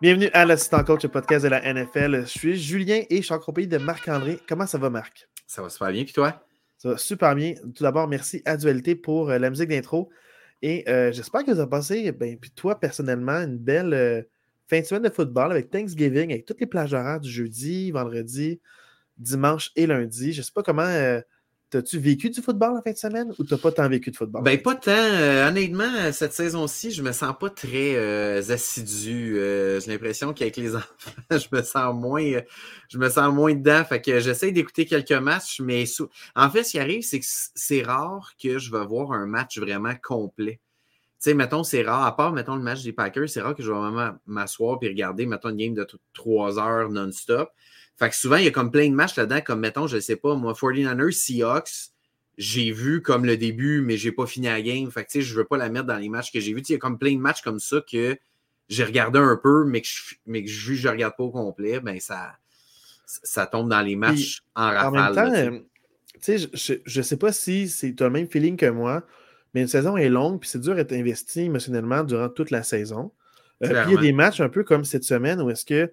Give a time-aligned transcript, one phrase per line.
[0.00, 2.22] Bienvenue à l'assistant coach podcast de la NFL.
[2.22, 4.40] Je suis Julien et je suis en compagnie de Marc-André.
[4.48, 5.28] Comment ça va, Marc?
[5.46, 6.42] Ça va super bien, puis toi?
[6.78, 7.52] Ça va super bien.
[7.74, 10.08] Tout d'abord, merci à Dualité pour euh, la musique d'intro.
[10.62, 14.22] Et euh, j'espère que vous avez passé, ben, puis toi personnellement, une belle euh,
[14.70, 18.58] fin de semaine de football avec Thanksgiving, avec toutes les plages horaires du jeudi, vendredi,
[19.18, 20.32] dimanche et lundi.
[20.32, 21.20] Je ne sais pas comment
[21.70, 24.42] T'as-tu vécu du football en fin de semaine ou t'as pas tant vécu de football?
[24.42, 24.90] Ben, pas tant.
[24.90, 29.38] Euh, honnêtement, cette saison-ci, je me sens pas très euh, assidu.
[29.38, 32.40] Euh, j'ai l'impression qu'avec les enfants, je me sens moins
[32.88, 33.84] je me sens moins dedans.
[33.84, 35.84] Fait que j'essaie d'écouter quelques matchs, mais
[36.34, 39.58] en fait, ce qui arrive, c'est que c'est rare que je vais voir un match
[39.58, 40.58] vraiment complet.
[41.20, 43.62] Tu sais, mettons, c'est rare, à part, mettons, le match des Packers, c'est rare que
[43.62, 47.50] je vais vraiment m'asseoir et regarder, mettons, une game de trois heures non-stop.
[48.00, 50.00] Fait que souvent, il y a comme plein de matchs là-dedans, comme mettons, je ne
[50.00, 51.90] sais pas, moi, 49ers, Seahawks,
[52.38, 54.90] j'ai vu comme le début, mais je n'ai pas fini la game.
[54.90, 56.62] Fait que, tu sais, je veux pas la mettre dans les matchs que j'ai vus.
[56.62, 58.16] Il y a comme plein de matchs comme ça que
[58.70, 61.80] j'ai regardé un peu, mais que je, mais que je, je regarde pas au complet,
[61.80, 62.38] ben ça,
[63.04, 64.86] ça tombe dans les matchs en rafale.
[64.86, 65.58] En même temps, euh,
[66.22, 69.04] tu sais, je ne sais pas si c'est tu as le même feeling que moi,
[69.52, 73.12] mais une saison est longue, puis c'est dur d'être investi émotionnellement durant toute la saison.
[73.62, 75.92] Euh, puis il y a des matchs un peu comme cette semaine où est-ce que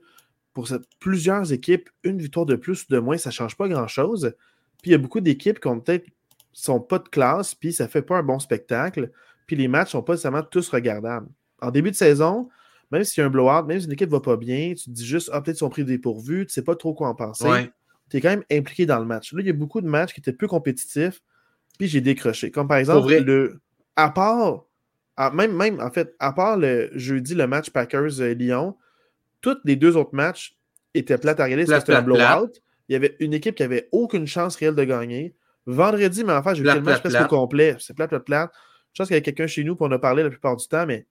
[0.57, 0.67] pour
[0.99, 4.33] plusieurs équipes, une victoire de plus ou de moins, ça ne change pas grand-chose.
[4.81, 6.07] Puis il y a beaucoup d'équipes qui ont peut-être
[6.51, 9.11] sont pas de classe, puis ça ne fait pas un bon spectacle.
[9.45, 11.27] Puis les matchs ne sont pas nécessairement tous regardables.
[11.61, 12.49] En début de saison,
[12.89, 14.85] même s'il y a un blowout, même si une équipe ne va pas bien, tu
[14.85, 17.07] te dis juste, ah, peut-être qu'ils sont pris dépourvus, tu ne sais pas trop quoi
[17.09, 17.69] en penser.
[18.09, 19.33] Tu es quand même impliqué dans le match.
[19.33, 21.21] Là, il y a beaucoup de matchs qui étaient plus compétitifs,
[21.77, 22.49] puis j'ai décroché.
[22.49, 23.59] Comme par exemple, le,
[23.95, 24.65] à part,
[25.35, 28.75] même, même, en fait, à part le jeudi, le match Packers-Lyon,
[29.47, 30.57] tous les deux autres matchs
[30.93, 32.51] étaient plates à regarder, c'était un blowout.
[32.89, 35.35] Il y avait une équipe qui avait aucune chance réelle de gagner.
[35.65, 37.75] Vendredi, mais enfin, j'ai vu le match presque au complet.
[37.79, 38.51] C'est plate, plate, plate.
[38.93, 40.67] Je pense qu'il y a quelqu'un chez nous pour en a parlé la plupart du
[40.67, 41.05] temps, mais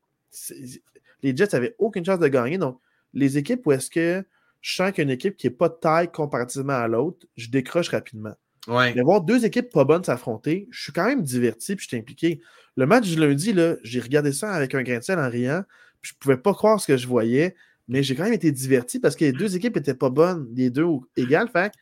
[1.23, 2.59] les Jets n'avaient aucune chance de gagner.
[2.59, 2.81] Donc,
[3.13, 4.25] les équipes où est-ce que
[4.61, 7.27] je sens qu'il y a une équipe qui n'est pas de taille comparativement à l'autre,
[7.37, 8.35] je décroche rapidement.
[8.67, 8.95] Ouais.
[8.95, 11.97] Mais voir deux équipes pas bonnes s'affronter, je suis quand même diverti et je suis
[11.97, 12.41] impliqué.
[12.77, 15.63] Le match du lundi, j'ai regardé ça avec un grain de sel en riant,
[16.01, 17.55] puis je ne pouvais pas croire ce que je voyais
[17.89, 20.71] mais j'ai quand même été diverti parce que les deux équipes n'étaient pas bonnes, les
[20.71, 20.87] deux
[21.17, 21.49] égales.
[21.49, 21.73] Fait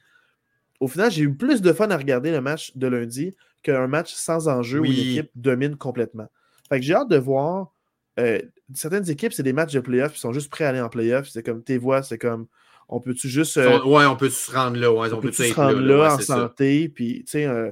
[0.81, 4.13] au final, j'ai eu plus de fun à regarder le match de lundi qu'un match
[4.13, 6.29] sans enjeu où l'équipe domine complètement.
[6.69, 7.73] Fait que j'ai hâte de voir.
[8.21, 8.41] Euh,
[8.75, 11.29] certaines équipes, c'est des matchs de playoffs qui sont juste prêts à aller en playoffs.
[11.29, 12.47] C'est comme tes voix, c'est comme
[12.89, 13.57] on peut-tu juste.
[13.57, 14.93] Euh, ouais, on peut se rendre là?
[14.93, 16.89] on, peut, se rendre là, en santé?
[16.89, 17.71] Puis, tu sais, euh,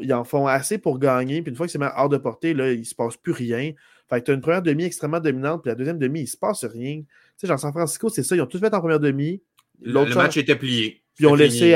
[0.00, 1.42] ils en font assez pour gagner.
[1.42, 3.72] Puis une fois que c'est hors de portée, là, il ne se passe plus rien.
[4.08, 6.28] Fait que tu as une première demi extrêmement dominante, puis la deuxième demi, il ne
[6.28, 7.02] se passe rien.
[7.38, 9.42] Tu sais, genre San Francisco, c'est ça, ils ont tout fait en première demi.
[9.80, 11.02] Le, match était plié.
[11.14, 11.70] Puis ils ont laissé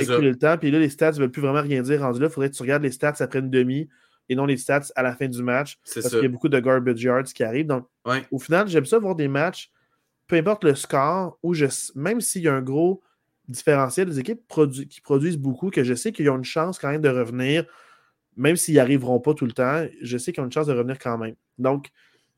[0.00, 0.56] écouler le temps.
[0.58, 2.00] Puis là, les stats ne veulent plus vraiment rien dire.
[2.00, 3.88] Rendu là, il faudrait que tu regardes les stats après une demi
[4.28, 5.78] et non les stats à la fin du match.
[5.92, 7.66] Parce qu'il y a beaucoup de garbage yards qui arrivent.
[7.66, 7.86] Donc,
[8.30, 9.72] au final, j'aime ça voir des matchs,
[10.28, 13.02] peu importe le score, où je, même s'il y a un gros
[13.48, 14.42] différentiel, des équipes
[14.88, 17.64] qui produisent beaucoup, que je sais qu'ils ont une chance quand même de revenir
[18.38, 20.72] même s'ils n'y arriveront pas tout le temps, je sais qu'ils ont une chance de
[20.72, 21.34] revenir quand même.
[21.58, 21.88] Donc,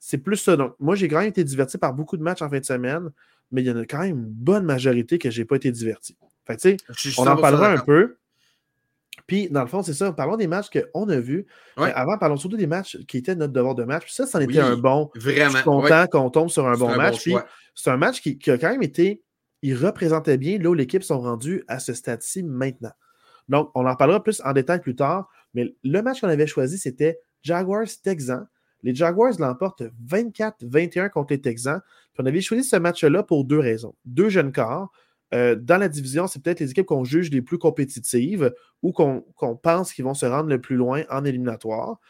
[0.00, 0.56] c'est plus ça.
[0.56, 3.10] Donc, moi, j'ai quand même été diverti par beaucoup de matchs en fin de semaine,
[3.52, 5.70] mais il y en a quand même une bonne majorité que je n'ai pas été
[5.70, 6.16] diverti.
[6.46, 8.16] Fait tu sais, on en parlera un peu.
[9.26, 10.10] Puis, dans le fond, c'est ça.
[10.12, 11.46] Parlons des matchs qu'on a vus.
[11.76, 14.04] Avant, parlons surtout des matchs qui étaient notre devoir de match.
[14.04, 15.10] Puis ça, c'en était un bon.
[15.14, 15.50] Vraiment.
[15.50, 17.20] Je suis content qu'on tombe sur un bon match.
[17.20, 17.36] puis,
[17.74, 19.22] c'est un match qui, qui, a quand même été.
[19.62, 22.92] Il représentait bien là où l'équipe sont rendues à ce stade-ci maintenant.
[23.48, 25.28] Donc, on en parlera plus en détail plus tard.
[25.52, 28.46] Mais le match qu'on avait choisi, c'était Jaguars-Texans.
[28.82, 31.80] Les Jaguars l'emportent 24-21 contre les Texans.
[32.12, 33.94] Puis on avait choisi ce match-là pour deux raisons.
[34.04, 34.90] Deux jeunes corps.
[35.32, 38.52] Euh, dans la division, c'est peut-être les équipes qu'on juge les plus compétitives
[38.82, 39.22] ou qu'on
[39.62, 42.00] pense qu'ils vont se rendre le plus loin en éliminatoire.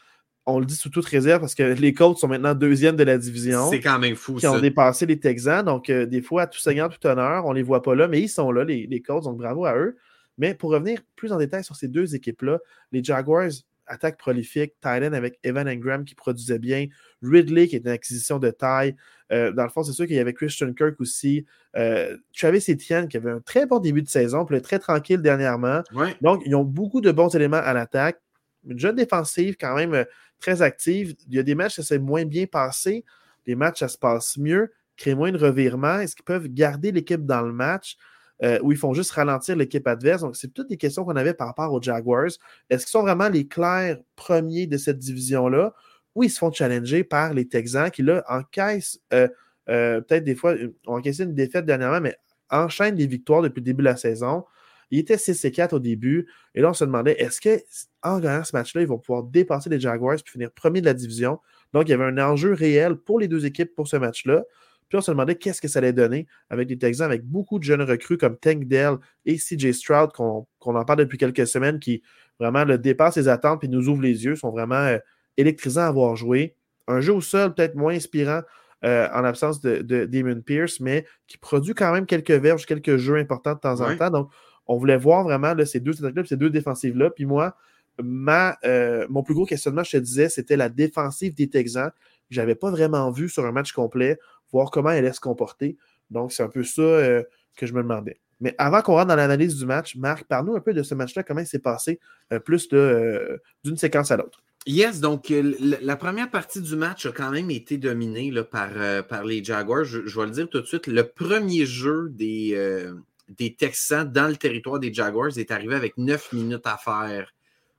[0.47, 3.17] On le dit sous toute réserve parce que les Colts sont maintenant deuxième de la
[3.17, 3.69] division.
[3.69, 4.35] C'est quand même fou.
[4.35, 5.63] Qui ont dépassé les Texans.
[5.63, 8.07] Donc, euh, des fois, à tout seigneur, tout honneur, on ne les voit pas là,
[8.07, 9.25] mais ils sont là, les, les Colts.
[9.25, 9.97] Donc, bravo à eux.
[10.37, 12.59] Mais pour revenir plus en détail sur ces deux équipes-là,
[12.91, 13.51] les Jaguars,
[13.91, 16.87] attaque prolifique, Thailand avec Evan Engram qui produisait bien,
[17.21, 18.95] Ridley qui est une acquisition de taille.
[19.31, 21.45] Euh, dans le fond, c'est sûr qu'il y avait Christian Kirk aussi.
[21.75, 25.83] Euh, Travis Etienne qui avait un très bon début de saison, puis très tranquille dernièrement.
[26.21, 28.19] Donc, ils ont beaucoup de bons éléments à l'attaque.
[28.67, 30.03] Une jeune défensive quand même euh,
[30.39, 31.15] très active.
[31.27, 33.05] Il y a des matchs, ça s'est moins bien passé.
[33.45, 34.71] Des matchs, ça se passe mieux.
[34.97, 35.99] Créer moins de revirements.
[35.99, 37.97] Est-ce qu'ils peuvent garder l'équipe dans le match?
[38.43, 40.21] Euh, où ils font juste ralentir l'équipe adverse.
[40.21, 42.31] Donc, c'est toutes des questions qu'on avait par rapport aux Jaguars.
[42.69, 45.73] Est-ce qu'ils sont vraiment les clairs premiers de cette division-là?
[46.15, 49.27] Ou ils se font challenger par les Texans qui, là, encaissent euh,
[49.69, 50.55] euh, peut-être des fois,
[50.87, 52.15] ont encaissé une défaite dernièrement, mais
[52.49, 54.43] enchaînent des victoires depuis le début de la saison.
[54.89, 56.27] Il était 6 et 4 au début.
[56.53, 59.79] Et là, on se demandait, est-ce qu'en gagnant ce match-là, ils vont pouvoir dépasser les
[59.79, 61.39] Jaguars et finir premier de la division?
[61.71, 64.43] Donc, il y avait un enjeu réel pour les deux équipes pour ce match-là.
[64.91, 67.63] Puis on se demandait qu'est-ce que ça allait donner avec des Texans, avec beaucoup de
[67.63, 72.03] jeunes recrues comme Tank Dell et CJ Stroud, qu'on en parle depuis quelques semaines, qui
[72.41, 74.97] vraiment le dépassent les attentes et nous ouvrent les yeux, sont vraiment euh,
[75.37, 76.57] électrisants à voir jouer.
[76.89, 78.41] Un jeu au sol peut-être moins inspirant
[78.83, 82.97] euh, en l'absence de, de, Damon Pierce, mais qui produit quand même quelques verges, quelques
[82.97, 84.09] jeux importants de temps en temps.
[84.09, 84.29] Donc,
[84.67, 87.11] on voulait voir vraiment ces deux attaques-là, ces deux défensives-là.
[87.11, 87.55] Puis moi,
[88.03, 91.91] ma, euh, mon plus gros questionnement, je te disais, c'était la défensive des Texans.
[92.31, 94.17] Je n'avais pas vraiment vu sur un match complet,
[94.51, 95.77] voir comment elle allait se comporter.
[96.09, 97.23] Donc, c'est un peu ça euh,
[97.55, 98.19] que je me demandais.
[98.39, 101.21] Mais avant qu'on rentre dans l'analyse du match, Marc, parle-nous un peu de ce match-là,
[101.21, 101.99] comment il s'est passé
[102.43, 104.41] plus d'une séquence à l'autre.
[104.67, 109.01] Yes, donc euh, la première partie du match a quand même été dominée par, euh,
[109.25, 109.85] les Jaguars.
[109.85, 110.85] Je, vais le dire tout de suite.
[110.85, 112.93] Le premier jeu des, euh,
[113.29, 117.33] des Texans dans le territoire des Jaguars est arrivé avec neuf minutes à faire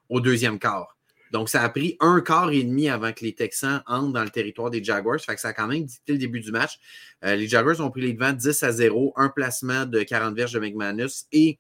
[0.09, 0.92] au deuxième quart.
[1.33, 4.31] Donc, ça a pris un quart et demi avant que les Texans entrent dans le
[4.31, 5.21] territoire des Jaguars.
[5.21, 6.79] Fait que ça a quand même dicté le début du match.
[7.23, 10.61] les Jaguars ont pris les devants 10 à 0, un placement de 40 verges de
[10.61, 11.59] McManus et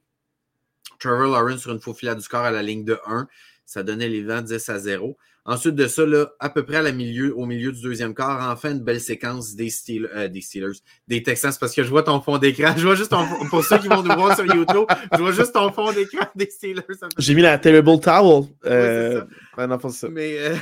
[0.98, 3.26] Trevor Lawrence sur une faux filet du score à la ligne de 1.
[3.64, 5.16] Ça donnait les vents 10 à 0.
[5.44, 8.48] Ensuite de ça, là, à peu près à la milieu, au milieu du deuxième quart,
[8.52, 10.78] enfin une belle séquence des, Steelers, euh, des Steelers,
[11.08, 12.74] des Texans, parce que je vois ton fond d'écran.
[12.76, 15.52] Je vois juste ton pour ceux qui vont nous voir sur YouTube, je vois juste
[15.52, 16.82] ton fond d'écran des Steelers.
[17.18, 18.48] J'ai mis la terrible towel.
[18.66, 19.22] Euh,
[19.90, 20.08] ça.
[20.08, 20.56] Mais, euh,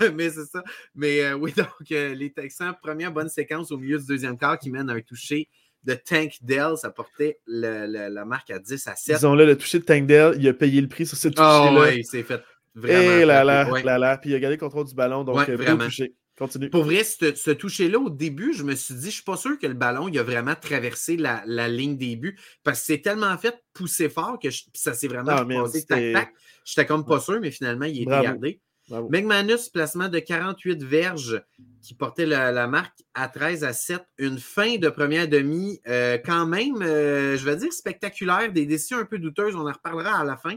[0.14, 0.62] mais c'est ça.
[0.94, 4.90] Mais oui, donc les Texans, première bonne séquence au milieu du deuxième quart qui mène
[4.90, 5.48] à un toucher
[5.84, 6.76] de Tank Dell.
[6.76, 9.16] Ça portait la marque à 10 à 7.
[9.16, 11.72] Disons-le, le toucher de Tank Dell, il a payé le prix sur ce ah toucher-là.
[11.74, 12.42] Oh, oui, c'est fait
[12.84, 15.56] et là là, là là, puis il a gardé le contrôle du ballon, donc euh,
[15.56, 15.84] vraiment.
[15.84, 16.14] touché.
[16.38, 16.68] Continue.
[16.68, 19.66] Pour vrai, ce, toucher-là, au début, je me suis dit, je suis pas sûr que
[19.66, 23.56] le ballon il a vraiment traversé la, ligne des buts parce que c'est tellement fait
[23.72, 26.30] pousser fort que ça s'est vraiment ah, passé tac-tac.
[26.66, 28.60] J'étais comme pas sûr, mais finalement, il est gardé.
[28.88, 31.42] McManus, placement de 48 verges
[31.82, 34.02] qui portait la, marque à 13 à 7.
[34.18, 38.98] Une fin de première demi, euh, quand même, euh, je vais dire spectaculaire, des décisions
[38.98, 40.56] un peu douteuses, on en reparlera à la fin.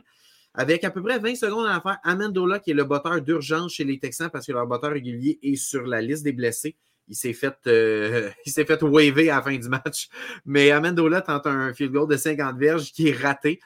[0.59, 3.85] Avec à peu près 20 secondes à faire, Amendola, qui est le botteur d'urgence chez
[3.85, 6.75] les Texans parce que leur botteur régulier est sur la liste des blessés.
[7.07, 10.09] Il s'est fait, euh, il s'est fait waver à la fin du match.
[10.43, 13.61] Mais Amendola tente un field goal de 50 verges qui est raté.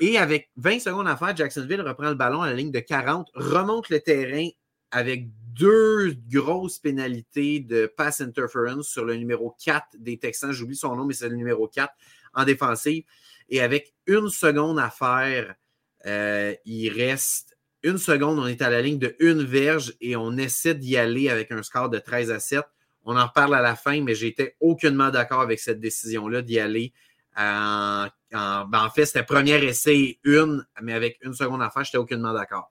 [0.00, 3.28] Et avec 20 secondes à faire, Jacksonville reprend le ballon à la ligne de 40,
[3.34, 4.48] remonte le terrain
[4.90, 10.50] avec deux grosses pénalités de pass interference sur le numéro 4 des Texans.
[10.50, 11.92] J'oublie son nom, mais c'est le numéro 4
[12.32, 13.04] en défensive.
[13.50, 15.56] Et avec une seconde à faire,
[16.06, 20.36] euh, il reste une seconde, on est à la ligne de une verge et on
[20.36, 22.62] essaie d'y aller avec un score de 13 à 7.
[23.04, 26.92] On en reparle à la fin, mais j'étais aucunement d'accord avec cette décision-là d'y aller
[27.36, 31.82] en, en, ben, en fait, c'était premier essai une, mais avec une seconde à faire,
[31.82, 32.70] j'étais aucunement d'accord.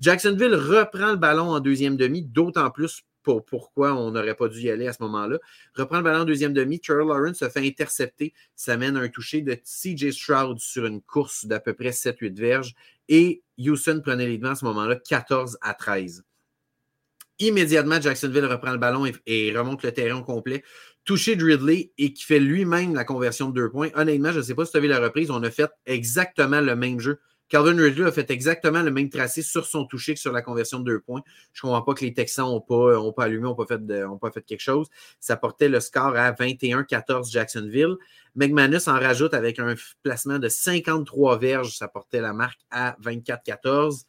[0.00, 4.60] Jacksonville reprend le ballon en deuxième demi, d'autant plus pour pourquoi on n'aurait pas dû
[4.60, 5.40] y aller à ce moment-là.
[5.74, 6.78] Reprend le ballon en deuxième demi.
[6.80, 8.32] Charles Lawrence se fait intercepter.
[8.54, 12.74] Ça mène un toucher de CJ Stroud sur une course d'à peu près 7-8 verges.
[13.08, 16.22] Et Houston prenait les devants à ce moment-là, 14 à 13.
[17.40, 20.62] Immédiatement, Jacksonville reprend le ballon et, remonte le terrain au complet.
[21.04, 23.90] Touché de Ridley et qui fait lui-même la conversion de deux points.
[23.94, 26.76] Honnêtement, je ne sais pas si tu as la reprise, on a fait exactement le
[26.76, 30.32] même jeu Calvin Ridley a fait exactement le même tracé sur son toucher que sur
[30.32, 31.22] la conversion de deux points.
[31.52, 33.80] Je ne comprends pas que les Texans n'ont pas, ont pas allumé, n'ont pas, fait
[34.20, 34.88] pas fait quelque chose.
[35.20, 37.94] Ça portait le score à 21-14 Jacksonville.
[38.34, 41.76] McManus en rajoute avec un placement de 53 verges.
[41.76, 44.04] Ça portait la marque à 24-14.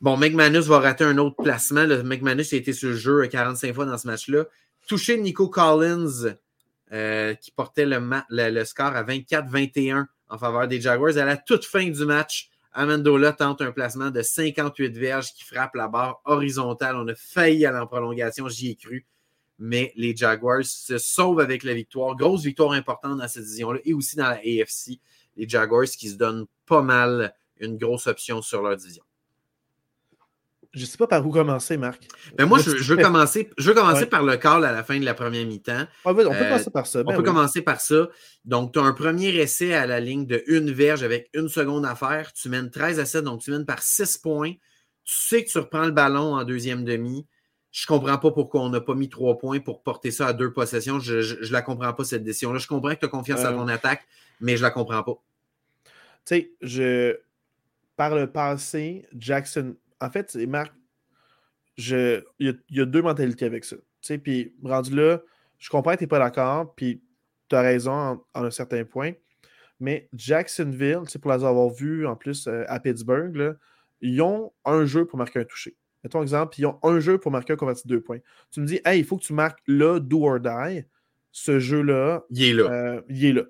[0.00, 1.84] Bon, McManus va rater un autre placement.
[1.84, 4.44] Le McManus a été sur le jeu 45 fois dans ce match-là.
[4.88, 6.36] Touché Nico Collins,
[6.92, 8.00] euh, qui portait le,
[8.30, 11.18] le score à 24-21 en faveur des Jaguars.
[11.18, 15.74] À la toute fin du match, Amendola tente un placement de 58 verges qui frappe
[15.74, 16.96] la barre horizontale.
[16.96, 19.06] On a failli aller en prolongation, j'y ai cru.
[19.58, 22.16] Mais les Jaguars se sauvent avec la victoire.
[22.16, 24.98] Grosse victoire importante dans cette division-là et aussi dans la AFC.
[25.36, 29.04] Les Jaguars qui se donnent pas mal une grosse option sur leur division.
[30.72, 32.02] Je ne sais pas par où commencer, Marc.
[32.38, 35.04] Ben moi, je, veux commencer, je veux commencer par le call à la fin de
[35.04, 35.84] la première mi-temps.
[36.06, 37.00] on peut euh, commencer par ça.
[37.00, 38.08] on ben peut commencer par ça.
[38.46, 41.84] Donc, tu as un premier essai à la ligne de une verge avec une seconde
[41.84, 42.32] à faire.
[42.32, 44.52] Tu mènes 13 à 7, donc tu mènes par 6 points.
[45.04, 47.26] Tu sais que tu reprends le ballon en deuxième demi.
[47.70, 50.32] Je ne comprends pas pourquoi on n'a pas mis trois points pour porter ça à
[50.32, 51.00] deux possessions.
[51.00, 52.58] Je ne la comprends pas, cette décision-là.
[52.58, 54.06] Je comprends que tu as confiance à ton attaque,
[54.40, 55.22] mais je ne la comprends pas.
[55.84, 55.90] Tu
[56.24, 57.16] sais, je...
[57.96, 60.72] par le passé, Jackson, en fait, Marc,
[61.78, 63.76] il y, a deux mentalités avec ça.
[64.22, 65.20] Puis rendu là,
[65.58, 67.02] je comprends que tu n'es pas d'accord, puis
[67.48, 69.12] tu as raison en, un certain point.
[69.78, 73.56] Mais Jacksonville, pour les avoir vus en plus euh, à Pittsburgh,
[74.00, 75.76] ils ont un jeu pour marquer un toucher.
[76.02, 78.18] Mettons exemple, ils ont un jeu pour marquer un converti de deux points.
[78.50, 80.84] Tu me dis, hey, il faut que tu marques le do or die.
[81.30, 82.64] ce jeu-là, il est là.
[82.64, 83.42] Euh, il est là.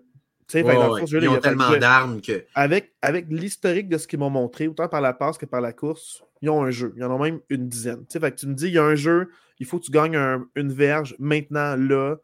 [0.55, 2.45] Ils ont tellement d'armes que.
[2.55, 5.73] Avec, avec l'historique de ce qu'ils m'ont montré, autant par la passe que par la
[5.73, 6.93] course, ils ont un jeu.
[6.97, 8.05] Ils en ont même une dizaine.
[8.11, 10.19] Fait que tu me dis, il y a un jeu, il faut que tu gagnes
[10.55, 12.17] une verge maintenant, là.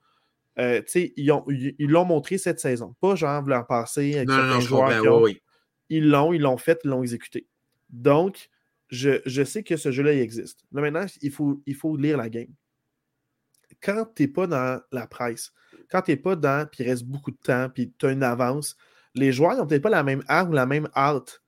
[0.59, 2.97] Euh, ils l'ont ils, montré cette saison.
[3.01, 4.91] Pas genre l'an passé avec certains joueurs.
[5.89, 7.47] Ils l'ont, ils l'ont fait, ils l'ont exécuté.
[7.91, 8.51] Donc,
[8.89, 10.65] je, je, sais que ce jeu-là, il existe.
[10.73, 12.53] Là, maintenant, il faut, il faut lire la game.
[13.81, 15.53] Quand tu n'es pas dans la presse,
[15.91, 18.23] quand tu n'es pas dans, puis il reste beaucoup de temps, puis tu as une
[18.23, 18.77] avance,
[19.15, 21.43] les joueurs n'ont peut-être pas la même arme ou la même hâte.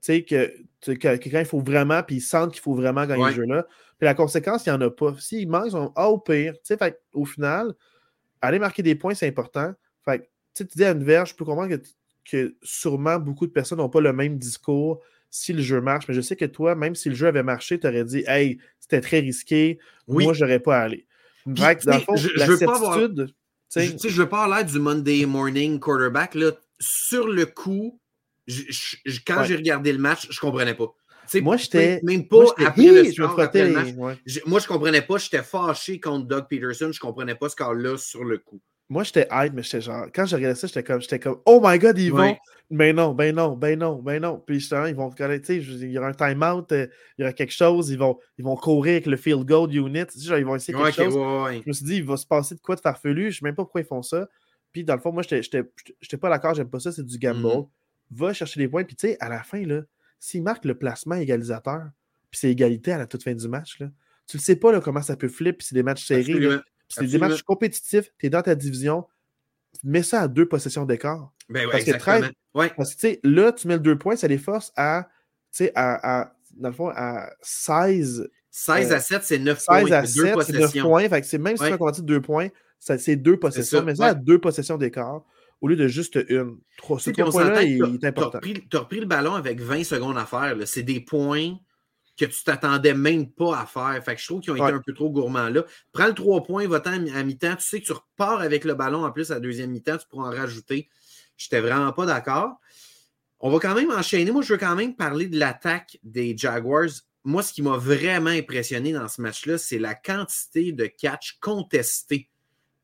[0.00, 3.30] Tu sais, que, que, quand il faut vraiment, puis ils sentent qu'il faut vraiment gagner
[3.30, 3.66] ce jeu-là.
[3.98, 5.14] Puis la conséquence, il n'y en a pas.
[5.18, 6.54] S'ils manquent, ils sont ah, au pire.
[6.54, 7.72] Tu sais, fait, au final,
[8.40, 9.72] aller marquer des points, c'est important.
[10.04, 11.82] Fait tu dis à une verge, je peux comprendre que,
[12.28, 16.06] que sûrement beaucoup de personnes n'ont pas le même discours si le jeu marche.
[16.08, 18.58] Mais je sais que toi, même si le jeu avait marché, tu aurais dit Hey,
[18.80, 20.24] c'était très risqué, oui.
[20.24, 21.06] moi, j'aurais pas allé.
[21.46, 23.34] Bref, dans le fond, je, la je certitude.
[23.76, 26.34] Je, veux pas l'air du Monday morning quarterback.
[26.34, 26.52] Là.
[26.78, 28.00] Sur le coup,
[29.26, 30.94] quand j'ai regardé le match, je comprenais pas.
[31.36, 32.00] moi, j'étais.
[32.02, 33.94] Même pas après le score, après le match.
[34.46, 35.18] Moi, je comprenais pas.
[35.18, 36.90] J'étais fâché contre Doug Peterson.
[36.92, 38.60] Je comprenais pas ce cas-là sur le coup.
[38.92, 40.06] Moi, j'étais hype, mais j'étais genre.
[40.14, 42.36] Quand je regardais ça, j'étais comme, j'étais comme Oh my god, ils vont.
[42.68, 44.42] Mais non, ben non, ben non, ben non.
[44.46, 45.08] Puis justement, ils vont.
[45.08, 47.88] Tu sais, il y aura un timeout, euh, il y aura quelque chose.
[47.88, 50.04] Ils vont, ils vont courir avec le field goal unit.
[50.18, 51.14] Genre, ils vont essayer quelque chose.
[51.14, 53.32] je me suis dit, il va se passer de quoi de farfelu.
[53.32, 54.28] Je sais même pas pourquoi ils font ça.
[54.72, 55.62] Puis dans le fond, moi, j'étais
[56.20, 57.40] pas d'accord, j'aime pas ça, c'est du gamble.
[57.40, 57.68] Mm-hmm.
[58.10, 58.84] Va chercher les points.
[58.84, 59.80] Puis tu sais, à la fin, là,
[60.20, 61.84] s'il marque le placement égalisateur,
[62.30, 63.88] puis c'est égalité à la toute fin du match, là,
[64.26, 66.58] tu le sais pas là, comment ça peut flip, puis c'est des matchs serrés.
[66.94, 69.06] C'est des matchs compétitifs, tu es dans ta division,
[69.82, 71.32] mets ça à deux possessions d'écart.
[71.48, 71.90] Ben parce, que
[72.76, 75.08] parce que là, tu mets le deux points, ça les force à,
[75.74, 78.28] à, à dans le fond, à 16.
[78.50, 79.80] 16 à 7, c'est 9 points.
[79.80, 81.08] 16 à 7, c'est 9 points.
[81.08, 83.82] Fait que c'est même si tu as deux points, c'est deux possessions.
[83.82, 85.22] mais ça à deux possessions d'écart
[85.62, 86.58] au lieu de juste une.
[86.98, 88.40] Ce trois points-là est important.
[88.42, 90.56] Tu as, repris le ballon avec 20 secondes à faire.
[90.66, 91.54] C'est des points
[92.18, 94.02] que tu t'attendais même pas à faire.
[94.04, 95.64] Fait que je trouve qu'ils ont été un peu trop gourmands là.
[95.92, 97.56] Prends le 3 points, va-t'en à mi-temps.
[97.56, 100.06] Tu sais que tu repars avec le ballon en plus à la deuxième mi-temps, tu
[100.08, 100.88] pourras en rajouter.
[101.36, 102.56] Je n'étais vraiment pas d'accord.
[103.40, 104.30] On va quand même enchaîner.
[104.30, 106.90] Moi, je veux quand même parler de l'attaque des Jaguars.
[107.24, 112.28] Moi, ce qui m'a vraiment impressionné dans ce match-là, c'est la quantité de catch contestés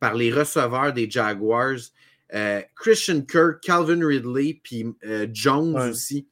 [0.00, 1.78] par les receveurs des Jaguars.
[2.34, 6.28] Euh, Christian Kirk, Calvin Ridley, puis euh, Jones aussi.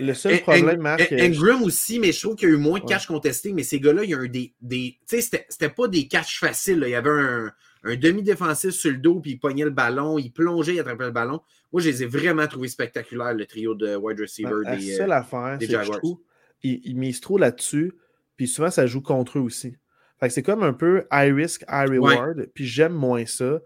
[0.00, 1.12] Le seul problème, Marc.
[1.12, 3.80] Ingram aussi, mais je trouve qu'il y a eu moins de catch contestés, mais ces
[3.80, 4.54] gars-là, il y a eu des.
[4.60, 6.82] des tu sais, c'était pas des catchs faciles.
[6.86, 7.52] Il y avait un,
[7.84, 11.10] un demi-défensif sur le dos, puis il pognait le ballon, il plongeait, il attrapait le
[11.10, 11.40] ballon.
[11.72, 14.96] Moi, je les ai vraiment trouvés spectaculaires, le trio de wide receiver la, des, la
[14.96, 16.00] seule affaire, des Jaguars.
[16.62, 17.92] ils, ils misent trop là-dessus,
[18.36, 19.76] puis souvent, ça joue contre eux aussi.
[20.20, 23.60] Fait que c'est comme un peu high risk, high reward, puis j'aime moins ça.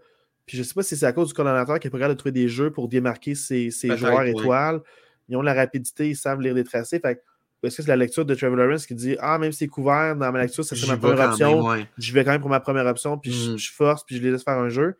[0.45, 2.31] Puis je sais pas si c'est à cause du coordonnateur qui est capable de trouver
[2.31, 4.81] des jeux pour démarquer ses, joueurs étoiles.
[5.29, 6.99] Ils ont la rapidité, ils savent lire les tracés.
[6.99, 7.21] Fait
[7.61, 10.15] est-ce que c'est la lecture de Trevor Lawrence qui dit Ah, même si c'est couvert
[10.15, 11.85] dans ma lecture, ça c'est ma première option.
[11.97, 13.57] Je vais quand même pour ma première option, puis je, mm.
[13.73, 14.95] force, puis je les laisse faire un jeu.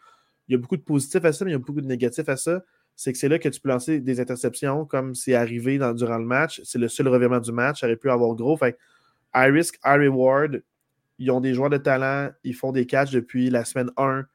[0.48, 2.28] Il y a beaucoup de positifs à ça, mais il y a beaucoup de négatifs
[2.28, 2.64] à ça.
[2.96, 6.18] C'est que c'est là que tu peux lancer des interceptions comme c'est arrivé dans, durant
[6.18, 6.60] le match.
[6.66, 7.80] C'est le seul revirement du match.
[7.80, 8.58] Ça aurait pu avoir gros.
[8.58, 8.78] Fait
[9.34, 10.62] high risk, high reward.
[11.18, 12.32] Ils ont des joueurs de talent.
[12.44, 14.26] Ils font des catchs depuis la semaine 1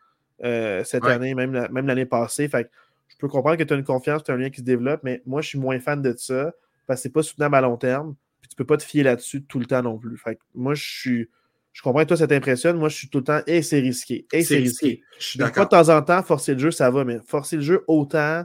[0.44, 2.48] euh, cette année, même, même l'année passée.
[2.48, 2.83] Fait je
[3.24, 5.22] peux comprendre que tu as une confiance, tu as un lien qui se développe, mais
[5.24, 6.52] moi, je suis moins fan de ça
[6.86, 8.14] parce que c'est pas soutenable à long terme.
[8.40, 10.18] Puis tu peux pas te fier là-dessus tout le temps non plus.
[10.18, 11.30] Fait moi, je suis.
[11.72, 12.76] Je comprends que toi, ça t'impressionne.
[12.76, 14.26] Moi, je suis tout le temps, et c'est risqué.
[14.32, 15.02] Et c'est risqué.
[15.18, 15.64] Je suis d'accord.
[15.64, 18.44] de temps en temps, forcer le jeu, ça va, mais forcer le jeu autant,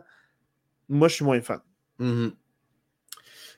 [0.87, 1.59] moi, je suis moins fan.
[1.99, 2.31] Mm-hmm.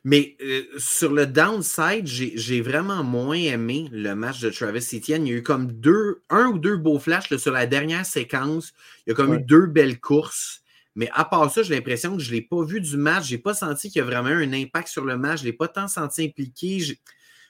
[0.04, 5.28] Mais euh, sur le downside, j'ai vraiment moins aimé le match de Travis Etienne.
[5.28, 8.74] Il y a eu comme deux, un ou deux beaux flashs sur la dernière séquence.
[9.06, 10.61] Il y a comme eu deux belles courses.
[10.96, 13.28] Mais à part ça, j'ai l'impression que je ne l'ai pas vu du match.
[13.28, 15.40] Je n'ai pas senti qu'il y a vraiment eu un impact sur le match.
[15.40, 16.80] Je ne l'ai pas tant senti impliqué.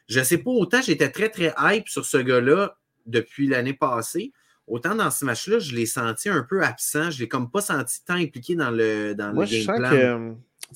[0.08, 4.32] Je ne sais pas, autant j'étais très, très hype sur ce gars-là depuis l'année passée.
[4.68, 7.10] Autant dans ce match-là, je l'ai senti un peu absent.
[7.10, 9.66] Je ne l'ai comme pas senti tant impliqué dans le, dans moi, le game je
[9.66, 9.80] sens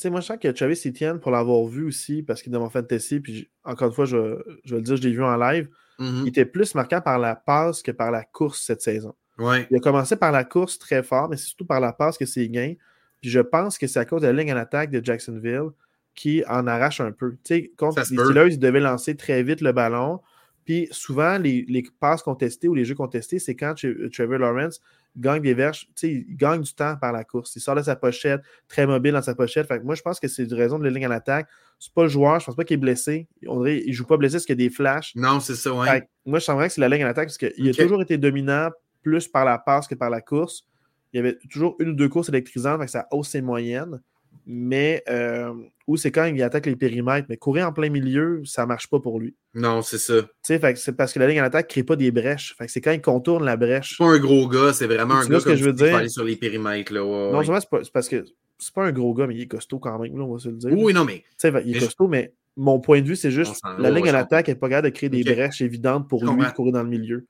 [0.04, 2.62] Que, moi, je sens que Travis Etienne, pour l'avoir vu aussi, parce qu'il est dans
[2.62, 5.38] mon fantasy, puis encore une fois, je, je vais le dire, je l'ai vu en
[5.38, 5.70] live,
[6.00, 6.22] mm-hmm.
[6.24, 9.16] il était plus marquant par la passe que par la course cette saison.
[9.40, 12.26] Il a commencé par la course très fort, mais c'est surtout par la passe que
[12.26, 12.74] c'est gain.
[13.22, 15.72] Puis je pense que c'est à cause de la ligne en attaque de Jacksonville
[16.14, 17.32] qui en arrache un peu.
[17.32, 20.22] Tu sais, contre les Steelers, ils devaient lancer très vite le ballon.
[20.64, 24.82] Puis souvent, les, passes contestées ou les jeux contestés, c'est quand Trevor Lawrence
[25.16, 27.56] gagne des verges, il gagne du temps par la course.
[27.56, 29.68] Il sort de sa pochette, très mobile dans sa pochette.
[29.68, 31.48] Fait moi, je pense que c'est une raison de la ligne en attaque.
[31.78, 33.28] C'est pas le joueur, je pense pas qu'il est blessé.
[33.48, 35.14] On dirait, il joue pas blessé parce qu'il y a des flashs.
[35.16, 36.08] Non, c'est ça, ouais.
[36.26, 38.72] moi, je sens que c'est la ligne en attaque parce qu'il a toujours été dominant
[39.06, 40.66] plus par la passe que par la course.
[41.14, 44.02] Il y avait toujours une ou deux courses électrisantes, fait que ça hausse ses moyennes.
[44.48, 45.54] Mais euh,
[45.88, 48.90] ou c'est quand il attaque les périmètres, mais courir en plein milieu, ça ne marche
[48.90, 49.34] pas pour lui.
[49.54, 50.14] Non, c'est ça.
[50.42, 52.56] C'est parce que la ligne en attaque ne crée pas des brèches.
[52.58, 53.96] Fait c'est quand il contourne la brèche.
[53.98, 55.96] C'est pas un gros gars, c'est vraiment un gars ce que je veux dire?
[55.96, 56.94] aller sur les périmètres.
[56.94, 57.02] Là.
[57.02, 58.26] non, c'est parce que
[58.58, 60.56] c'est pas un gros gars, mais il est costaud quand même, on va se le
[60.56, 60.72] dire.
[60.74, 61.24] Oui, non, mais.
[61.66, 64.56] il est costaud, mais mon point de vue, c'est juste la ligne en attaque n'est
[64.56, 67.26] pas capable de créer des brèches évidentes pour lui de courir dans le milieu.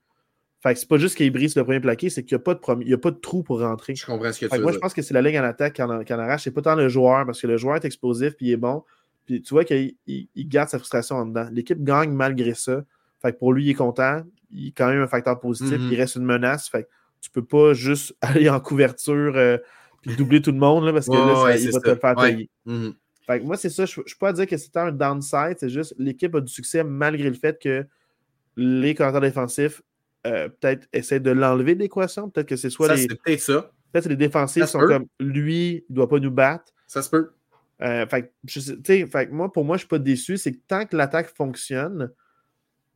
[0.65, 2.55] Fait que c'est pas juste qu'il brise le premier plaqué, c'est qu'il n'y a, pas
[2.55, 3.93] de a pas de trou pour rentrer.
[3.93, 5.73] Je comprends ce que tu veux Moi, je pense que c'est la ligne en attaque
[5.73, 6.43] qui en, arrache.
[6.43, 8.83] C'est pas tant le joueur, parce que le joueur est explosif puis il est bon.
[9.27, 9.95] Puis tu vois qu'il
[10.35, 11.47] garde sa frustration en dedans.
[11.51, 12.83] L'équipe gagne malgré ça.
[13.21, 14.23] Fait que pour lui, il est content.
[14.49, 15.77] Il est quand même un facteur positif.
[15.77, 15.91] Mm-hmm.
[15.91, 16.67] Il reste une menace.
[16.67, 16.87] Fait que
[17.21, 19.59] tu peux pas juste aller en couverture euh,
[20.01, 22.49] puis doubler tout le monde là, parce que là, il va te faire payer.
[22.65, 22.93] Mm-hmm.
[23.27, 23.85] Fait que moi, c'est ça.
[23.85, 25.57] Je ne peux pas dire que c'est un downside.
[25.59, 27.85] C'est juste l'équipe a du succès malgré le fait que
[28.57, 29.83] les commentaires défensifs
[30.25, 32.29] euh, peut-être essaie de l'enlever de l'équation.
[32.29, 33.07] Peut-être que c'est soit les.
[33.07, 33.71] peut-être ça.
[33.91, 36.65] Peut-être les défensifs sont comme lui, il ne doit pas nous battre.
[36.87, 37.31] Ça se peut.
[37.81, 40.37] Euh, fait, fait, moi, pour moi, je ne suis pas déçu.
[40.37, 42.11] C'est que tant que l'attaque fonctionne,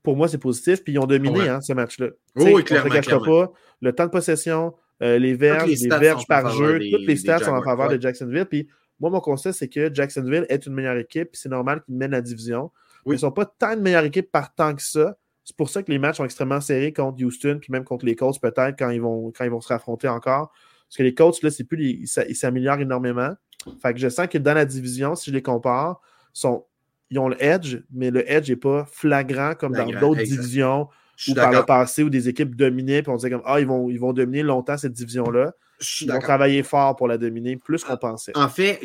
[0.04, 0.84] pour moi, c'est positif.
[0.84, 2.10] Puis ils ont dominé hein, ce match-là.
[2.36, 2.94] oui, clairement.
[3.12, 3.54] On pas.
[3.82, 7.52] Le temps de possession, euh, les verges, les, verges par jeu, toutes les stats sont
[7.52, 8.46] en faveur de Jacksonville.
[8.46, 8.68] Puis
[9.00, 11.32] moi, mon constat, c'est que Jacksonville est une meilleure équipe.
[11.32, 12.72] Puis c'est normal qu'ils mènent la division.
[13.06, 15.18] Ils ne sont pas tant de meilleure équipe par tant que ça.
[15.50, 18.16] C'est pour ça que les matchs sont extrêmement serrés contre Houston, puis même contre les
[18.16, 20.52] Colts, peut-être, quand ils vont quand ils vont se raffronter encore.
[20.88, 23.34] Parce que les Colts, là, c'est plus ils s'améliorent énormément.
[23.82, 26.02] Fait que je sens que dans la division, si je les compare,
[26.34, 26.68] sont,
[27.10, 30.88] ils ont le edge, mais le edge n'est pas flagrant comme dans d'autres divisions
[31.28, 33.90] ou par le passé où des équipes dominaient, puis on disait comme Ah, ils vont,
[33.90, 35.54] ils vont dominer longtemps cette division-là.
[36.02, 38.36] Ils ont travaillé fort pour la dominer, plus qu'on pensait.
[38.36, 38.82] En fait,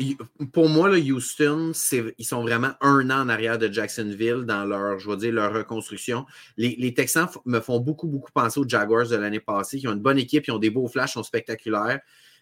[0.53, 1.73] pour moi, là, Houston,
[2.17, 5.53] ils sont vraiment un an en arrière de Jacksonville dans leur, je veux dire, leur
[5.53, 6.25] reconstruction.
[6.57, 9.99] Les, Texans me font beaucoup, beaucoup penser aux Jaguars de l'année passée, qui ont une
[9.99, 11.99] bonne équipe, ils ont des beaux flashs, sont spectaculaires,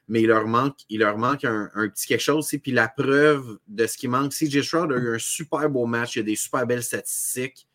[0.08, 2.48] mais il leur manque, il leur manque un, petit quelque chose.
[2.62, 6.16] Puis la preuve de ce qui manque, CJ Stroud a eu un super beau match,
[6.16, 7.68] il y a des super belles statistiques,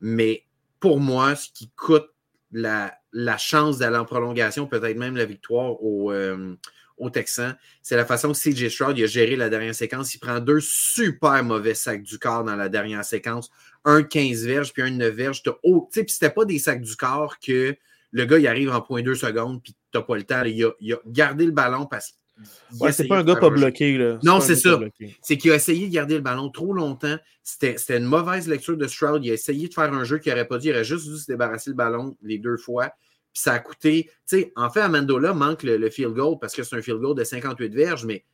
[0.00, 0.44] mais
[0.80, 2.08] pour moi, ce qui coûte
[2.52, 2.92] la,
[3.38, 6.54] chance d'aller en prolongation, peut-être même la victoire au, euh,
[7.12, 10.14] Texans, c'est la façon que CJ Stroud a géré la dernière séquence.
[10.14, 13.50] Il prend deux super mauvais sacs du corps dans la dernière séquence.
[13.84, 15.42] Un 15 verges, puis un 9 verges.
[15.62, 17.76] Oh, puis c'était pas des sacs du corps que
[18.12, 20.42] le gars, il arrive en point 2 secondes, puis t'as pas le temps.
[20.44, 22.16] Il a, gardé le ballon parce que
[22.80, 23.96] Ouais, c'est pas un gars pas bloqué.
[23.96, 24.18] Là.
[24.22, 24.78] Non, c'est ça.
[25.22, 27.16] C'est qu'il a essayé de garder le ballon trop longtemps.
[27.42, 29.24] C'était une mauvaise lecture de Stroud.
[29.24, 30.68] Il a essayé de faire un jeu qu'il n'aurait pas dû.
[30.68, 32.88] Il aurait juste dû se débarrasser le ballon les deux fois.
[33.32, 34.10] Puis ça a coûté.
[34.28, 37.16] Tu sais, en fait, Amendola manque le, field goal parce que c'est un field goal
[37.16, 38.24] de 58 verges, mais,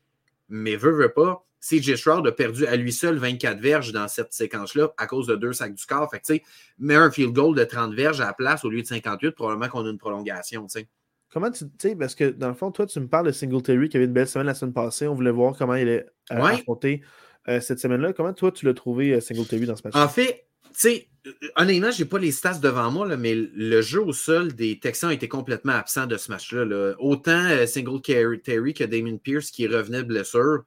[0.48, 1.44] mais veut, veut pas.
[1.60, 5.36] CJ Stroud a perdu à lui seul 24 verges dans cette séquence-là à cause de
[5.36, 6.10] deux sacs du score.
[6.10, 6.42] Fait que, tu sais,
[6.78, 9.68] mets un field goal de 30 verges à la place au lieu de 58, probablement
[9.68, 10.88] qu'on a une prolongation, tu sais.
[11.32, 13.96] Comment tu sais, parce que dans le fond, toi, tu me parles de Singletary qui
[13.96, 15.06] avait une belle semaine la semaine passée.
[15.06, 17.02] On voulait voir comment il est euh, affronté
[17.48, 18.12] euh, cette semaine-là.
[18.12, 21.08] Comment toi, tu l'as trouvé, euh, Singletary, dans ce match En fait, tu sais,
[21.56, 25.08] honnêtement, je n'ai pas les stats devant moi, mais le jeu au sol des Texans
[25.08, 26.94] a été complètement absent de ce match-là.
[26.98, 30.64] Autant Singletary que Damien Pierce qui revenait blessure.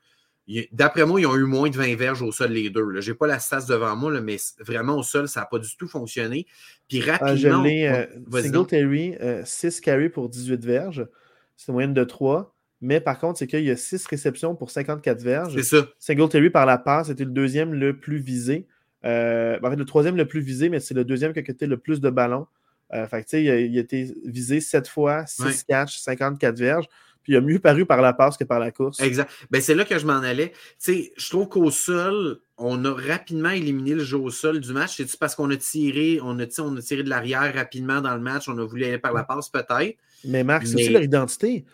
[0.72, 3.02] D'après moi, ils ont eu moins de 20 verges au sol, les deux.
[3.02, 5.76] Je n'ai pas la stats devant moi, mais vraiment au sol, ça n'a pas du
[5.76, 6.46] tout fonctionné.
[6.88, 7.66] Puis ah, rapidement.
[7.66, 11.08] Euh, Singletary, 6 carries pour 18 verges.
[11.56, 12.56] C'est une moyenne de 3.
[12.82, 15.56] Mais par contre, c'est qu'il y a 6 réceptions pour 54 verges.
[15.56, 15.88] C'est ça.
[15.98, 18.68] Singletary par la passe, c'était le deuxième le plus visé.
[19.06, 21.66] Euh, en fait, le troisième le plus visé, mais c'est le deuxième qui a été
[21.66, 22.48] le plus de ballons.
[22.94, 26.86] Euh, fait il a, il, a, été visé 7 fois, 6 catches, 54 verges
[27.26, 29.00] puis il a mieux paru par la passe que par la course.
[29.02, 29.30] Exact.
[29.50, 30.54] Ben, c'est là que je m'en allais.
[30.78, 34.98] sais, je trouve qu'au sol, on a rapidement éliminé le jeu au sol du match.
[34.98, 38.22] C'est parce qu'on a tiré, on a, on a tiré de l'arrière rapidement dans le
[38.22, 39.98] match, on a voulu aller par la passe peut-être.
[40.24, 41.66] Mais Marc, c'est aussi leur identité.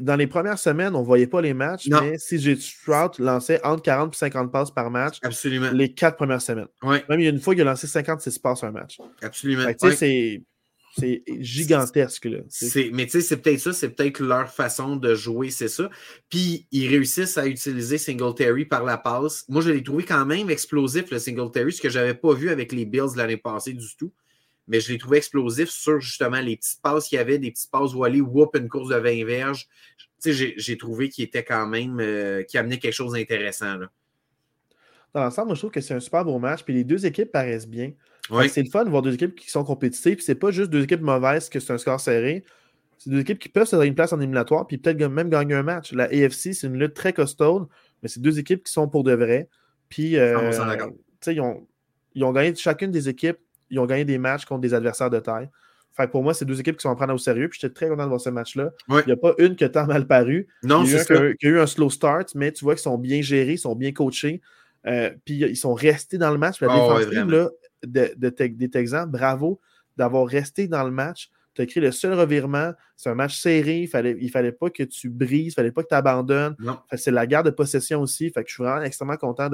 [0.00, 3.64] dans les premières semaines, on ne voyait pas les matchs, mais si j'ai Stroud lançait
[3.64, 5.70] entre 40 et 50 passes par match Absolument.
[5.72, 6.68] les quatre premières semaines.
[6.82, 7.04] Ouais.
[7.08, 8.98] Même il y a une fois qu'il a lancé 56 passes un match.
[9.22, 9.68] Absolument.
[9.78, 10.42] c'est
[10.98, 12.24] c'est gigantesque.
[12.24, 12.38] Là,
[12.92, 15.90] mais tu sais, c'est peut-être ça, c'est peut-être leur façon de jouer, c'est ça.
[16.30, 19.44] Puis ils réussissent à utiliser Singletary par la passe.
[19.48, 22.50] Moi, je l'ai trouvé quand même explosif, le Singletary, ce que je n'avais pas vu
[22.50, 24.12] avec les Bills l'année passée du tout.
[24.68, 27.70] Mais je l'ai trouvé explosif sur justement les petites passes qu'il y avait, des petites
[27.70, 29.68] passes aller whoop une course de 20 verges.
[30.22, 33.76] Tu sais, j'ai trouvé qu'il était quand même, euh, qui amenait quelque chose d'intéressant.
[35.14, 36.62] Dans l'ensemble, je trouve que c'est un super beau match.
[36.64, 37.92] Puis les deux équipes paraissent bien.
[38.48, 40.20] C'est le fun de voir deux équipes qui sont compétitives.
[40.20, 42.44] C'est pas juste deux équipes mauvaises que c'est un score serré.
[42.98, 45.54] C'est deux équipes qui peuvent se donner une place en éliminatoire puis peut-être même gagner
[45.54, 45.92] un match.
[45.92, 47.68] La AFC, c'est une lutte très costaude,
[48.02, 49.48] mais c'est deux équipes qui sont pour de vrai.
[49.88, 50.50] Puis, euh,
[51.26, 51.66] ils, ont,
[52.14, 53.38] ils ont gagné chacune des équipes,
[53.70, 55.48] ils ont gagné des matchs contre des adversaires de taille.
[55.96, 57.48] Fait pour moi, c'est deux équipes qui sont en prendre au sérieux.
[57.48, 58.70] Puis j'étais très content de voir ce match-là.
[58.90, 60.46] Il n'y a pas une qui a tant mal paru.
[60.62, 62.82] Non, il y a, eu qui a eu un slow start, mais tu vois qu'ils
[62.82, 64.42] sont bien gérés, ils sont bien coachés.
[64.86, 66.60] Euh, puis ils sont restés dans le match.
[66.60, 67.50] la oh, défensive là,
[67.90, 69.60] de, des Texans, bravo
[69.96, 71.30] d'avoir resté dans le match.
[71.54, 72.72] Tu as écrit le seul revirement.
[72.96, 73.80] C'est un match serré.
[73.80, 75.52] Il fallait, il fallait pas que tu brises.
[75.52, 76.54] Il fallait pas que tu abandonnes.
[76.96, 78.30] C'est la garde de possession aussi.
[78.30, 79.48] Fait que je suis vraiment extrêmement content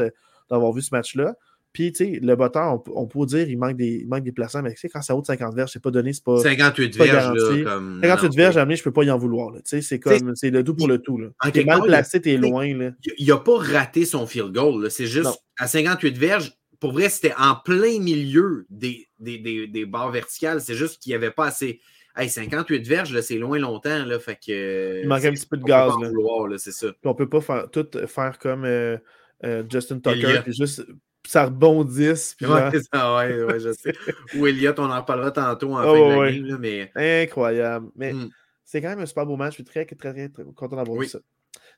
[0.51, 1.37] d'avoir vu ce match-là.
[1.73, 4.61] Puis, tu sais, le botteur, on, peut dire il manque des, il manque des placements,
[4.61, 6.37] mais quand ça haut de 50 verges, c'est pas donné, c'est pas.
[6.37, 8.01] 58 verges, là, comme...
[8.03, 9.55] 58 verges, à je peux pas y en vouloir.
[9.55, 11.17] Tu sais, c'est comme, c'est le tout pour le tout.
[11.17, 11.29] Là.
[11.51, 12.77] T'es mal placé, t'es loin.
[12.77, 12.91] Là.
[13.17, 14.91] Il a pas raté son field goal.
[14.91, 19.87] C'est juste, à 58 verges, pour vrai, c'était en plein milieu des, des, des, des
[19.87, 20.61] barres verticales.
[20.61, 21.81] C'est juste qu'il n'y avait pas assez.
[22.17, 24.05] Hey, 58 verges, c'est loin longtemps.
[24.05, 25.93] Là, fait que, il manquait un petit peu de gaz.
[26.01, 26.09] Là.
[26.09, 26.89] Vouloir, là, c'est ça.
[26.89, 28.99] Puis on peut pas faire, tout faire comme euh,
[29.45, 30.85] euh, Justin Tucker, puis juste
[31.25, 32.35] ça rebondisse.
[32.35, 33.93] Puis ouais, ça, ouais, ouais, je sais.
[34.37, 36.35] Ou Elliott, on en reparlera tantôt en oh, fin de ouais.
[36.35, 36.47] game.
[36.47, 36.91] Là, mais...
[36.97, 37.91] Incroyable.
[37.95, 38.29] Mais mm.
[38.65, 39.53] c'est quand même un super beau match.
[39.53, 41.21] Je suis très, très, très, très content d'avoir vu ça.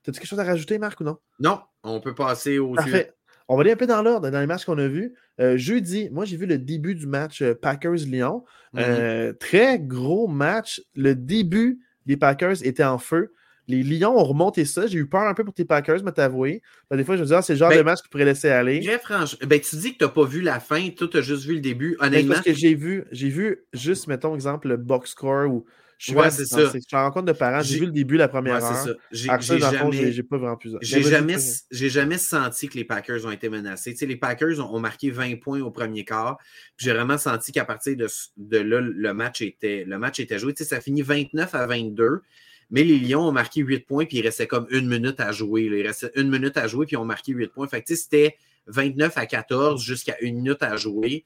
[0.03, 1.19] T'as-tu quelque chose à rajouter, Marc, ou non?
[1.41, 3.13] Non, on peut passer au Parfait.
[3.49, 5.15] On va aller un peu dans l'ordre, dans les matchs qu'on a vus.
[5.41, 8.45] Euh, jeudi, moi, j'ai vu le début du match euh, Packers-Lyon.
[8.75, 8.81] Mm-hmm.
[8.81, 10.83] euh, très gros match.
[10.95, 13.33] Le début des Packers était en feu.
[13.67, 14.87] Les Lions ont remonté ça.
[14.87, 16.61] J'ai eu peur un peu pour tes Packers, mais t'avouer.
[16.91, 18.27] Des fois, je me disais, ah, c'est le genre ben, de match que tu pourrais
[18.27, 18.81] laisser aller.
[18.83, 19.47] Très franchement.
[19.47, 21.55] Ben, tu dis que tu n'as pas vu la fin, toi, tu as juste vu
[21.55, 21.97] le début.
[21.99, 22.35] Ben, Honnêtement.
[22.35, 25.65] parce que j'ai vu, j'ai vu juste, mettons, exemple, le box score ou
[25.99, 26.71] je suis ouais, c'est ça.
[26.73, 27.63] Je rencontre de parents.
[27.63, 28.97] J'ai vu le début la première ouais, heure.
[29.11, 29.29] J'ai
[29.59, 30.77] jamais, j'ai pas vraiment plus.
[30.81, 31.37] J'ai jamais,
[31.71, 33.93] j'ai jamais senti que les Packers ont été menacés.
[33.93, 36.39] Tu sais, les Packers ont, ont, marqué 20 points au premier quart.
[36.77, 40.53] J'ai vraiment senti qu'à partir de, de, là, le match était, le match était joué.
[40.55, 42.23] Tu sais, ça finit 29 à 22.
[42.71, 45.63] Mais les Lions ont marqué 8 points, puis il restait comme une minute à jouer.
[45.63, 47.69] Il restait une minute à jouer, puis ils ont marqué 8 points.
[47.69, 51.25] Fait que c'était 29 à 14 jusqu'à une minute à jouer.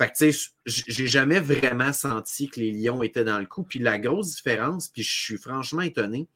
[0.00, 3.64] Fait que tu sais, j'ai jamais vraiment senti que les Lions étaient dans le coup.
[3.64, 6.26] Puis la grosse différence, puis je suis franchement étonné,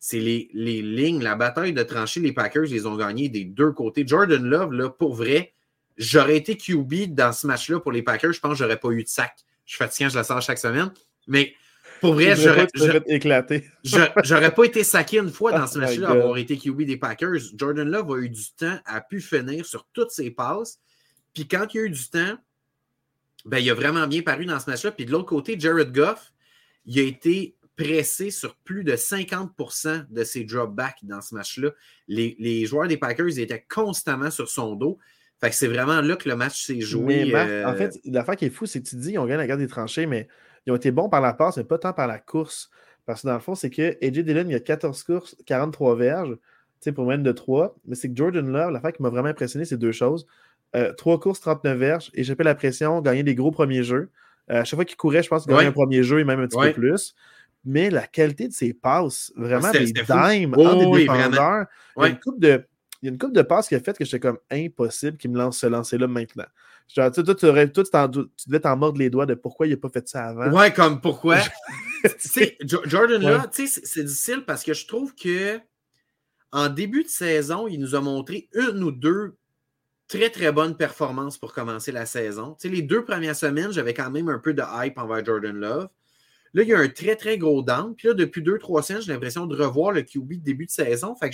[0.00, 3.70] c'est les, les, lignes, la bataille de tranchées, les Packers, ils ont gagné des deux
[3.70, 4.02] côtés.
[4.04, 5.52] Jordan Love, là, pour vrai,
[5.96, 8.32] j'aurais été QB dans ce match-là pour les Packers.
[8.32, 9.32] Je pense que j'aurais pas eu de sac.
[9.64, 10.90] Je suis fatiguant, je la sors chaque semaine.
[11.28, 11.54] Mais
[12.00, 12.66] pour vrai, j'aurais
[13.06, 13.70] éclaté.
[14.24, 17.38] J'aurais pas été saqué une fois dans ce oh match-là, avoir été QB des Packers.
[17.54, 20.80] Jordan Love a eu du temps, a pu finir sur toutes ses passes.
[21.32, 22.36] Puis quand il a eu du temps,
[23.44, 24.92] ben, il a vraiment bien paru dans ce match-là.
[24.92, 26.32] Puis de l'autre côté, Jared Goff,
[26.86, 31.70] il a été pressé sur plus de 50% de ses dropbacks dans ce match-là.
[32.08, 34.98] Les, les, joueurs des Packers étaient constamment sur son dos.
[35.40, 37.24] Fait que c'est vraiment là que le match s'est joué.
[37.32, 39.46] Mais En euh, fait, l'affaire qui est fou, c'est que tu dis ont gagné la
[39.46, 40.28] garde des tranchées, mais
[40.66, 42.70] ils ont été bons par la passe, mais pas tant par la course.
[43.06, 46.38] Parce que dans le fond, c'est que AJ Dillon, il a 14 courses, 43 verges,
[46.94, 47.76] pour même de 3.
[47.86, 50.26] Mais c'est que Jordan Love, l'affaire qui m'a vraiment impressionné, c'est deux choses.
[50.74, 54.10] Euh, 3 courses, 39 verges, échapper la pression, gagner des gros premiers jeux.
[54.50, 56.40] Euh, à chaque fois qu'il courait, je pense qu'il gagnait un premier jeu et même
[56.40, 57.14] un petit peu plus.
[57.64, 61.66] Mais la qualité de ses passes, vraiment des dimes oh, des défendeurs.
[61.96, 62.66] Il y a une coupe de.
[63.00, 65.30] Il y a une coupe de passes qui a fait que j'étais comme impossible qu'il
[65.30, 66.46] me lance ce lancer-là maintenant.
[66.88, 69.88] Genre, toi, tu, toi, tu, devais t'en mordre les doigts de pourquoi il n'a pas
[69.88, 70.50] fait ça avant.
[70.50, 71.38] Ouais, comme pourquoi?
[72.86, 75.58] Jordan là, c'est difficile parce que je trouve que
[76.52, 79.36] en début de saison, il nous a montré une ou deux
[80.08, 82.56] très, très bonnes performances pour commencer la saison.
[82.58, 85.88] sais, les deux premières semaines, j'avais quand même un peu de hype envers Jordan Love.
[86.54, 87.94] Là, il y a un très, très gros down.
[87.96, 90.70] Puis là, depuis deux, trois semaines, j'ai l'impression de revoir le QB de début de
[90.70, 91.16] saison.
[91.16, 91.30] Fait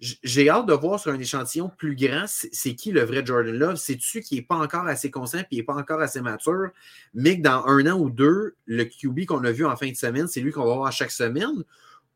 [0.00, 3.76] j'ai hâte de voir sur un échantillon plus grand, c'est qui le vrai Jordan Love?
[3.76, 6.70] C'est-tu qui n'est pas encore assez conscient et n'est pas encore assez mature,
[7.12, 9.96] mais que dans un an ou deux, le QB qu'on a vu en fin de
[9.96, 11.64] semaine, c'est lui qu'on va voir chaque semaine,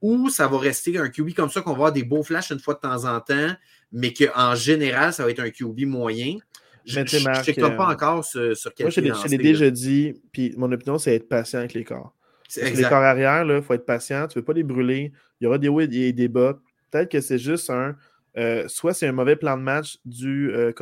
[0.01, 2.59] ou ça va rester un QB comme ça qu'on va voir des beaux flashs une
[2.59, 3.55] fois de temps en temps,
[3.95, 6.37] mais qu'en général, ça va être un QB moyen.
[6.85, 10.53] Je ne sais pas euh, encore sur, sur quel Moi, je l'ai déjà dit, puis
[10.59, 12.15] mon opinion, c'est être patient avec les corps.
[12.55, 15.13] les corps arrière, il faut être patient, tu ne veux pas les brûler.
[15.41, 16.59] Il y aura des hauts et des bas
[16.95, 17.97] peut-être que c'est juste un.
[18.37, 20.73] Euh, soit c'est un mauvais plan de match du euh,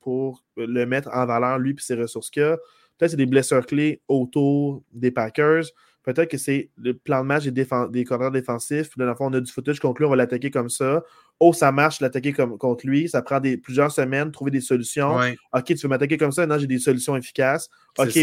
[0.00, 2.56] pour le mettre en valeur, lui, et ses ressources qu'il a.
[2.56, 5.64] Peut-être que c'est des blessures clés autour des Packers.
[6.02, 8.90] Peut-être que c'est le plan de match des, des défensifs.
[8.96, 11.02] Là, dans le fond, on a du footage contre lui, on va l'attaquer comme ça.
[11.40, 13.08] Oh, ça marche, l'attaquer contre lui.
[13.08, 15.18] Ça prend des, plusieurs semaines, trouver des solutions.
[15.52, 17.68] OK, tu veux m'attaquer comme ça, non, j'ai des solutions efficaces.
[17.98, 18.18] OK,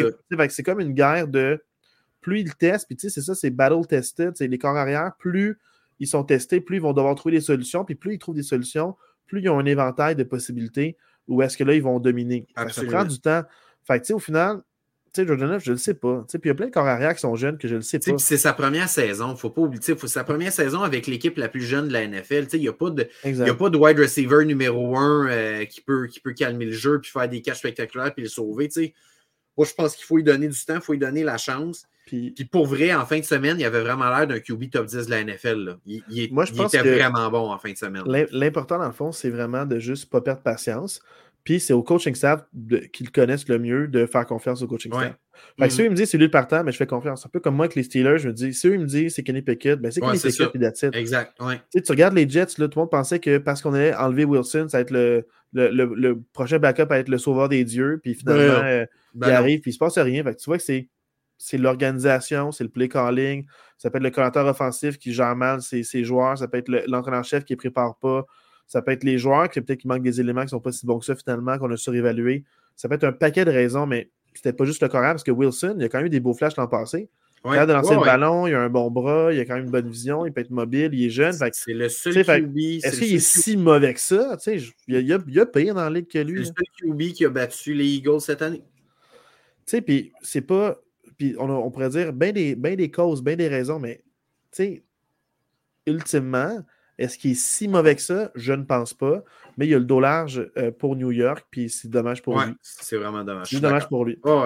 [0.49, 1.61] c'est comme une guerre de
[2.21, 5.11] plus il teste, puis tu sais, c'est ça, c'est battle tested, c'est les corps arrière,
[5.17, 5.59] plus
[5.99, 8.43] ils sont testés, plus ils vont devoir trouver des solutions, puis plus ils trouvent des
[8.43, 8.95] solutions,
[9.27, 10.97] plus ils ont un éventail de possibilités
[11.27, 12.47] où est-ce que là, ils vont dominer.
[12.69, 13.43] Ça prend du temps.
[13.83, 14.61] Fait que, tu sais, au final,
[15.13, 16.25] sais, Jordan je ne le sais pas.
[16.27, 17.83] Puis il y a plein de corps arrière qui sont jeunes que je ne le
[17.83, 18.17] sais pas.
[18.17, 19.35] C'est sa première saison.
[19.35, 19.81] faut pas oublier.
[19.83, 22.47] C'est sa première saison avec l'équipe la plus jeune de la NFL.
[22.53, 26.07] Il n'y a, pas de, a pas de wide receiver numéro un euh, qui, peut,
[26.07, 28.69] qui peut calmer le jeu puis faire des catchs spectaculaires puis le sauver.
[28.69, 28.93] sais
[29.57, 31.85] Moi, je pense qu'il faut lui donner du temps, il faut lui donner la chance.
[32.05, 35.05] Puis, pour vrai, en fin de semaine, il avait vraiment l'air d'un QB top 10
[35.05, 35.77] de la NFL.
[35.85, 38.03] Il, moi, je pense était vraiment bon en fin de semaine.
[38.31, 41.01] L'important, dans le fond, c'est vraiment de juste pas perdre patience.
[41.43, 42.45] Puis c'est au coaching staff
[42.93, 45.15] qu'ils connaissent le mieux de faire confiance au coaching staff.
[45.59, 47.25] Fait que si eux, ils me disent c'est lui le partant, mais je fais confiance.
[47.25, 49.15] Un peu comme moi avec les Steelers, je me dis, si eux, ils me disent
[49.15, 51.37] c'est Kenny Pickett, ben c'est Kenny Pickett, puis that's Exact.
[51.73, 54.67] Tu regardes les Jets, là, tout le monde pensait que parce qu'on allait enlever Wilson,
[54.69, 58.13] ça va être le, le, le, prochain backup à être le sauveur des dieux, puis
[58.13, 60.23] finalement, euh, ben il arrive, puis il se passe rien.
[60.23, 60.89] Fait que tu vois que c'est
[61.37, 63.47] c'est l'organisation, c'est le play calling,
[63.79, 66.69] ça peut être le commentateur offensif qui gère mal ses, ses joueurs, ça peut être
[66.87, 68.27] l'entraîneur-chef qui ne prépare pas,
[68.71, 70.71] ça peut être les joueurs qui peut-être qu'il manque des éléments qui ne sont pas
[70.71, 72.45] si bons que ça finalement, qu'on a surévalué.
[72.77, 75.31] Ça peut être un paquet de raisons, mais c'était pas juste le coréen parce que
[75.31, 77.09] Wilson, il a quand même eu des beaux flashs l'an passé.
[77.43, 79.65] il a de lancer le ballon, il a un bon bras, il a quand même
[79.65, 81.33] une bonne vision, il peut être mobile, il est jeune.
[81.33, 82.57] C'est le seul QB.
[82.57, 84.37] Est-ce qu'il est si mauvais que ça?
[84.47, 86.45] il, y a, il, y a, pire dans la ligue que lui.
[86.45, 88.63] C'est le seul QB qui a battu les Eagles cette année.
[89.65, 90.79] Tu sais, puis c'est pas
[91.17, 94.01] puis on, pourrait dire bien des, ben des causes, bien des raisons, mais
[94.49, 94.83] tu sais,
[95.85, 96.63] ultimement,
[97.01, 98.31] est-ce qu'il est si mauvais que ça?
[98.35, 99.23] Je ne pense pas.
[99.57, 102.39] Mais il y a le dos large euh, pour New York, puis c'est dommage pour
[102.39, 102.53] lui.
[102.61, 103.47] C'est vraiment dommage.
[103.49, 104.17] C'est dommage pour lui.
[104.23, 104.45] Oh,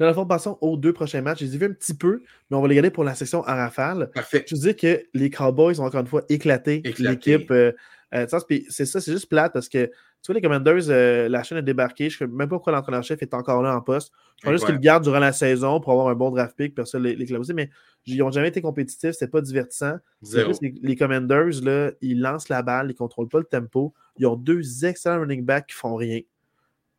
[0.00, 1.40] la fois, passons aux deux prochains matchs.
[1.40, 3.44] Je les ai vus un petit peu, mais on va les garder pour la section
[3.44, 4.10] à rafale.
[4.12, 4.44] Parfait.
[4.48, 7.50] Je veux dire que les Cowboys ont encore une fois éclaté, l'équipe.
[7.50, 7.72] Euh,
[8.14, 8.26] euh,
[8.68, 9.90] c'est ça, c'est juste plate parce que
[10.24, 12.08] tu vois, les Commanders, euh, la chaîne a débarqué.
[12.08, 14.10] Je ne sais même pas pourquoi l'entraîneur-chef est encore là en poste.
[14.40, 16.74] Je pense juste qu'ils le gardent durant la saison pour avoir un bon draft pick,
[16.74, 17.68] personne les, les mais
[18.06, 19.98] ils n'ont jamais été compétitifs, c'est pas divertissant.
[20.32, 23.92] Les, les, Commanders, là, ils lancent la balle, ils ne contrôlent pas le tempo.
[24.16, 26.20] Ils ont deux excellents running backs qui font rien.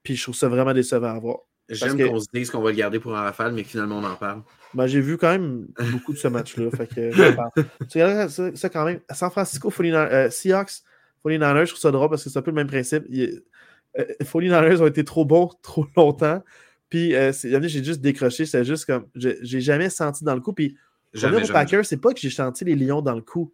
[0.04, 1.40] Puis je trouve ça vraiment décevant à voir.
[1.68, 4.16] J'aime qu'on se dise qu'on va le garder pour un rafale, mais finalement on en
[4.16, 4.44] parle.
[4.76, 6.70] Ben, j'ai vu quand même beaucoup de ce match-là.
[7.90, 9.00] tu regardes ça, quand même.
[9.10, 10.84] San Francisco, euh, Seahawks,
[11.26, 13.04] 49ers, je trouve ça drôle parce que c'est un peu le même principe.
[13.10, 13.42] Il,
[14.00, 16.42] euh, 49ers ont été trop bons trop longtemps.
[16.90, 18.46] Puis, euh, j'ai juste décroché.
[18.46, 19.08] C'est juste comme.
[19.16, 20.54] J'ai jamais senti dans le coup.
[20.54, 20.78] Puis,
[21.14, 23.52] jamais, au Packers, c'est pas que j'ai senti les Lions dans le coup.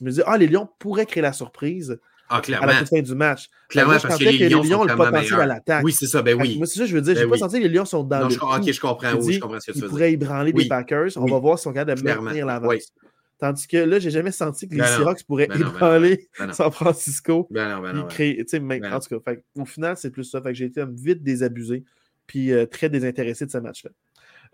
[0.00, 1.98] Je me dis, ah, les Lions pourraient créer la surprise.
[2.28, 3.50] Ah, à la fin du match.
[3.68, 5.84] Clairement, parce que les, que Lions, les Lions ont le potentiel à l'attaque.
[5.84, 6.56] Oui, c'est ça, ben oui.
[6.56, 8.20] Moi, c'est ça, je veux dire, ben j'ai pas senti que les Lions sont dans
[8.20, 9.86] non, le je, Ok, je comprends, oui, je comprends ce que tu veux dire.
[9.86, 11.10] Ils pourraient ébranler des Packers.
[11.16, 12.92] On va voir si on regarde de maintenir l'avance.
[13.42, 16.70] Tandis que là, j'ai jamais senti que les ben Seahawks pourraient ben ébranler ben San
[16.70, 17.48] Francisco.
[17.50, 20.40] Ben ben en tout cas, au final, c'est plus ça.
[20.40, 21.82] Fait que j'ai été vite désabusé
[22.28, 23.90] puis euh, très désintéressé de ce match-là.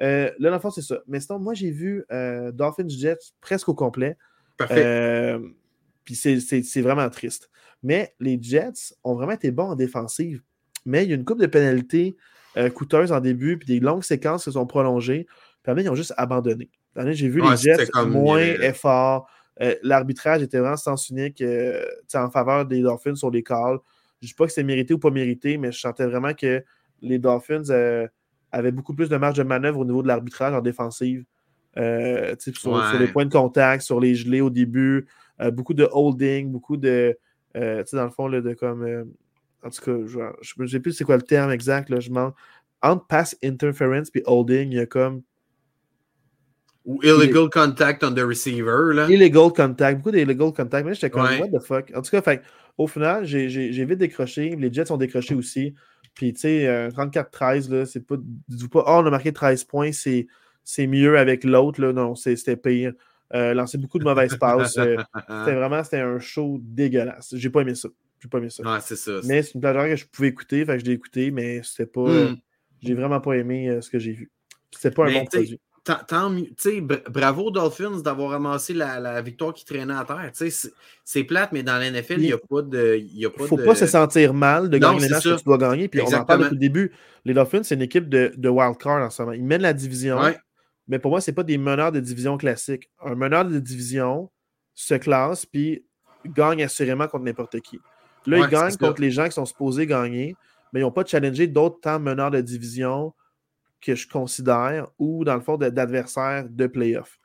[0.01, 1.03] Euh, là, dans le fond, c'est ça.
[1.07, 4.17] Mais sinon, moi, j'ai vu euh, Dolphins Jets presque au complet.
[4.57, 4.83] Parfait.
[4.83, 5.39] Euh,
[6.07, 7.51] puis c'est vraiment triste.
[7.83, 10.41] Mais les Jets ont vraiment été bons en défensive.
[10.87, 12.17] Mais il y a une coupe de pénalités
[12.75, 15.27] coûteuses en début, puis des longues séquences qui se sont prolongées.
[15.63, 16.71] Puis ils ont juste abandonné.
[17.07, 19.29] J'ai vu les Jets moins efforts.
[19.61, 21.85] Euh, l'arbitrage était vraiment sens unique euh,
[22.15, 23.79] en faveur des Dolphins sur les calls.
[24.21, 26.63] Je ne dis pas que c'est mérité ou pas mérité, mais je sentais vraiment que
[27.03, 28.07] les Dolphins euh,
[28.53, 31.25] avaient beaucoup plus de marge de manœuvre au niveau de l'arbitrage en défensive.
[31.77, 35.07] Sur, les points de contact, sur les gelés au début,
[35.53, 37.17] beaucoup de holding, beaucoup de.
[37.55, 39.13] dans le fond, de comme.
[39.63, 41.89] en tout cas, je ne sais plus c'est quoi le terme exact.
[41.91, 42.11] Là, je
[42.83, 45.23] Entre pass interference et holding, il y a comme
[46.89, 48.95] ou illegal contact on the receiver.
[48.95, 49.11] Là.
[49.11, 50.87] Illegal contact, beaucoup d'illegal contact.
[50.87, 51.93] Mais j'étais comme, what the fuck?
[51.95, 52.43] En tout cas, fait,
[52.79, 54.57] au final, j'ai vite décroché.
[54.57, 55.75] Les Jets ont décroché aussi.
[56.15, 58.17] Puis, tu sais, 34-13, là, c'est pas.
[58.49, 61.85] Dis pas, oh, on a marqué 13 points, c'est mieux avec l'autre.
[61.85, 62.95] Non, c'était pire.
[63.35, 64.79] Euh, lancer beaucoup de mauvaises passes.
[64.79, 67.35] Euh, c'était vraiment c'était un show dégueulasse.
[67.37, 67.91] J'ai pas aimé ça.
[68.21, 68.63] J'ai pas aimé ça.
[68.63, 69.21] Ouais, c'est ça.
[69.25, 70.65] Mais c'est une plage que je pouvais écouter.
[70.65, 72.09] Fait que je l'ai écouté, mais c'était pas.
[72.09, 72.37] Hmm.
[72.83, 74.31] j'ai vraiment pas aimé euh, ce que j'ai vu.
[74.71, 75.61] C'était pas un bon produit
[75.97, 76.31] tant,
[77.11, 80.31] bravo Dolphins d'avoir ramassé la, victoire qui traînait à terre.
[81.05, 82.97] C'est plate, mais dans l'NFL, il n'y a pas de.
[82.97, 85.89] Il ne faut pas se sentir mal de gagner les matchs que tu dois gagner.
[85.89, 86.93] Puis on en parle depuis le début.
[87.25, 89.35] Les Dolphins, c'est une équipe de, de wildcard en ce moment.
[89.35, 90.19] Ils mènent la division.
[90.89, 92.91] Mais pour moi, ce n'est pas des meneurs de division classiques.
[93.05, 94.31] Un meneur de division
[94.75, 95.85] se classe puis
[96.25, 97.79] gagne assurément contre n'importe qui.
[98.27, 100.37] Là, ils gagnent contre les gens qui sont supposés gagner,
[100.73, 103.13] mais ils n'ont pas challengé d'autres temps meneurs de division
[103.81, 107.19] que je considère ou dans le fond d'adversaires de, playoff.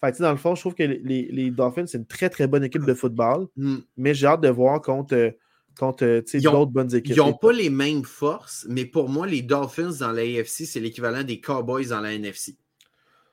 [0.00, 2.64] Fait dans le fond, je trouve que les, les Dolphins, c'est une très très bonne
[2.64, 3.78] équipe de football, hmm.
[3.96, 5.34] mais j'ai hâte de voir contre,
[5.78, 7.16] contre d'autres bonnes équipes.
[7.16, 10.80] Ils n'ont pas les mêmes forces, mais pour moi, les Dolphins dans la AFC, c'est
[10.80, 12.56] l'équivalent des Cowboys dans la NFC.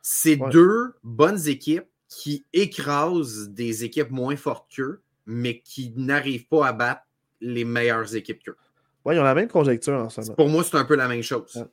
[0.01, 6.67] C'est deux bonnes équipes qui écrasent des équipes moins fortes qu'eux, mais qui n'arrivent pas
[6.67, 7.01] à battre
[7.41, 8.57] les meilleures équipes qu'eux.
[9.05, 10.35] Oui, ils ont la même conjecture en ce moment.
[10.35, 11.65] Pour moi, c'est un peu la même chose.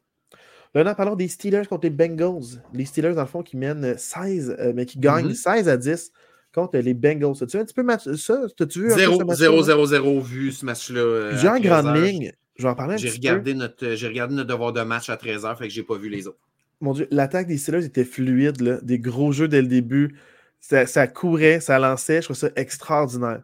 [0.82, 2.62] Là, parlons des Steelers contre les Bengals.
[2.72, 5.70] Les Steelers, dans le fond, qui mènent 16, euh, mais qui gagnent 16 mm-hmm.
[5.70, 6.12] à 10
[6.54, 7.34] contre les Bengals.
[7.40, 8.46] As-tu vu un petit peu match, ça?
[8.60, 11.36] As-tu vu 0-0-0 vu ce match-là?
[11.36, 12.32] J'ai en grande ligne.
[12.56, 15.56] je vais en parler un regardé Notre, j'ai regardé notre devoir de match à 13h,
[15.56, 16.38] fait que j'ai pas vu les autres.
[16.80, 20.16] Mon Dieu, l'attaque des Steelers était fluide, là, des gros jeux dès le début.
[20.60, 23.42] Ça, courait, ça lançait, je trouve ça extraordinaire.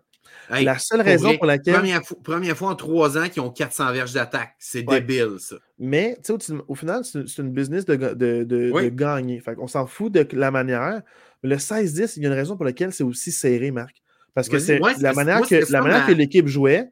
[0.51, 1.75] La seule raison pour laquelle.
[2.23, 4.55] Première, fois en trois ans qu'ils ont 400 verges d'attaque.
[4.59, 5.57] C'est débile, ça.
[5.79, 9.41] Mais, tu sais, au final, c'est une business de, de, de, gagner.
[9.41, 11.03] Fait on s'en fout de la manière.
[11.43, 14.03] Le 16-10, il y a une raison pour laquelle c'est aussi serré, Marc.
[14.35, 16.91] Parce que c'est la manière que, la manière que l'équipe jouait,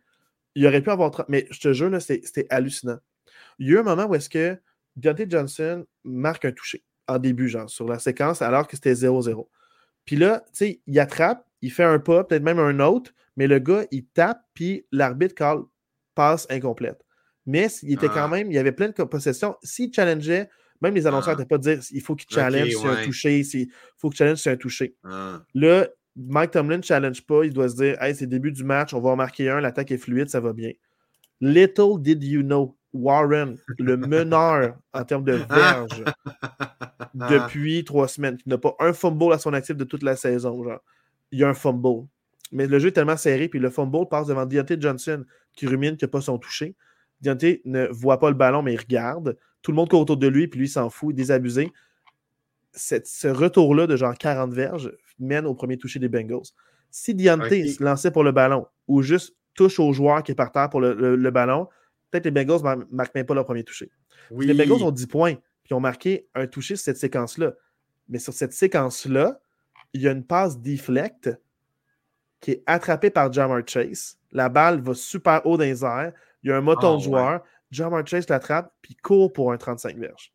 [0.54, 1.24] il aurait pu avoir.
[1.28, 2.98] Mais je te jure, c'était hallucinant.
[3.58, 4.58] Il y a eu un moment où est-ce que
[4.96, 9.46] Deontay Johnson marque un touché en début, genre, sur la séquence, alors que c'était 0-0.
[10.04, 13.46] Puis là, tu sais, il attrape, il fait un pas, peut-être même un autre, mais
[13.46, 15.60] le gars, il tape, puis l'arbitre call
[16.14, 17.00] passe incomplète.
[17.46, 18.28] Mais il était quand ah.
[18.28, 19.56] même, il y avait plein de possessions.
[19.62, 20.50] S'il challengeait,
[20.82, 21.56] même les annonceurs n'étaient ah.
[21.56, 24.52] pas de dire il faut qu'il challenge sur un touché, il faut qu'il challenge sur
[24.52, 24.94] un touché.
[25.04, 25.42] Ah.
[25.54, 28.62] Là, Mike Tomlin ne challenge pas, il doit se dire Hey, c'est le début du
[28.62, 30.72] match, on va en marquer un, l'attaque est fluide, ça va bien.
[31.40, 36.04] Little did you know, Warren, le meneur en termes de verge
[37.14, 40.62] depuis trois semaines, qui n'a pas un fumble à son actif de toute la saison.
[40.62, 40.80] Genre.
[41.32, 42.06] Il y a un fumble.
[42.52, 45.96] Mais le jeu est tellement serré, puis le fumble passe devant Deontay Johnson, qui rumine
[45.96, 46.74] qui n'a pas son touché.
[47.20, 49.36] Deontay ne voit pas le ballon, mais il regarde.
[49.62, 51.70] Tout le monde court autour de lui, puis lui s'en fout, désabusé.
[52.72, 56.48] ce retour-là de genre 40 verges mène au premier toucher des Bengals.
[56.90, 60.50] Si Deontay se lançait pour le ballon ou juste touche au joueur qui est par
[60.50, 61.68] terre pour le, ballon,
[62.10, 63.90] peut-être les Bengals ne marquent même pas leur premier toucher.
[64.36, 67.54] Les Bengals ont 10 points, puis ont marqué un toucher sur cette séquence-là.
[68.08, 69.40] Mais sur cette séquence-là,
[69.92, 71.30] il y a une passe deflect
[72.40, 74.16] qui est attrapée par Jamar Chase.
[74.32, 76.12] La balle va super haut dans les airs.
[76.42, 77.42] Il y a un moton ah, de joueur.
[77.70, 80.32] Jamar Chase l'attrape, puis court pour un 35 verges.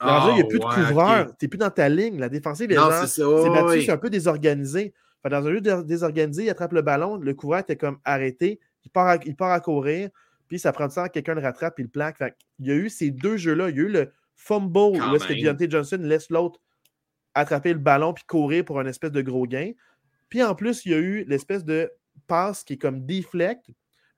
[0.00, 1.26] Alors, il n'y a plus de ah, couvreur.
[1.38, 2.18] Tu n'es plus dans ta ligne.
[2.18, 4.94] La défensive est, c'est battu, c'est un peu désorganisé.
[5.24, 7.16] dans un lieu désorganisé, il attrape le ballon.
[7.16, 8.58] Le couvreur était comme arrêté.
[8.84, 10.10] Il part à, il part à courir.
[10.48, 12.16] Puis ça prend du temps, quelqu'un le rattrape et le plaque.
[12.58, 13.70] il y a eu ces deux jeux-là.
[13.70, 16.60] Il y a eu le fumble où est-ce que Deontay Johnson laisse l'autre
[17.34, 19.70] attraper le ballon puis courir pour un espèce de gros gain.
[20.32, 21.92] Puis en plus, il y a eu l'espèce de
[22.26, 23.66] passe qui est comme deflect,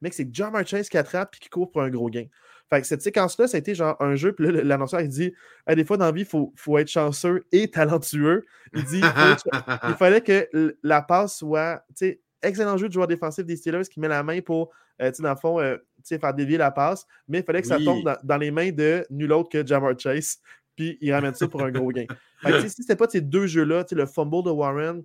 [0.00, 2.27] mais c'est John Chase qui attrape puis qui court pour un gros gain.
[2.70, 5.35] Fait que cette séquence-là, ça a été genre un jeu, puis là, l'annonceur, il dit
[5.66, 8.44] des fois dans la vie, il faut, faut, être chanceux et talentueux.
[8.74, 9.00] Il dit
[9.88, 13.88] il fallait que la passe soit, tu sais, excellent jeu de joueur défensif des Steelers
[13.90, 14.70] qui met la main pour,
[15.03, 17.66] euh, tu sais, dans le fond, euh, faire dévier la passe, mais il fallait que
[17.66, 20.38] ça tombe dans, les mains de nul autre que Jamar Chase,
[20.77, 22.07] puis il ramène ça pour un gros gain.
[22.40, 25.03] Fait que, si c'était pas ces deux jeux-là, le fumble de Warren,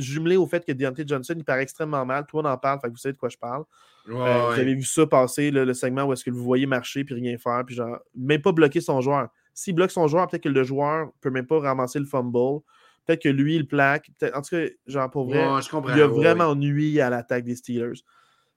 [0.00, 2.26] jumelé au fait que Deontay Johnson, il paraît extrêmement mal.
[2.26, 3.64] Toi, on en parle, fait que vous savez de quoi je parle.
[4.08, 7.14] Euh, vous avez vu ça passer, le segment où est-ce que vous voyez marcher puis
[7.14, 9.28] rien faire, puis genre, même pas bloquer son joueur.
[9.52, 12.60] S'il bloque son joueur, peut-être que le joueur peut même pas ramasser le fumble.
[13.04, 14.10] Peut-être que lui, il plaque.
[14.34, 18.00] En tout cas, genre, pour vrai, il a vraiment nuit à l'attaque des Steelers.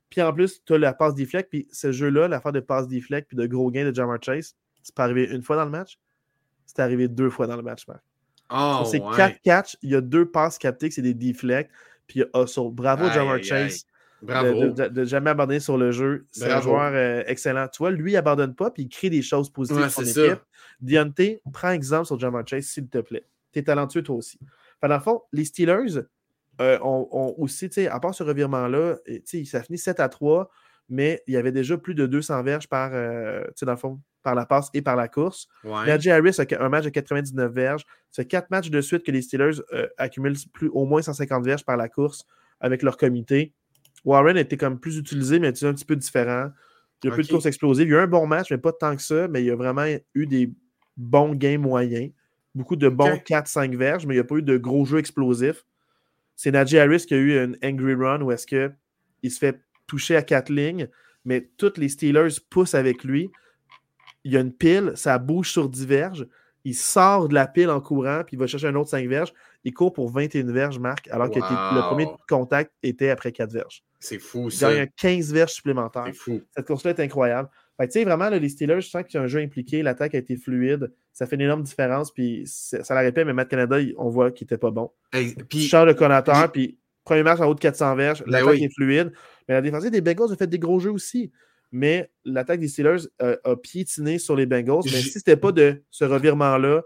[0.09, 3.29] Puis en plus, tu as la passe deflect, puis ce jeu-là, l'affaire de passe deflect,
[3.29, 5.97] puis de gros gains de Jamar Chase, c'est pas arrivé une fois dans le match?
[6.65, 8.03] C'est arrivé deux fois dans le match, Marc.
[8.51, 11.71] Oh, c'est quatre catchs, il y a deux passes captées, c'est des deflects,
[12.07, 12.71] puis il y a hustle.
[12.71, 13.85] Bravo, Jamar Chase.
[14.21, 14.69] Bravo.
[14.69, 16.27] De, jamais abandonner sur le jeu.
[16.31, 17.67] C'est un joueur euh, excellent.
[17.67, 20.41] Tu vois, lui, il abandonne pas, puis il crée des choses positives pour son équipe.
[20.79, 23.25] Deontay, prends exemple sur Jamar Chase, s'il te plaît.
[23.51, 24.39] Tu es talentueux, toi aussi.
[24.77, 26.01] Enfin, dans le fond, les Steelers
[26.59, 28.97] euh, ont, aussi, à part ce revirement-là,
[29.45, 30.49] ça finit 7 à 3,
[30.89, 34.35] mais il y avait déjà plus de 200 verges par, euh, dans le fond, par
[34.35, 35.47] la passe et par la course.
[35.63, 35.89] Ouais.
[35.89, 37.85] Harris a un match de 99 verges.
[38.11, 41.65] C'est quatre matchs de suite que les Steelers euh, accumulent plus, au moins 150 verges
[41.65, 42.25] par la course
[42.59, 43.53] avec leur comité.
[44.05, 46.49] Warren était comme plus utilisé, mais un petit peu différent.
[47.03, 47.87] Il y a plus de courses explosives.
[47.87, 49.51] Il y a eu un bon match, mais pas tant que ça, mais il y
[49.51, 50.53] a vraiment eu des
[50.97, 52.11] bons games moyens.
[52.53, 55.65] Beaucoup de bons 4-5 verges, mais il n'y a pas eu de gros jeux explosifs.
[56.35, 60.15] C'est Najee Harris qui a eu un angry run où est-ce qu'il se fait toucher
[60.15, 60.89] à quatre lignes,
[61.25, 63.29] mais tous les Steelers poussent avec lui
[64.23, 66.27] il y a une pile, ça bouge sur 10 verges.
[66.63, 69.33] Il sort de la pile en courant, puis il va chercher un autre 5 verges.
[69.63, 73.83] Il court pour 21 verges, Marc, alors que le premier contact était après 4 verges.
[73.99, 74.71] C'est fou, ça.
[74.71, 76.05] Il y a 15 verges supplémentaires.
[76.07, 76.41] C'est fou.
[76.55, 77.49] Cette course-là est incroyable.
[77.79, 79.83] tu sais, vraiment, les Steelers, je sens qu'il y a un jeu impliqué.
[79.83, 80.91] L'attaque a été fluide.
[81.13, 82.11] Ça fait une énorme différence.
[82.11, 84.91] Puis ça la répète, mais Matt Canada, on voit qu'il n'était pas bon.
[85.13, 88.23] Hey, puis, Charles le connateur, puis premier match en haut de 400 verges.
[88.25, 89.11] Ben l'attaque est fluide.
[89.47, 91.31] Mais la défense des Bengals a fait des gros jeux aussi
[91.71, 94.83] mais l'attaque des Steelers a piétiné sur les Bengals.
[94.85, 96.83] Mais si c'était pas de ce revirement-là,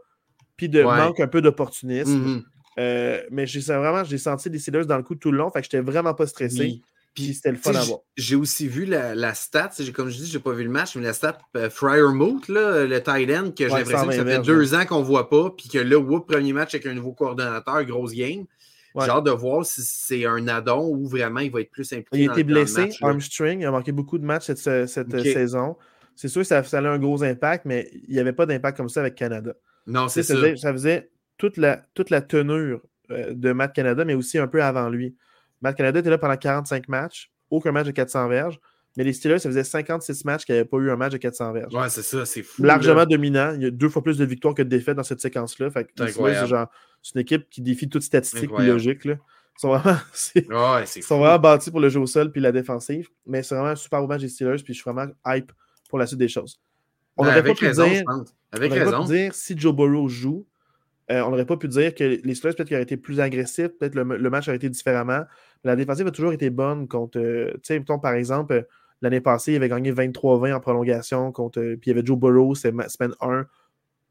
[0.57, 2.43] puis de manque un peu d'opportunisme, mm-hmm.
[2.79, 5.59] euh, mais j'ai vraiment j'ai senti les Steelers dans le coup tout le long, fait
[5.59, 6.81] que j'étais vraiment pas stressé.
[7.13, 7.99] Puis c'était le fun à voir.
[8.17, 11.13] J'ai aussi vu la, stat, comme je dis, j'ai pas vu le match, mais la
[11.13, 14.85] stat euh, Fryer Moot, le tight end, que j'ai l'impression que ça fait deux ans
[14.85, 18.45] qu'on voit pas, puis que là, whoop, premier match avec un nouveau coordonnateur, grosse game.
[18.97, 22.23] J'ai hâte de voir si c'est un addon ou vraiment il va être plus impliqué.
[22.23, 25.75] Il a été blessé, armstring, il a manqué beaucoup de matchs cette, cette saison.
[26.15, 28.77] C'est sûr que ça, ça, a un gros impact, mais il n'y avait pas d'impact
[28.77, 29.53] comme ça avec Canada.
[29.85, 30.35] Non, c'est ça.
[30.55, 32.81] ça faisait toute la, toute la tenure
[33.11, 35.15] euh, de Matt Canada, mais aussi un peu avant lui.
[35.61, 38.59] Matt Canada était là pendant 45 matchs, aucun match de 400 verges.
[38.97, 41.17] Mais les Steelers, ça faisait 56 matchs qu'il n'y avait pas eu un match de
[41.17, 41.73] 400 verges.
[41.73, 42.63] Ouais, c'est ça, c'est fou.
[42.63, 43.53] Largement dominant.
[43.55, 45.69] Il y a deux fois plus de victoires que de défaites dans cette séquence-là.
[45.73, 49.03] c'est une équipe qui défie toute statistique et logique.
[49.05, 49.15] Là.
[49.57, 49.97] Ils sont vraiment,
[50.77, 53.09] ouais, sont vraiment bâtis pour le jeu au sol puis la défensive.
[53.25, 54.63] Mais c'est vraiment un super beau match des Steelers.
[54.63, 55.51] Puis je suis vraiment hype
[55.89, 56.61] pour la suite des choses.
[57.17, 58.03] On n'aurait pas pu dire,
[58.51, 58.91] Avec raison.
[58.91, 60.45] Pas pu dire si Joe Burrow joue,
[61.11, 63.95] euh, on n'aurait pas pu dire que les Steelers peut-être auraient été plus agressifs, peut-être
[63.95, 65.23] le, le, match aurait été différemment.
[65.63, 68.61] Mais la défensive a toujours été bonne contre, euh, tu sais, par exemple, euh,
[69.01, 72.55] l'année passée, il avait gagné 23-20 en prolongation contre, puis il y avait Joe Burrow,
[72.55, 73.45] c'est semaine 1,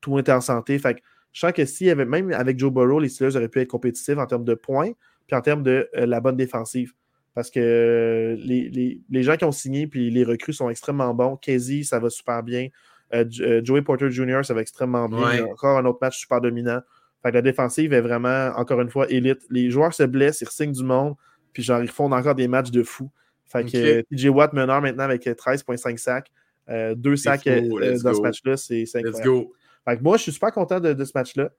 [0.01, 0.79] tout était en santé.
[0.79, 1.01] Fait que
[1.33, 4.19] je sens que si, avait, même avec Joe Burrow, les Steelers auraient pu être compétitifs
[4.19, 4.93] en termes de points,
[5.27, 6.93] puis en termes de la bonne défensive.
[7.35, 11.37] Parce que les, les, gens qui ont signé, puis les recrues sont extrêmement bons.
[11.37, 12.69] Casey, ça va super bien.
[13.13, 15.45] Euh, euh, Joey Porter Jr., ça va extrêmement bien.
[15.47, 16.81] Encore un autre match super dominant.
[17.23, 19.43] Fait la défensive est vraiment, encore une fois, élite.
[19.51, 21.15] Les joueurs se blessent, ils signent du monde,
[21.53, 23.11] puis genre, ils font encore des matchs de fou.
[23.47, 26.31] Fait que TJ Watt meneur maintenant avec 13,5 sacs.
[26.71, 29.17] Euh, deux sacs dans ce match-là, c'est incroyable.
[29.17, 29.53] Let's go.
[29.87, 31.51] Fait que moi, je suis super content de, ce match-là.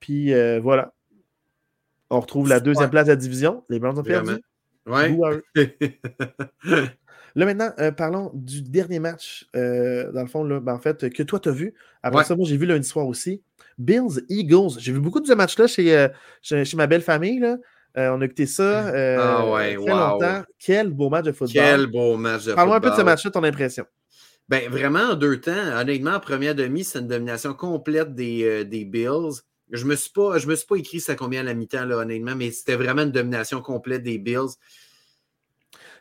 [0.00, 0.92] Puis voilà.
[2.10, 3.64] On retrouve la deuxième place de la division.
[3.68, 4.32] Les Browns ont perdu.
[4.86, 5.14] Ouais.
[7.34, 11.08] Là, maintenant, euh, parlons du dernier match, euh, dans le fond, là, ben, en fait,
[11.10, 11.74] que toi, tu as vu.
[12.02, 13.42] Après ça, moi, j'ai vu lundi soir aussi.
[13.78, 14.78] Bills, Eagles.
[14.78, 16.08] J'ai vu beaucoup de ce match-là chez, euh,
[16.42, 17.38] chez, ma belle famille.
[17.38, 17.58] Là.
[17.96, 20.42] On a écouté ça ah ouais, très longtemps.
[20.58, 21.54] Quel beau match de football.
[21.54, 23.84] Quel beau match de Parle-moi un peu de ce match-là, ton impression.
[24.48, 28.84] Ben, vraiment, en deux temps, honnêtement, en première demi, c'est une domination complète des, des
[28.84, 29.42] Bills.
[29.70, 31.84] Je ne me, suis pas, je me suis pas écrit ça combien à la mi-temps,
[31.84, 34.56] là, honnêtement, mais c'était vraiment une domination complète des Bills.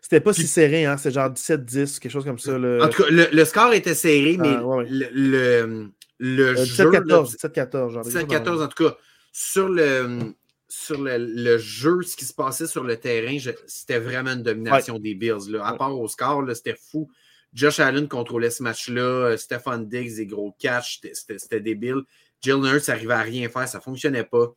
[0.02, 0.96] C'était pas si serré, hein?
[0.96, 2.56] C'est genre 17-10, quelque chose comme ça.
[2.56, 8.68] En tout cas, le, score était serré, mais ah, le, le, 17-14, 17-14, 17-14, en
[8.70, 8.96] tout cas,
[9.34, 10.34] sur le,
[10.70, 13.38] sur le, jeu, ce qui se passait sur le terrain,
[13.68, 15.50] c'était vraiment une domination des Bills.
[15.50, 15.66] Là.
[15.66, 17.10] À part au score, c'était fou.
[17.54, 19.02] Josh Allen contrôlait ce match-là.
[19.02, 22.02] Euh, Stephen Diggs, des gros catch, c'était débile.
[22.42, 24.54] Jill Nurse n'arrivait à rien faire, ça ne fonctionnait pas.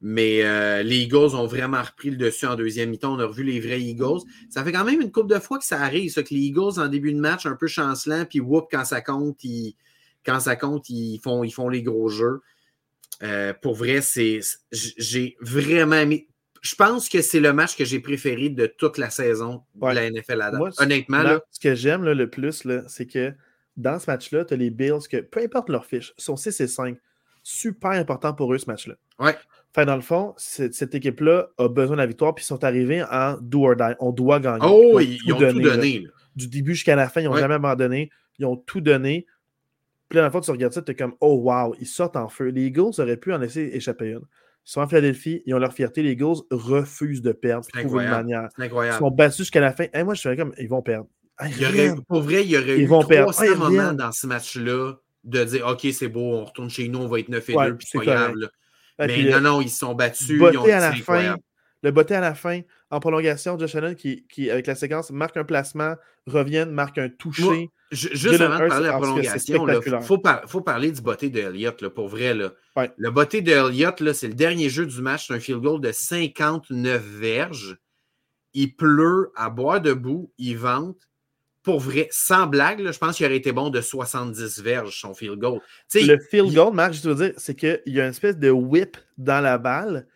[0.00, 3.14] Mais euh, les Eagles ont vraiment repris le dessus en deuxième mi-temps.
[3.14, 4.20] On a revu les vrais Eagles.
[4.48, 6.78] Ça fait quand même une couple de fois que ça arrive, ça, que les Eagles,
[6.78, 9.74] en début de match, un peu chancelant, puis whoop, quand ça compte, ils,
[10.24, 12.42] quand ça compte, ils font, ils font les gros jeux.
[13.22, 14.40] Euh, pour vrai, c'est.
[14.70, 16.28] J'ai vraiment mis.
[16.60, 20.10] Je pense que c'est le match que j'ai préféré de toute la saison de la
[20.10, 21.22] NFL à Honnêtement.
[21.22, 23.32] Là, ce que j'aime le plus, c'est que
[23.76, 26.66] dans ce match-là, tu as les Bills que, peu importe leur fiche, sont 6 et
[26.66, 26.98] 5.
[27.44, 28.94] Super important pour eux, ce match-là.
[29.20, 29.36] Ouais.
[29.72, 33.04] Fait dans le fond, cette équipe-là a besoin de la victoire, puis ils sont arrivés
[33.04, 33.94] en do or die.
[34.00, 34.66] On doit gagner.
[34.68, 36.06] Oh, ils, ont, tout donné.
[36.34, 38.10] Du début jusqu'à la fin, ils n'ont jamais abandonné.
[38.38, 39.26] Ils ont tout donné.
[40.08, 42.28] Puis là, le fond, tu regardes ça, tu es comme, oh wow, ils sortent en
[42.28, 42.46] feu.
[42.46, 44.20] Les Eagles auraient pu en laisser échapper une.
[44.20, 46.02] Ils sont en Philadelphie, ils ont leur fierté.
[46.02, 47.66] Les Eagles refusent de perdre.
[47.74, 48.48] Une manière.
[48.58, 48.96] Incroyable.
[48.96, 49.86] Ils sont battus jusqu'à la fin.
[49.92, 51.08] Et moi, je suis comme, ils vont perdre.
[51.46, 54.26] il y aurait, pour vrai, il y aurait ils eu vont 300 moments dans ce
[54.26, 54.94] match-là
[55.24, 57.76] de dire, OK, c'est beau, on retourne chez nous, on va être 9 et 2,
[57.76, 58.34] puis c'est grave.
[58.98, 60.28] Mais non, non, ils se sont battus.
[60.30, 61.36] Ils ont à la fin,
[61.82, 65.36] le botté à la fin, en prolongation, Josh Allen, qui, qui, avec la séquence, marque
[65.36, 65.94] un placement,
[66.26, 67.70] revient, marque un toucher.
[67.90, 71.88] Juste avant de parler de la prolongation, il faut, faut, parler du botté de Elliott,
[71.88, 72.34] pour vrai.
[72.34, 72.52] Là.
[72.96, 75.92] Le botté de Elliott, c'est le dernier jeu du match, c'est un field goal de
[75.92, 77.78] 59 verges.
[78.54, 81.08] Il pleut à boire debout, il vente
[81.68, 85.38] pour vrai, sans blague, je pense qu'il aurait été bon de 70 verges, son field
[85.38, 85.60] goal.
[85.94, 88.96] le field goal, Marc, je veux dire, c'est qu'il y a une espèce de whip
[89.18, 90.06] dans la balle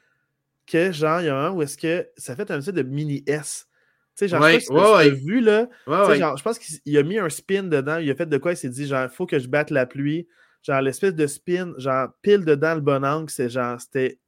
[0.67, 3.23] que, genre, il y a un où est-ce que ça fait un espèce de mini
[3.27, 3.69] S.
[4.17, 5.69] Tu sais, genre, je sais vu, là.
[5.87, 8.57] Genre, je pense qu'il a mis un spin dedans, il a fait de quoi, il
[8.57, 10.29] s'est dit, genre, il faut que je batte la pluie.
[10.63, 14.19] Genre, l'espèce de spin, genre, pile dedans le bon angle, c'est genre, c'était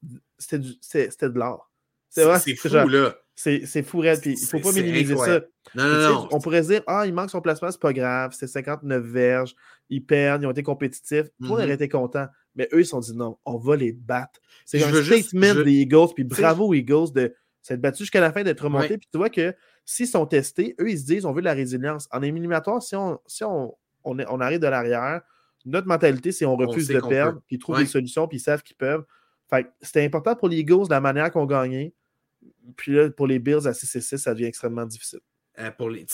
[0.51, 1.71] de l'or.
[2.09, 3.17] C'est fou, là.
[3.35, 4.21] C'est fou, Red.
[4.21, 5.41] Puis il ne faut pas minimiser ça.
[5.75, 6.29] Non, non, non.
[6.31, 8.33] On pourrait se dire, ah, il manque son placement, c'est pas grave.
[8.39, 9.55] C'est 59 verges.
[9.91, 11.27] Ils perdent, ils ont été compétitifs.
[11.41, 12.27] Le monde aurait été content.
[12.55, 14.39] Mais eux, ils se sont dit, non, on va les battre.
[14.65, 16.15] C'est un statement des Eagles.
[16.15, 18.99] Puis bravo, Eagles, de s'être battus jusqu'à la fin, d'être remontés.
[18.99, 19.53] Puis tu vois que
[19.85, 22.09] s'ils sont testés, eux, ils se disent, on veut de la résilience.
[22.11, 23.75] En éliminatoire, si on, si on,
[24.05, 25.23] on, on arrive de l'arrière,
[25.65, 28.63] notre mentalité, c'est on refuse de perdre, puis ils trouvent des solutions, puis ils savent
[28.63, 29.05] qu'ils peuvent.
[29.49, 31.95] Fait c'était important pour les Eagles, la manière qu'on gagnait.
[32.77, 35.21] Puis là, pour les Bills à 6 6, ça devient extrêmement difficile.
[35.59, 36.05] Euh, pour, les,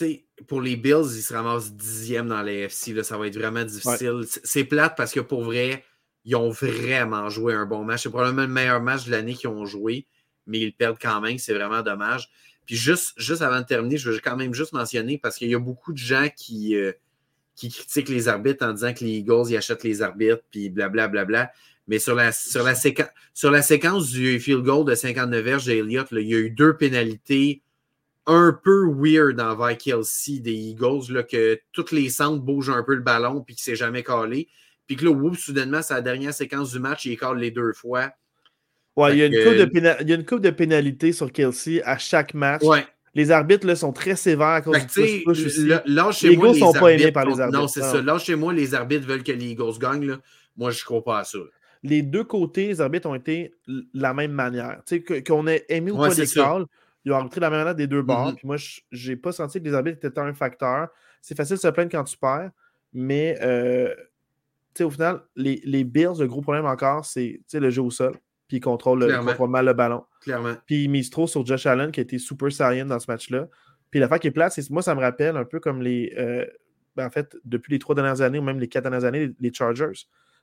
[0.46, 2.92] pour les Bills, ils se ramassent dixième dans les FC.
[2.92, 4.22] Là, ça va être vraiment difficile.
[4.26, 5.82] C'est plate parce que pour vrai,
[6.24, 8.02] ils ont vraiment joué un bon match.
[8.02, 10.06] C'est probablement le meilleur match de l'année qu'ils ont joué,
[10.46, 11.38] mais ils perdent quand même.
[11.38, 12.28] C'est vraiment dommage.
[12.66, 15.54] Puis juste, juste avant de terminer, je veux quand même juste mentionner parce qu'il y
[15.54, 16.92] a beaucoup de gens qui, euh,
[17.56, 21.08] qui critiquent les arbitres en disant que les Eagles, ils achètent les arbitres, puis blablabla.
[21.08, 21.52] Bla, bla, bla.
[21.90, 22.74] Mais sur la, sur, la
[23.34, 26.76] sur la séquence du field goal de 59 verges d'Eliott, il y a eu deux
[26.76, 27.62] pénalités
[28.26, 32.94] un peu weird envers Kelsey des Eagles, là, que tous les centres bougent un peu
[32.94, 34.48] le ballon puis qu'il ne s'est jamais collé.
[34.86, 37.72] Puis que là, whoop, soudainement, c'est la dernière séquence du match, il colle les deux
[37.72, 38.12] fois.
[39.00, 42.62] Ouais, il y, a une coupe de pénalités sur Kelsey à chaque match.
[42.62, 42.84] Ouais.
[43.14, 45.68] Les arbitres là, sont très sévères à cause du push, aussi.
[45.84, 47.60] Là, chez les Eagles ne sont pas aimés par les arbitres.
[47.60, 48.00] Non, c'est ça.
[48.00, 50.06] Là, chez moi, les arbitres veulent que les Eagles gagnent.
[50.06, 50.18] Là.
[50.56, 51.38] Moi, je ne crois pas à ça
[51.82, 53.54] les deux côtés, les arbitres ont été
[53.94, 54.82] la même manière.
[55.26, 56.66] Qu'on ait aimé ou pas les calls,
[57.04, 58.32] ils ont arbitré de la même manière des deux bords.
[58.32, 58.36] Mm-hmm.
[58.36, 58.56] Puis moi,
[58.92, 60.88] j'ai pas senti que les arbitres étaient un facteur.
[61.22, 62.50] C'est facile de se plaindre quand tu perds,
[62.92, 63.94] mais euh,
[64.80, 68.14] au final, les, les, Bills, le gros problème encore, c'est le jeu au sol.
[68.50, 69.06] Puis ils contrôlent,
[69.48, 70.02] mal le ballon.
[70.22, 70.54] Clairement.
[70.66, 73.46] Puis ils misent trop sur Josh Allen, qui a été super sérieux dans ce match-là.
[73.92, 76.12] Puis l'affaire qui est plate, c'est moi, ça me rappelle un peu comme les.
[76.18, 76.44] Euh,
[76.96, 79.54] ben, en fait, depuis les trois dernières années, ou même les quatre dernières années, les
[79.54, 79.92] Chargers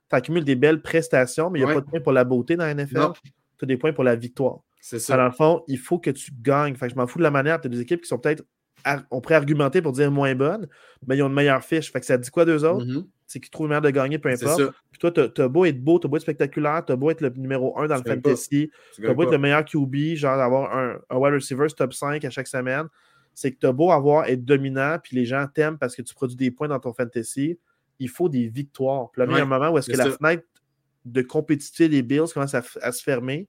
[0.08, 2.56] tu accumules des belles prestations, mais il n'y a pas de points pour la beauté
[2.56, 3.12] dans la NFL.
[3.58, 4.60] Tu as des points pour la victoire.
[4.80, 5.16] C'est ça.
[5.16, 6.74] dans le fond, il faut que tu gagnes.
[6.76, 7.60] Fait je m'en fous de la manière.
[7.60, 8.42] Tu as des équipes qui sont peut-être,
[9.10, 10.66] on pourrait argumenter pour dire moins bonnes,
[11.06, 11.92] mais ils ont une meilleure fiche.
[11.92, 12.86] Fait que ça dit quoi d'eux autres?
[12.86, 13.06] Mm-hmm.
[13.34, 14.62] Qu'ils trouvent une manière de gagner, peu importe.
[14.90, 17.10] Puis toi, tu as, beau être beau, tu as beau être spectaculaire, tu as beau
[17.10, 20.40] être le numéro 1 dans le fantasy, tu as beau être le meilleur QB, genre
[20.40, 22.86] avoir un, un wide receiver top 5 à chaque semaine.
[23.34, 26.14] C'est que tu as beau avoir être dominant, puis les gens t'aiment parce que tu
[26.14, 27.58] produis des points dans ton fantasy
[27.98, 29.10] il faut des victoires.
[29.10, 30.44] Puis là, il y a un moment où est-ce que la fenêtre
[31.04, 33.48] de compétitivité des Bills commence à, se fermer.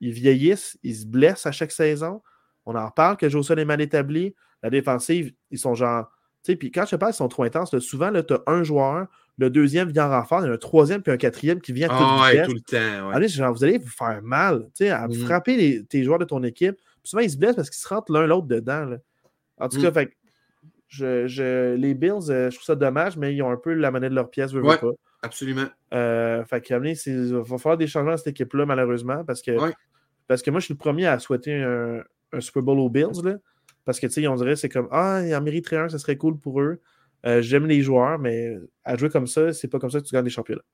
[0.00, 2.22] Ils vieillissent, ils se blessent à chaque saison.
[2.66, 4.34] On en parle que Joseph est mal établi.
[4.62, 6.10] La défensive, ils sont genre.
[6.44, 7.76] Puis quand je parle, ils sont trop intenses.
[7.78, 9.06] souvent, tu as un joueur,
[9.38, 11.88] le deuxième vient en renfort, il y a un troisième puis un quatrième qui vient
[11.90, 13.10] à oh, tout le temps.
[13.10, 15.14] Allez, genre, vous allez vous faire mal, à mm.
[15.14, 16.76] frapper tes joueurs de ton équipe.
[16.76, 18.96] Puis souvent, ils se blessent parce qu'ils se rentrent l'un l'autre dedans.
[19.58, 19.82] En tout mm.
[19.82, 20.16] cas, fait,
[20.88, 24.10] je, les Bills, euh, je trouve ça dommage, mais ils ont un peu la monnaie
[24.10, 24.78] de leur pièce, veux, pas.
[25.22, 25.66] Absolument.
[25.94, 29.52] Euh, fait il va falloir des changements à cette équipe-là, malheureusement, parce que,
[30.26, 32.02] parce que moi, je suis le premier à souhaiter un,
[32.40, 33.36] Super Bowl aux Bills, là,
[33.84, 36.16] parce que, tu sais, on dirait c'est comme Ah, ils en mériteraient un, ça serait
[36.16, 36.80] cool pour eux.
[37.24, 40.12] Euh, j'aime les joueurs, mais à jouer comme ça, c'est pas comme ça que tu
[40.12, 40.64] gagnes des championnats.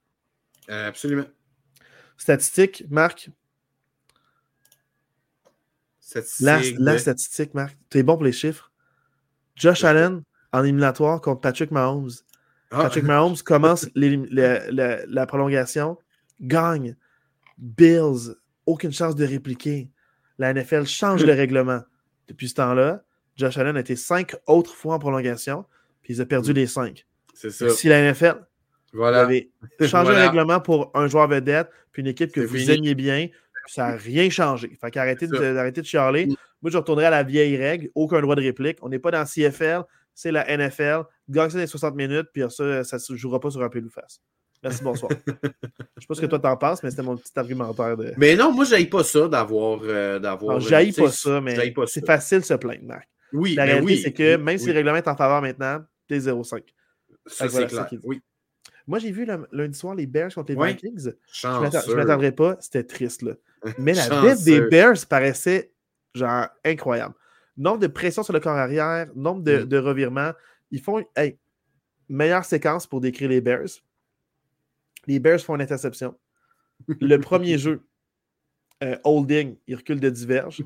[0.68, 1.26] absolument.
[2.16, 3.30] Statistique, Marc?
[6.40, 7.76] La, la statistique, Marc.
[7.90, 8.72] Tu es bon pour les chiffres.
[9.54, 12.10] Josh Allen en éliminatoire contre Patrick Mahomes.
[12.70, 12.82] Ah.
[12.82, 15.98] Patrick Mahomes commence la, prolongation,
[16.40, 16.96] gagne.
[17.58, 18.36] Bills,
[18.66, 19.90] aucune chance de répliquer.
[20.38, 21.82] La NFL change le règlement.
[22.28, 23.02] Depuis ce temps-là,
[23.36, 25.64] Josh Allen a été cinq autres fois en prolongation,
[26.02, 27.06] puis il a perdu les cinq.
[27.34, 27.70] C'est ça.
[27.70, 28.44] Si la NFL
[29.02, 29.50] avait
[29.86, 33.28] changé le règlement pour un joueur vedette, puis une équipe que vous aimiez bien,
[33.66, 34.76] ça n'a rien changé.
[34.80, 36.26] Fait qu'arrêtez de, de chialer.
[36.26, 36.34] Mm.
[36.62, 38.78] Moi, je retournerai à la vieille règle, aucun droit de réplique.
[38.82, 39.82] On n'est pas dans CFL,
[40.14, 41.02] c'est la NFL.
[41.28, 43.90] Gagne ça dans 60 minutes, puis ça, ça ne se jouera pas sur un ou
[43.90, 44.20] face.
[44.62, 45.12] Merci, bonsoir.
[45.26, 45.42] je
[46.00, 47.96] sais pas ce que toi t'en penses, mais c'était mon petit argumentaire.
[47.96, 48.12] De...
[48.16, 49.80] Mais non, moi, j'aille pas ça d'avoir.
[49.84, 51.56] Euh, d'avoir j'aille pas ça, mais
[51.86, 53.08] c'est facile de se plaindre, Marc.
[53.32, 56.62] Oui, la réalité, c'est que même si le règlement est en faveur maintenant, t'es 0-5.
[57.26, 57.88] Ça, c'est clair.
[58.04, 58.22] Oui.
[58.86, 61.12] Moi, j'ai vu lundi soir les Bears contre les Vikings.
[61.30, 62.56] Je ne m'attendrais pas.
[62.58, 63.20] C'était triste.
[63.22, 63.34] Là.
[63.78, 65.72] Mais la tête des Bears paraissait
[66.14, 67.14] genre incroyable.
[67.56, 69.84] Nombre de pression sur le corps arrière, nombre de, mm.
[69.84, 70.32] revirements.
[70.70, 71.04] Ils font.
[71.14, 71.38] Hey,
[72.08, 73.68] meilleure séquence pour décrire les Bears.
[75.08, 76.14] Les Bears font une interception.
[76.86, 77.82] Le premier jeu,
[78.84, 80.64] euh, holding, il recule de 10 verges.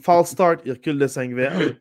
[0.00, 1.74] False start, il recule de 5 verges.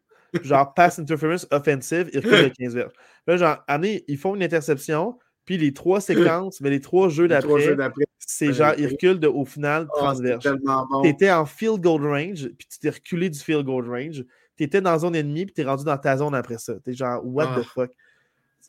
[0.44, 2.94] Genre pass interference offensive, il recule de 15 verges.
[3.28, 5.18] Là, genre, année, ils font une interception.
[5.46, 7.74] Puis les trois séquences, mais les trois jeux d'après,
[8.20, 10.46] c'est genre, ils reculent de, au final oh, transverse.
[11.04, 14.24] Tu étais en field goal range, puis tu t'es reculé du field goal range.
[14.58, 16.76] Tu étais dans zone ennemie, puis tu es rendu dans ta zone après ça.
[16.84, 17.64] Tu es genre, what the ah.
[17.64, 17.92] fuck?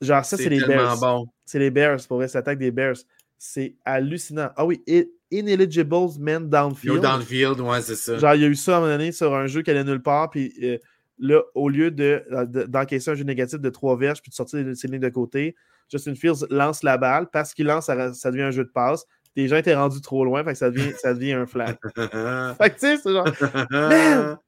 [0.00, 0.98] Genre, ça, c'est les Bears.
[1.44, 2.96] C'est les Bears, pour vrai, c'est l'attaque des Bears.
[3.42, 4.50] C'est hallucinant.
[4.54, 4.84] Ah oui,
[5.30, 7.00] Ineligibles Men Downfield.
[7.00, 8.18] downfield, ouais, c'est ça.
[8.18, 9.82] Genre, il y a eu ça à un moment donné sur un jeu qui allait
[9.82, 10.76] nulle part, puis euh,
[11.18, 15.00] là, au lieu d'encaisser un jeu négatif de trois verges, puis de sortir ses lignes
[15.00, 15.56] de côté,
[15.90, 17.28] Justin Fields lance la balle.
[17.32, 19.06] Parce qu'il lance, ça, devient un jeu de passe.
[19.34, 21.78] Les gens étaient rendus trop loin, fait que ça devient, ça devient un flag.
[21.94, 23.26] fait que tu sais, c'est genre.
[23.70, 24.38] Man!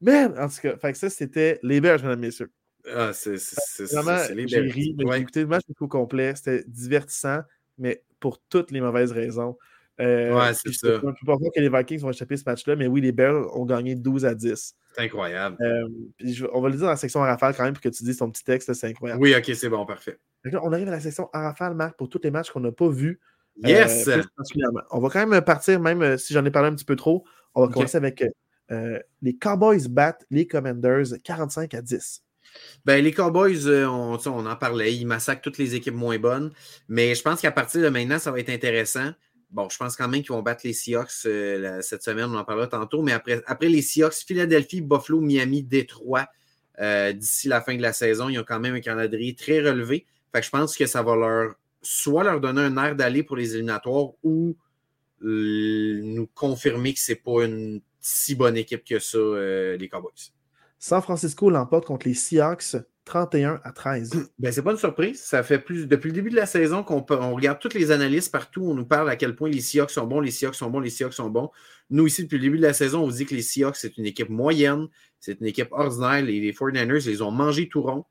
[0.00, 0.34] Man!
[0.38, 2.50] En tout cas, fait que ça, c'était les Bears, mesdames, messieurs.
[2.96, 3.36] Ah, c'est
[3.92, 4.96] vraiment, j'ai ri.
[4.98, 6.32] J'ai écouté le match au complet.
[6.34, 7.40] C'était divertissant,
[7.76, 9.56] mais pour toutes les mauvaises raisons.
[10.00, 10.88] Euh, ouais, c'est ça.
[10.88, 13.12] Je ne peux pas croire que les Vikings vont échapper ce match-là, mais oui, les
[13.12, 14.74] Bears ont gagné 12 à 10.
[14.94, 15.56] C'est incroyable.
[15.60, 15.88] Euh,
[16.52, 18.30] on va le dire dans la section rafale quand même pour que tu dises ton
[18.30, 19.20] petit texte, c'est incroyable.
[19.20, 20.18] Oui, ok, c'est bon, parfait.
[20.62, 23.20] on arrive à la section rafale, Marc, pour tous les matchs qu'on n'a pas vus.
[23.56, 24.08] Yes!
[24.92, 27.66] on va quand même partir, même si j'en ai parlé un petit peu trop, on
[27.66, 28.24] va commencer avec
[28.70, 32.22] les Cowboys battent les Commanders 45 à 10.
[32.84, 36.52] Ben, les Cowboys, on, on, en parlait, ils massacrent toutes les équipes moins bonnes,
[36.88, 39.10] mais je pense qu'à partir de maintenant, ça va être intéressant.
[39.50, 42.66] Bon, je pense quand même qu'ils vont battre les Seahawks cette semaine, on en parlera
[42.66, 46.26] tantôt, mais après, après les Seahawks, Philadelphie, Buffalo, Miami, Détroit,
[47.14, 50.06] d'ici la fin de la saison, ils ont quand même un calendrier très relevé.
[50.32, 53.36] Fait que je pense que ça va leur soit leur donner un air d'aller pour
[53.36, 54.56] les éliminatoires ou
[55.22, 60.32] nous confirmer que c'est pas une si bonne équipe que ça, euh, les Cowboys.
[60.78, 64.10] San Francisco l'emporte contre les Seahawks 31 à 13.
[64.38, 65.20] Ben, c'est pas une surprise.
[65.22, 68.30] Ça fait plus depuis le début de la saison qu'on on regarde toutes les analystes
[68.30, 68.62] partout.
[68.64, 70.90] On nous parle à quel point les Seahawks sont bons, les Seahawks sont bons, les
[70.90, 71.50] Seahawks sont bons.
[71.90, 73.96] Nous, ici, depuis le début de la saison, on vous dit que les Seahawks, c'est
[73.96, 76.22] une équipe moyenne, c'est une équipe ordinaire.
[76.22, 78.04] Les, les 49ers les ont mangés tout rond.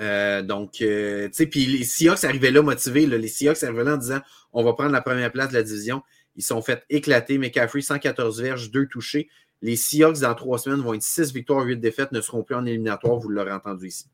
[0.00, 3.06] Euh, donc, euh, tu sais, puis les Seahawks arrivaient là motivés.
[3.06, 4.20] les Seahawks arrivaient là en disant
[4.52, 6.02] on va prendre la première place de la division.
[6.36, 7.38] Ils sont fait éclater.
[7.38, 9.28] McCaffrey, 114 verges, 2 touchés.
[9.62, 12.64] Les Seahawks, dans trois semaines, vont être 6 victoires, 8 défaites, ne seront plus en
[12.64, 13.18] éliminatoire.
[13.18, 14.06] Vous l'aurez entendu ici.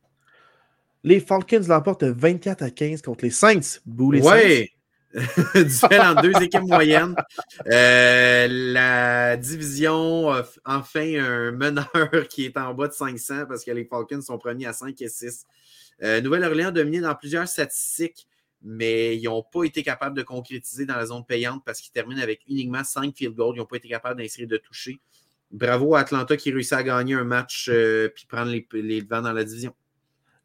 [1.03, 3.81] Les Falcons l'emportent 24 à 15 contre les Saints.
[3.85, 4.71] Bouh, les ouais.
[5.55, 7.15] Duel en deux équipes moyennes.
[7.67, 11.87] Euh, la division a enfin un meneur
[12.31, 15.09] qui est en bas de 500 parce que les Falcons sont premiers à 5 et
[15.09, 15.45] 6.
[16.03, 18.27] Euh, Nouvelle-Orléans a dominé dans plusieurs statistiques,
[18.63, 22.21] mais ils n'ont pas été capables de concrétiser dans la zone payante parce qu'ils terminent
[22.21, 23.55] avec uniquement 5 field goals.
[23.57, 25.01] Ils n'ont pas été capables d'inscrire de toucher.
[25.55, 29.01] Bravo à Atlanta qui réussit à gagner un match et euh, puis prendre les, les
[29.03, 29.73] devants dans la division.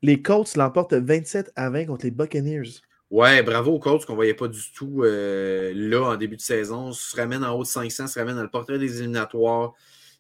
[0.01, 2.70] Les Colts l'emportent 27 à 20 contre les Buccaneers.
[3.12, 6.41] Ouais, bravo aux Colts qu'on ne voyait pas du tout euh, là en début de
[6.41, 6.91] saison.
[6.93, 9.74] Se ramène en haut de 500, se ramène dans le portrait des éliminatoires.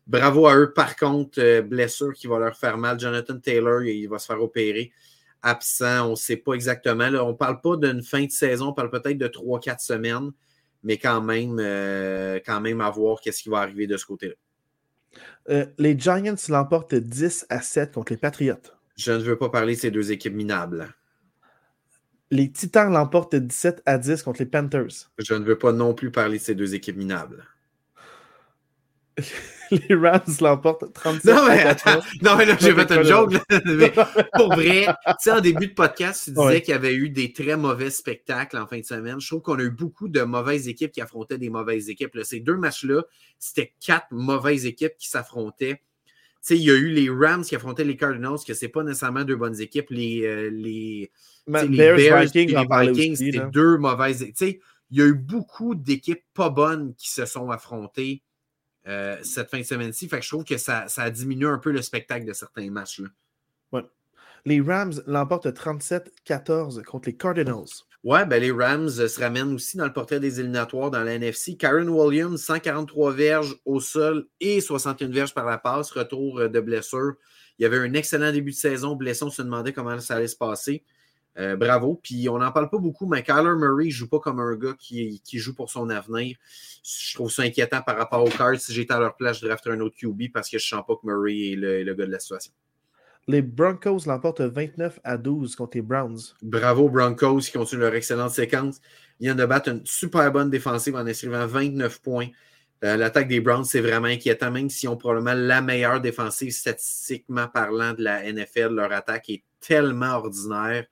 [0.07, 0.73] Bravo à eux.
[0.73, 2.99] Par contre, blessure qui va leur faire mal.
[2.99, 4.91] Jonathan Taylor, il va se faire opérer
[5.41, 6.07] absent.
[6.07, 7.05] On ne sait pas exactement.
[7.05, 10.31] on ne parle pas d'une fin de saison, on parle peut-être de 3-4 semaines,
[10.83, 14.35] mais quand même, euh, quand même à voir qu'est-ce qui va arriver de ce côté-là.
[15.49, 18.55] Euh, les Giants l'emportent 10 à 7 contre les Patriots.
[18.97, 20.93] Je ne veux pas parler de ces deux équipes minables.
[22.31, 25.09] Les Titans l'emportent 17 à 10 contre les Panthers.
[25.17, 27.43] Je ne veux pas non plus parler de ces deux équipes minables.
[29.89, 31.65] les Rams l'emportent 37 non, mais,
[32.21, 33.33] Non, mais là, j'ai fait un joke.
[33.65, 33.91] mais
[34.33, 37.33] pour vrai, tu sais, en début de podcast, tu disais qu'il y avait eu des
[37.33, 39.19] très mauvais spectacles en fin de semaine.
[39.19, 42.17] Je trouve qu'on a eu beaucoup de mauvaises équipes qui affrontaient des mauvaises équipes.
[42.23, 43.03] ces deux matchs-là,
[43.37, 45.75] c'était quatre mauvaises équipes qui s'affrontaient.
[46.41, 48.83] Tu sais, il y a eu les Rams qui affrontaient les Cardinals, que c'est pas
[48.83, 49.87] nécessairement deux bonnes équipes.
[49.89, 51.11] Les, euh, les,
[51.47, 54.37] les Bears, Vikings, les Vikings, c'était deux mauvaises équipes.
[54.37, 54.59] Tu sais,
[54.91, 58.23] il y a eu beaucoup d'équipes pas bonnes qui se sont affrontées
[58.89, 60.09] euh, cette fin de semaine-ci.
[60.09, 62.69] Fait que je trouve que ça, ça a diminué un peu le spectacle de certains
[62.69, 62.99] matchs.
[62.99, 63.07] Là.
[63.71, 63.85] Ouais.
[64.45, 67.85] Les Rams l'emportent 37-14 contre les Cardinals.
[68.03, 71.57] Ouais, ben les Rams se ramènent aussi dans le portrait des éliminatoires dans la NFC.
[71.57, 77.15] Karen Williams, 143 verges au sol et 61 verges par la passe, retour de blessure.
[77.57, 78.95] Il y avait un excellent début de saison.
[78.95, 80.85] Blessé, on se demandait comment ça allait se passer.
[81.39, 81.99] Euh, bravo.
[82.03, 84.75] Puis on n'en parle pas beaucoup, mais Kyler Murray ne joue pas comme un gars
[84.77, 86.35] qui, joue pour son avenir.
[86.83, 88.59] Je trouve ça inquiétant par rapport aux Cards.
[88.59, 90.85] Si j'étais à leur place, je drafterais un autre QB parce que je ne sens
[90.85, 92.51] pas que Murray est le, gars de la situation.
[93.27, 96.19] Les Broncos l'emportent 29 à 12 contre les Browns.
[96.41, 98.81] Bravo Broncos qui continuent leur excellente séquence.
[99.19, 102.27] Ils viennent de battre une super bonne défensive en inscrivant 29 points.
[102.83, 107.47] Euh, l'attaque des Browns, c'est vraiment inquiétant, même s'ils ont probablement la meilleure défensive statistiquement
[107.47, 108.73] parlant de la NFL.
[108.73, 110.85] Leur attaque est tellement ordinaire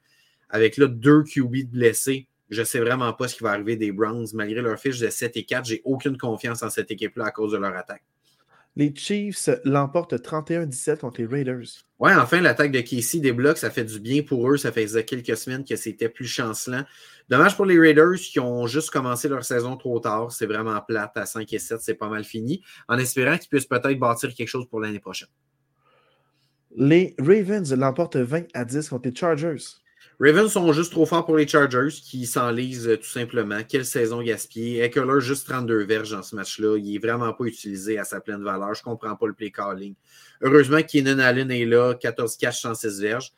[0.50, 3.92] avec là deux QB blessés, je ne sais vraiment pas ce qui va arriver des
[3.92, 4.28] Browns.
[4.34, 7.52] Malgré leur fiche de 7 et 4, j'ai aucune confiance en cette équipe-là à cause
[7.52, 8.04] de leur attaque.
[8.78, 11.66] Les Chiefs l'emportent 31-17 contre les Raiders.
[11.98, 14.58] Ouais, enfin, l'attaque de Casey débloque, ça fait du bien pour eux.
[14.58, 16.84] Ça fait quelques semaines que c'était plus chancelant.
[17.28, 20.32] Dommage pour les Raiders qui ont juste commencé leur saison trop tard.
[20.32, 22.62] C'est vraiment plate à 5 et 7, c'est pas mal fini.
[22.88, 25.30] En espérant qu'ils puissent peut-être bâtir quelque chose pour l'année prochaine.
[26.76, 29.58] Les Ravens l'emportent 20 à 10 contre les Chargers.
[30.20, 33.60] Ravens sont juste trop forts pour les Chargers qui s'enlisent euh, tout simplement.
[33.64, 34.84] Quelle saison gaspillée.
[34.84, 36.78] Eckler, juste 32 verges dans ce match-là.
[36.78, 38.74] Il n'est vraiment pas utilisé à sa pleine valeur.
[38.74, 39.94] Je ne comprends pas le play calling.
[40.42, 43.32] Heureusement, Keenan Allen est là, 14 catch, 106 verges.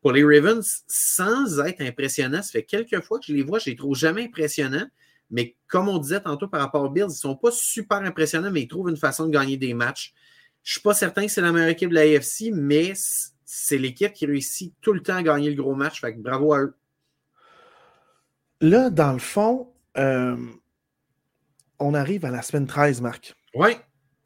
[0.00, 3.70] Pour les Ravens, sans être impressionnant, ça fait quelques fois que je les vois, je
[3.70, 4.86] les trouve jamais impressionnants.
[5.32, 8.52] Mais comme on disait tantôt par rapport aux Bills, ils ne sont pas super impressionnants,
[8.52, 10.14] mais ils trouvent une façon de gagner des matchs.
[10.62, 12.92] Je ne suis pas certain que c'est la meilleure équipe de la AFC, mais
[13.52, 16.00] c'est l'équipe qui réussit tout le temps à gagner le gros match.
[16.00, 16.74] Fait que bravo à eux.
[18.60, 20.36] Là, dans le fond, euh,
[21.80, 23.34] on arrive à la semaine 13, Marc.
[23.56, 23.70] Oui.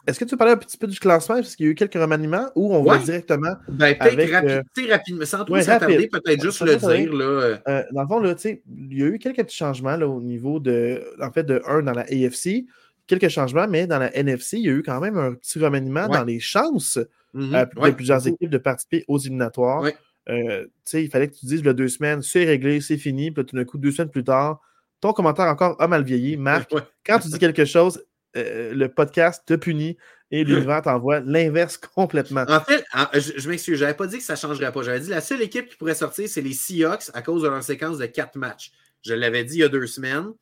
[0.06, 1.36] est-ce que tu parlais un petit peu du classement?
[1.36, 3.54] Parce qu'il y a eu quelques remaniements ou on va directement.
[3.66, 7.14] Ben, peut-être rapi rapidement, sans trop s'attarder, peut-être juste le dire.
[7.14, 7.56] Là, euh.
[7.66, 10.60] Euh, dans le fond, là, il y a eu quelques petits changements là, au niveau
[10.60, 12.66] de, en fait, de 1 dans la AFC,
[13.06, 16.08] quelques changements, mais dans la NFC, il y a eu quand même un petit remaniement
[16.08, 16.98] dans les chances
[17.34, 17.86] mm-hmm.
[17.86, 19.84] de plusieurs équipes de participer aux éliminatoires.
[20.28, 23.64] il fallait que tu dises le deux semaines, c'est réglé, c'est fini, puis tout d'un
[23.64, 24.60] coup, deux semaines plus tard,
[25.00, 26.36] ton commentaire encore a mal vieilli.
[26.38, 26.72] Marc,
[27.04, 28.02] quand tu dis quelque chose,
[28.36, 29.96] euh, le podcast te punit
[30.30, 32.44] et l'univers t'envoie l'inverse complètement.
[32.48, 34.82] En fait, je, je m'excuse, j'avais pas dit que ça ne changerait pas.
[34.82, 37.62] J'avais dit la seule équipe qui pourrait sortir, c'est les Seahawks à cause de leur
[37.62, 38.72] séquence de quatre matchs.
[39.02, 40.32] Je l'avais dit il y a deux semaines.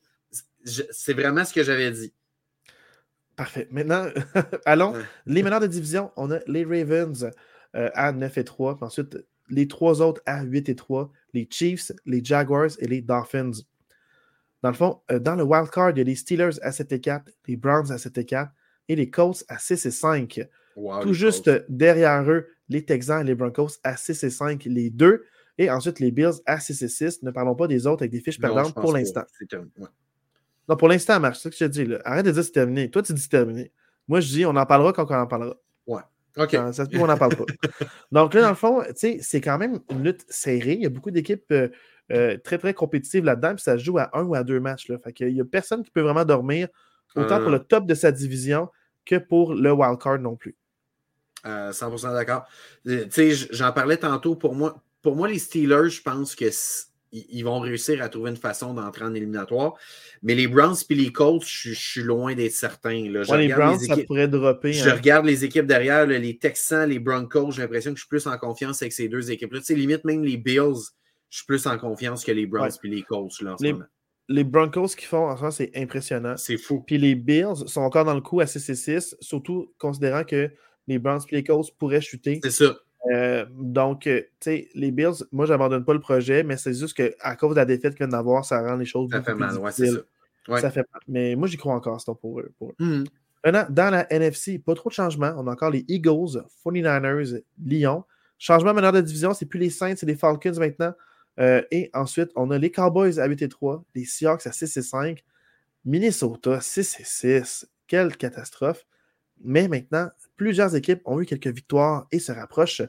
[0.63, 2.13] C'est vraiment ce que j'avais dit.
[3.35, 3.67] Parfait.
[3.71, 4.07] Maintenant,
[4.65, 4.93] allons.
[5.25, 7.31] Les meneurs de division, on a les Ravens
[7.75, 8.77] euh, à 9 et 3.
[8.81, 9.17] ensuite,
[9.49, 11.11] les trois autres à 8 et 3.
[11.33, 13.51] Les Chiefs, les Jaguars et les Dolphins.
[14.61, 16.91] Dans le fond, euh, dans le wild card, il y a les Steelers à 7
[16.93, 18.51] et 4, les Browns à 7 et 4
[18.89, 20.47] et les Colts à 6 et 5.
[21.01, 25.23] Tout juste derrière eux, les Texans et les Broncos à 6 et 5, les deux.
[25.57, 27.23] Et ensuite, les Bills à 6 et 6.
[27.23, 29.23] Ne parlons pas des autres avec des fiches perdantes pour l'instant.
[30.69, 31.85] Non, pour l'instant, Marc, c'est ce que je te dis.
[31.85, 31.99] Là.
[32.05, 32.89] Arrête de dire c'est terminé.
[32.89, 33.71] Toi, tu dis c'est terminé.
[34.07, 35.55] Moi, je dis on en parlera quand on en parlera.
[35.87, 36.01] Ouais.
[36.37, 36.51] OK.
[36.71, 37.45] ça on n'en parle pas.
[38.11, 40.73] Donc là, dans le fond, c'est quand même une lutte serrée.
[40.73, 41.69] Il y a beaucoup d'équipes euh,
[42.11, 43.55] euh, très, très compétitive là-dedans.
[43.55, 44.87] Puis ça se joue à un ou à deux matchs.
[44.89, 44.97] Là.
[44.99, 46.67] Fait il n'y a personne qui peut vraiment dormir,
[47.15, 47.53] autant pour euh.
[47.53, 48.69] le top de sa division
[49.05, 50.55] que pour le wildcard non plus.
[51.45, 52.45] 100% euh, d'accord.
[53.51, 54.35] J'en parlais tantôt.
[54.35, 56.35] Pour moi, pour moi, les Steelers, je pense
[57.13, 59.75] qu'ils vont réussir à trouver une façon d'entrer en éliminatoire.
[60.21, 63.09] Mais les Browns et les Colts, je, suis loin d'être certain.
[63.09, 63.23] Là.
[63.37, 64.73] les Browns, ça pourrait dropper.
[64.73, 64.95] Je hein.
[64.95, 68.37] regarde les équipes derrière, les Texans, les Broncos, j'ai l'impression que je suis plus en
[68.37, 69.59] confiance avec ces deux équipes-là.
[69.69, 70.91] Limite, même les Bills,
[71.29, 73.73] je suis plus en confiance que les Browns et les Colts là, en les,
[74.29, 76.37] Les Broncos qui font en ce moment, c'est impressionnant.
[76.37, 76.83] C'est fou.
[76.85, 80.51] Puis les Bills sont encore dans le coup à 6 6, surtout considérant que
[80.87, 82.39] les Browns et les Colts pourraient chuter.
[82.43, 82.75] C'est ça.
[83.11, 86.93] Euh, donc, euh, tu sais, les Bills, moi, j'abandonne pas le projet, mais c'est juste
[86.93, 89.57] qu'à cause de la défaite qu'ils viennent d'avoir, ça rend les choses ça fait mal,
[89.57, 90.59] ouais, c'est ça.
[90.59, 91.01] Ça fait mal.
[91.07, 92.51] Mais moi, j'y crois encore, c'est pour eux.
[92.57, 93.03] Pour mmh.
[93.43, 95.33] Maintenant, dans la NFC, pas trop de changements.
[95.37, 98.05] On a encore les Eagles, 49ers, Lyon.
[98.39, 100.93] Changement meneur de division, c'est plus les Saints, c'est les Falcons maintenant.
[101.39, 104.77] Euh, et ensuite, on a les Cowboys à 8 et 3, les Seahawks à 6
[104.77, 105.23] et 5,
[105.85, 107.67] Minnesota 6 et 6.
[107.87, 108.85] Quelle catastrophe.
[109.43, 112.83] Mais maintenant, plusieurs équipes ont eu quelques victoires et se rapprochent.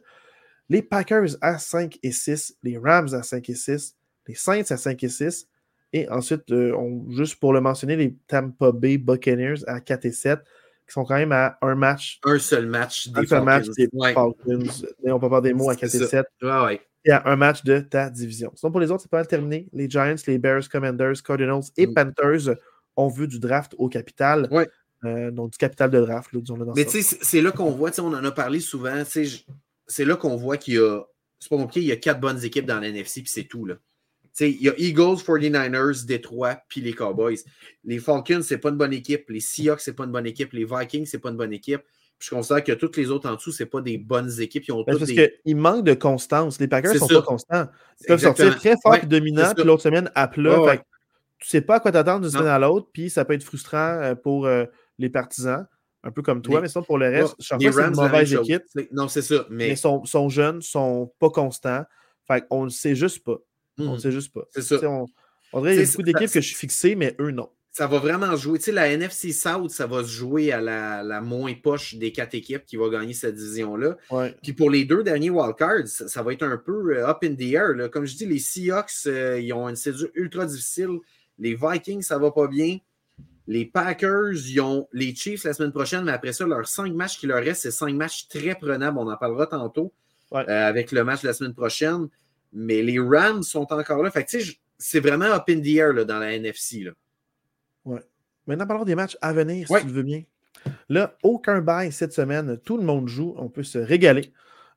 [0.69, 3.97] Les Packers à 5 et 6, les Rams à 5 et 6,
[4.27, 5.49] les Saints à 5 et 6.
[5.93, 6.75] Et ensuite, euh,
[7.11, 10.41] juste pour le mentionner, les Tampa Bay Buccaneers à 4 et 7,
[10.87, 12.21] qui sont quand même à un match.
[12.25, 14.35] Un seul match des un seul match des Falcons.
[15.05, 16.27] Mais on peut avoir des mots à 4 et 7.
[16.43, 18.53] Ouais, ouais et à un match de ta division.
[18.55, 19.69] Sinon, pour les autres, c'est pas mal terminé.
[19.73, 21.95] Les Giants, les Bears, Commanders, Cardinals et mm.
[21.95, 22.57] Panthers
[22.97, 24.49] ont vu du draft au capital.
[25.05, 27.91] Euh, donc, du capital de draft, disons dans Mais tu sais, c'est là qu'on voit,
[28.01, 31.03] on en a parlé souvent, c'est là qu'on voit qu'il y a,
[31.39, 33.67] c'est pas compliqué, il y a quatre bonnes équipes dans l'NFC, puis c'est tout.
[33.67, 33.77] Là.
[34.41, 37.39] il y a Eagles, 49ers, Detroit, puis les Cowboys.
[37.85, 39.29] Les Falcons, c'est pas une bonne équipe.
[39.29, 40.53] Les Seahawks, c'est pas une bonne équipe.
[40.53, 41.83] Les Vikings, c'est pas une bonne équipe
[42.25, 44.65] je considère que toutes les autres en dessous, ce pas des bonnes équipes.
[44.67, 46.59] Ils ont ben, parce qu'il manque de constance.
[46.59, 47.67] Les Packers ne sont pas constants.
[48.01, 50.79] Ils peuvent sortir très fort et dominants, puis l'autre semaine à plat.
[51.39, 53.45] tu ne sais pas à quoi t'attendre d'une semaine à l'autre, puis ça peut être
[53.45, 54.65] frustrant euh, pour euh,
[54.99, 55.67] les partisans,
[56.03, 58.63] un peu comme toi, mais, ça pour le reste, je pense c'est une mauvaise équipe.
[58.93, 59.47] Non, c'est ça.
[59.51, 61.85] Mais, mais sont, sont, jeunes, sont pas constants.
[62.27, 63.39] Fait on ne sait juste pas.
[63.79, 63.99] On ne hmm.
[63.99, 64.45] sait juste pas.
[64.51, 64.79] C'est ça.
[64.89, 65.07] On,
[65.53, 67.89] on dirait qu'il y a beaucoup d'équipes que je suis fixé, mais eux, non ça
[67.89, 68.59] va vraiment jouer.
[68.59, 72.35] Tu sais, la NFC South, ça va se jouer à la, moins poche des quatre
[72.35, 73.97] équipes qui vont gagner cette division-là.
[74.45, 77.35] Puis pour les deux derniers wildcards, ça, ça, va être un peu euh, up in
[77.35, 77.91] the air.
[77.91, 81.01] Comme je dis, les Seahawks, euh, ils ont une cédure ultra difficile.
[81.37, 82.79] Les Vikings, ça va pas bien.
[83.47, 87.19] Les Packers, ils ont les Chiefs la semaine prochaine, mais après ça, leurs cinq matchs
[87.19, 88.99] qui leur restent, c'est cinq matchs très prenables.
[88.99, 89.93] On en parlera tantôt
[90.33, 92.09] euh, avec le match de la semaine prochaine.
[92.53, 94.11] Mais les Rams sont encore là.
[94.11, 94.27] Fait
[94.79, 96.85] c'est vraiment up in the air là, dans la NFC.
[96.85, 96.93] Là.
[97.85, 98.01] Ouais.
[98.47, 100.23] Maintenant, parlons des matchs à venir, si tu veux bien.
[100.89, 102.59] Là, aucun bail cette semaine.
[102.65, 103.35] Tout le monde joue.
[103.37, 104.33] On peut se régaler.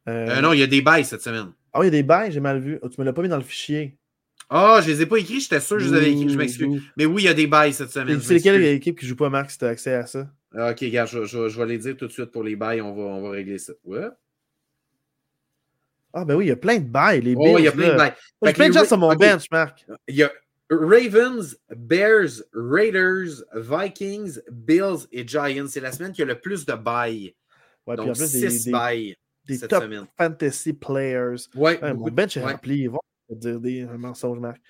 [0.08, 1.52] Euh, euh, non, il y a des bails cette semaine.
[1.74, 2.80] Ah, il y a des bails, j'ai mal vu.
[2.82, 3.98] Oh, tu ne me l'as pas mis dans le fichier.
[4.50, 6.38] Ah, je ne les ai pas écrits, j'étais sûr que je les avais écrits, je
[6.38, 6.82] m'excuse.
[6.96, 8.22] Mais oui, il y a des bails cette semaine.
[8.22, 10.28] C'est lesquelles équipes qui ne jouent pas, Marc, si tu as accès à ça?
[10.56, 12.96] Ah, ok, regarde, je, je, vais les dire tout de suite pour les bails, on
[12.96, 13.74] va, on va régler ça.
[13.84, 14.08] Ouais.
[16.14, 17.36] Ah, ben oui, il y a plein de bails, les.
[17.38, 18.14] Oh, il y a plein de bails.
[18.42, 19.86] Il y a plein de gens sur mon bench, Marc.
[20.08, 20.32] Il y a
[20.70, 25.68] Ravens, Bears, Raiders, Vikings, Bills et Giants.
[25.68, 27.36] C'est la semaine qui a le plus de bails.
[27.86, 29.84] Ouais, Donc, six bails des top
[30.18, 31.48] fantasy players.
[31.56, 32.80] Ouais, mon bench est rempli.
[32.80, 33.00] Ils vont
[33.36, 34.62] dire des mensonges, Marc.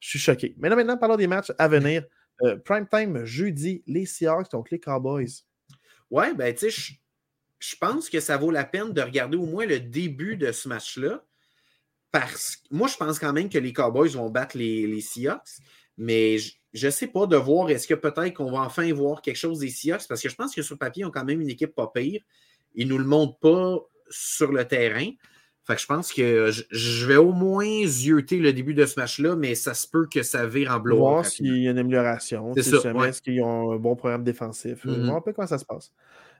[0.00, 0.54] Je suis choqué.
[0.58, 2.04] Mais là, maintenant, parlons des matchs à venir.
[2.42, 5.44] Euh, prime time jeudi, les Seahawks, donc les Cowboys.
[6.10, 6.94] Ouais, ben, tu sais,
[7.58, 10.68] je pense que ça vaut la peine de regarder au moins le début de ce
[10.68, 11.24] match-là.
[12.10, 15.58] Parce que moi, je pense quand même que les Cowboys vont battre les, les Seahawks,
[15.96, 19.36] mais je ne sais pas de voir est-ce que peut-être qu'on va enfin voir quelque
[19.36, 21.48] chose des Seahawks, parce que je pense que sur papier, ils ont quand même une
[21.48, 22.22] équipe pas pire.
[22.74, 23.78] Ils ne nous le montrent pas
[24.10, 25.10] sur le terrain.
[25.66, 29.34] Fait que je pense que je, vais au moins zioter le début de ce match-là,
[29.34, 30.98] mais ça se peut que ça vire en bloc.
[30.98, 32.52] Voir s'il y a une amélioration.
[32.54, 32.92] C'est ça.
[33.06, 34.84] Est-ce qu'ils ont un bon programme défensif?
[34.84, 35.06] Mm-hmm.
[35.06, 35.90] Voir un peu comment ça se passe.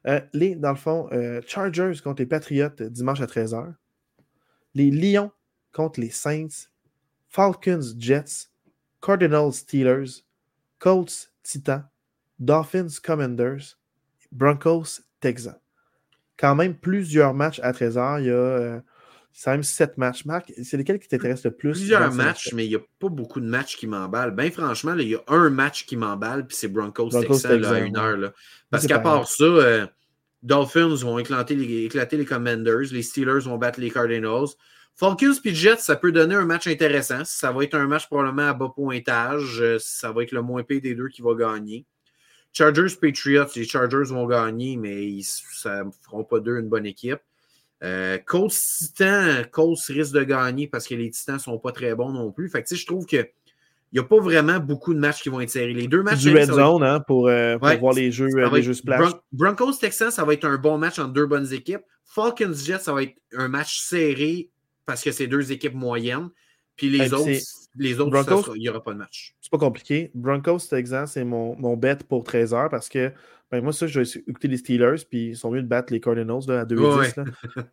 [0.07, 3.73] Euh, les, dans le fond, euh, Chargers contre les Patriots dimanche à 13h.
[4.75, 5.31] Les Lions
[5.73, 6.69] contre les Saints.
[7.31, 8.51] Falcons Jets.
[9.01, 10.23] Cardinals Steelers.
[10.79, 11.89] Colts Titans.
[12.39, 13.79] Dolphins Commanders.
[14.31, 15.57] Broncos Texans.
[16.37, 18.21] Quand même plusieurs matchs à 13h.
[18.21, 18.35] Il y a.
[18.35, 18.81] Euh,
[19.37, 20.25] c'est même sept matchs.
[20.27, 21.73] Marc, c'est lesquels qui t'intéressent le plus?
[21.73, 24.31] Plusieurs matchs, mais il n'y a pas beaucoup de matchs qui m'emballent.
[24.31, 27.97] Ben franchement, il y a un match qui m'emballe, puis c'est Broncos, Texans à une
[27.97, 28.17] heure.
[28.17, 28.33] Là.
[28.71, 29.87] Parce qu'à part ça, euh,
[30.45, 34.51] Dolphins vont éclater les, éclater les Commanders, les Steelers vont battre les Cardinals.
[34.95, 37.25] Falcons puis Jets, ça peut donner un match intéressant.
[37.25, 39.61] Ça va être un match probablement à bas pointage.
[39.61, 41.85] Euh, ça va être le moins payé des deux qui va gagner.
[42.53, 46.87] Chargers, Patriots, les Chargers vont gagner, mais ils, ça ne feront pas d'eux une bonne
[46.87, 47.19] équipe.
[47.85, 51.95] Euh, Colts Titans, Colts risque de gagner parce que les Titans ne sont pas très
[51.95, 52.49] bons non plus.
[52.49, 53.29] Fait que, je trouve que
[53.93, 55.73] il n'y a pas vraiment beaucoup de matchs qui vont être serrés.
[55.73, 56.23] Les deux matchs.
[56.23, 59.13] Du red zone hein, pour, euh, voir les jeux, euh, les jeux splash.
[59.31, 61.83] Broncos Texans, ça va être un bon match entre deux bonnes équipes.
[62.05, 64.51] Falcons Jets, ça va être un match serré
[64.85, 66.31] parce que c'est deux équipes moyennes.
[66.75, 67.31] Puis les autres,
[67.77, 69.37] les autres, il n'y aura pas de match.
[69.41, 70.11] C'est pas compliqué.
[70.15, 73.13] Broncos Texans, c'est mon, mon bet pour 13 heures parce que
[73.51, 76.01] ben, moi, ça, je vais écouter les Steelers, puis ils sont mieux de battre les
[76.01, 77.15] Cardinals à 2 10.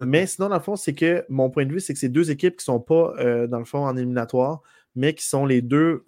[0.01, 2.30] mais sinon, dans le fond, c'est que mon point de vue, c'est que c'est deux
[2.30, 4.61] équipes qui ne sont pas, euh, dans le fond, en éliminatoire,
[4.95, 6.03] mais qui sont les deux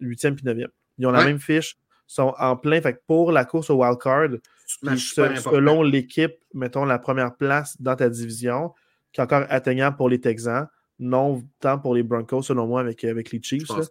[0.00, 0.68] 8e et 9e.
[0.98, 2.80] Ils ont la même fiche, sont en plein.
[2.80, 4.30] Fait pour la course au wild card,
[4.66, 8.72] selon l'équipe, mettons la première place dans ta division,
[9.12, 10.66] qui est encore atteignable pour les Texans,
[10.98, 13.66] non tant pour les Broncos, selon moi, avec, avec les Chiefs.
[13.68, 13.82] Je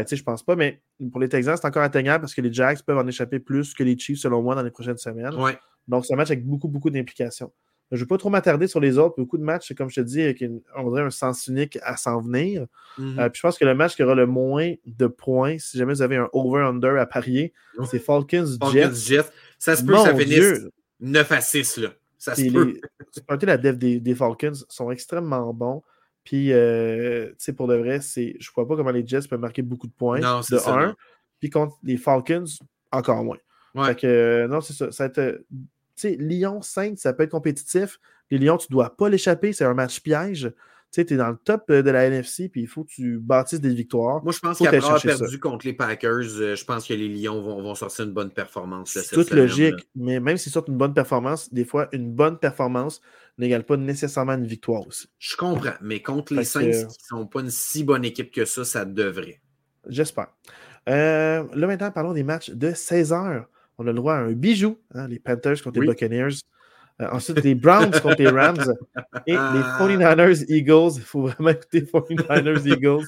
[0.00, 0.80] ne je pense pas, mais
[1.10, 3.82] pour les Texans, c'est encore atteignable parce que les Jacks peuvent en échapper plus que
[3.82, 5.32] les Chiefs, selon moi, dans les prochaines semaines.
[5.86, 7.52] Donc, c'est un match avec beaucoup, beaucoup d'implications.
[7.90, 9.14] Je ne vais pas trop m'attarder sur les autres.
[9.18, 10.42] Beaucoup de matchs, comme je te dis, avec
[10.76, 12.66] on dirait un sens unique à s'en venir.
[12.98, 13.20] Mm-hmm.
[13.20, 15.92] Euh, puis je pense que le match qui aura le moins de points, si jamais
[15.92, 17.52] vous avez un over-under à parier,
[17.88, 19.30] c'est Falcons, Jets.
[19.58, 20.66] Ça se peut que ça finisse
[21.00, 21.76] 9 à 6.
[21.78, 21.90] Là.
[22.18, 22.80] Ça se peut.
[23.28, 25.82] Les, la dev des, des Falcons sont extrêmement bons.
[26.24, 29.28] Puis, euh, tu sais, pour de vrai, c'est, je ne vois pas comment les Jets
[29.28, 30.20] peuvent marquer beaucoup de points.
[30.20, 30.96] Non, de ça, 1.
[31.38, 32.44] Puis contre les Falcons,
[32.90, 33.36] encore moins.
[33.84, 34.90] Fait que, euh, non, c'est ça.
[34.92, 35.58] ça euh, tu
[35.96, 37.98] sais, Lyon 5, ça peut être compétitif.
[38.30, 39.52] Les Lions, tu ne dois pas l'échapper.
[39.52, 40.50] C'est un match piège.
[40.94, 43.18] Tu sais, tu es dans le top de la NFC, puis il faut que tu
[43.18, 44.22] bâtisses des victoires.
[44.22, 47.60] Moi, je pense qu'après avoir perdu contre les Packers, je pense que les Lions vont,
[47.60, 48.92] vont sortir une bonne performance.
[48.92, 53.00] C'est toute logique, mais même s'ils sortent une bonne performance, des fois, une bonne performance
[53.38, 55.08] n'égale pas nécessairement une victoire aussi.
[55.18, 58.44] Je comprends, mais contre les Saints, qui ne sont pas une si bonne équipe que
[58.44, 59.40] ça, ça devrait.
[59.88, 60.28] J'espère.
[60.88, 63.48] Euh, là, maintenant, parlons des matchs de 16 heures.
[63.78, 66.36] On a le droit à un bijou, hein, les Panthers contre les Buccaneers.
[67.02, 68.74] Euh, ensuite, les Browns contre les Rams
[69.26, 70.92] et les 49ers Eagles.
[70.96, 73.06] Il faut vraiment écouter 49ers Eagles.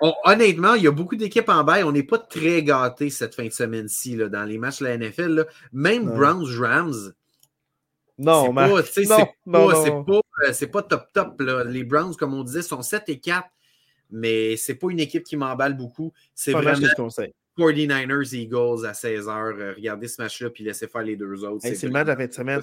[0.00, 1.84] On, honnêtement, il y a beaucoup d'équipes en bail.
[1.84, 5.46] On n'est pas très gâtés cette fin de semaine-ci dans les matchs de la NFL.
[5.72, 7.12] Même Browns Rams,
[8.18, 8.68] non, mais.
[8.90, 11.40] C'est pas, euh, c'est pas, top top.
[11.66, 13.46] Les Browns, comme on disait, sont 7 et 4,
[14.10, 16.12] mais c'est pas une équipe qui m'emballe beaucoup.
[16.34, 16.74] C'est vraiment
[17.58, 19.28] 49ers Eagles à 16h.
[19.28, 21.66] Euh, regardez ce match-là puis laissez faire les deux autres.
[21.66, 22.60] c'est le match de la fin de semaine.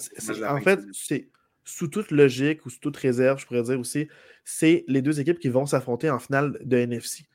[0.48, 1.28] En fait, c'est
[1.64, 4.08] sous toute logique ou sous toute réserve, je pourrais dire aussi,
[4.44, 7.26] c'est les deux équipes qui vont s'affronter en finale de NFC.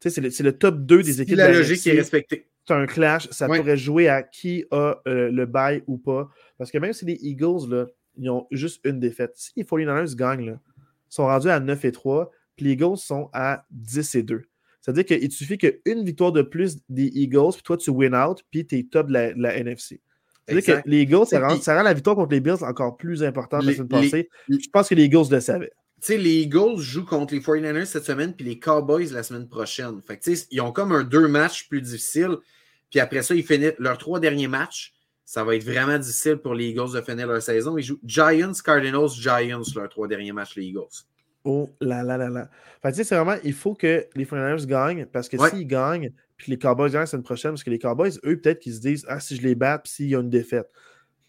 [0.00, 1.36] C'est le, le, top 2 des équipes.
[1.36, 2.46] La logique est respectée.
[2.64, 3.28] C'est un clash.
[3.30, 6.30] Ça pourrait jouer à qui a euh, le bail ou pas.
[6.58, 7.86] Parce que même si les Eagles, là,
[8.16, 9.32] ils ont juste une défaite.
[9.34, 12.96] Si les 49ers gagnent, là, ils sont rendus à 9 et 3, puis les Eagles
[12.96, 14.42] sont à 10 et 2.
[14.86, 18.64] C'est-à-dire qu'il suffit qu'une victoire de plus des Eagles, puis toi, tu win out, puis
[18.64, 20.00] tu es top de la, NFC.
[20.46, 23.74] C'est-à-dire que les Eagles, ça rend, la victoire contre les Bills encore plus importante la
[23.74, 24.28] semaine passée.
[24.48, 25.72] Je pense que les Eagles le savaient.
[26.00, 29.48] Tu sais, les Eagles jouent contre les 49ers cette semaine, puis les Cowboys la semaine
[29.48, 30.00] prochaine.
[30.06, 32.36] Fait que, ils ont comme un deux matchs plus difficiles.
[32.90, 34.94] Puis après ça, ils finissent leurs trois derniers matchs
[35.26, 37.76] ça va être vraiment difficile pour les Eagles de finir leur saison.
[37.76, 41.02] Ils jouent Giants, Cardinals, Giants, leurs trois derniers matchs, les Eagles.
[41.46, 42.50] Oh là là là là.
[42.82, 46.12] Fait tu sais, c'est vraiment, il faut que les 49 gagnent, parce que s'ils gagnent,
[46.36, 48.80] puis les Cowboys gagnent la semaine prochaine, parce que les Cowboys, eux, peut-être qu'ils se
[48.80, 50.68] disent, ah, si je les bats, puis s'il y a une défaite.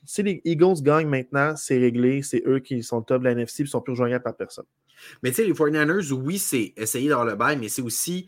[0.05, 3.63] Si les Eagles gagnent maintenant, c'est réglé, c'est eux qui sont top de la NFC,
[3.63, 4.65] puis sont plus rejoignables par personne.
[5.21, 8.27] Mais tu sais, les 49ers, oui, c'est essayer d'avoir le bail, mais c'est aussi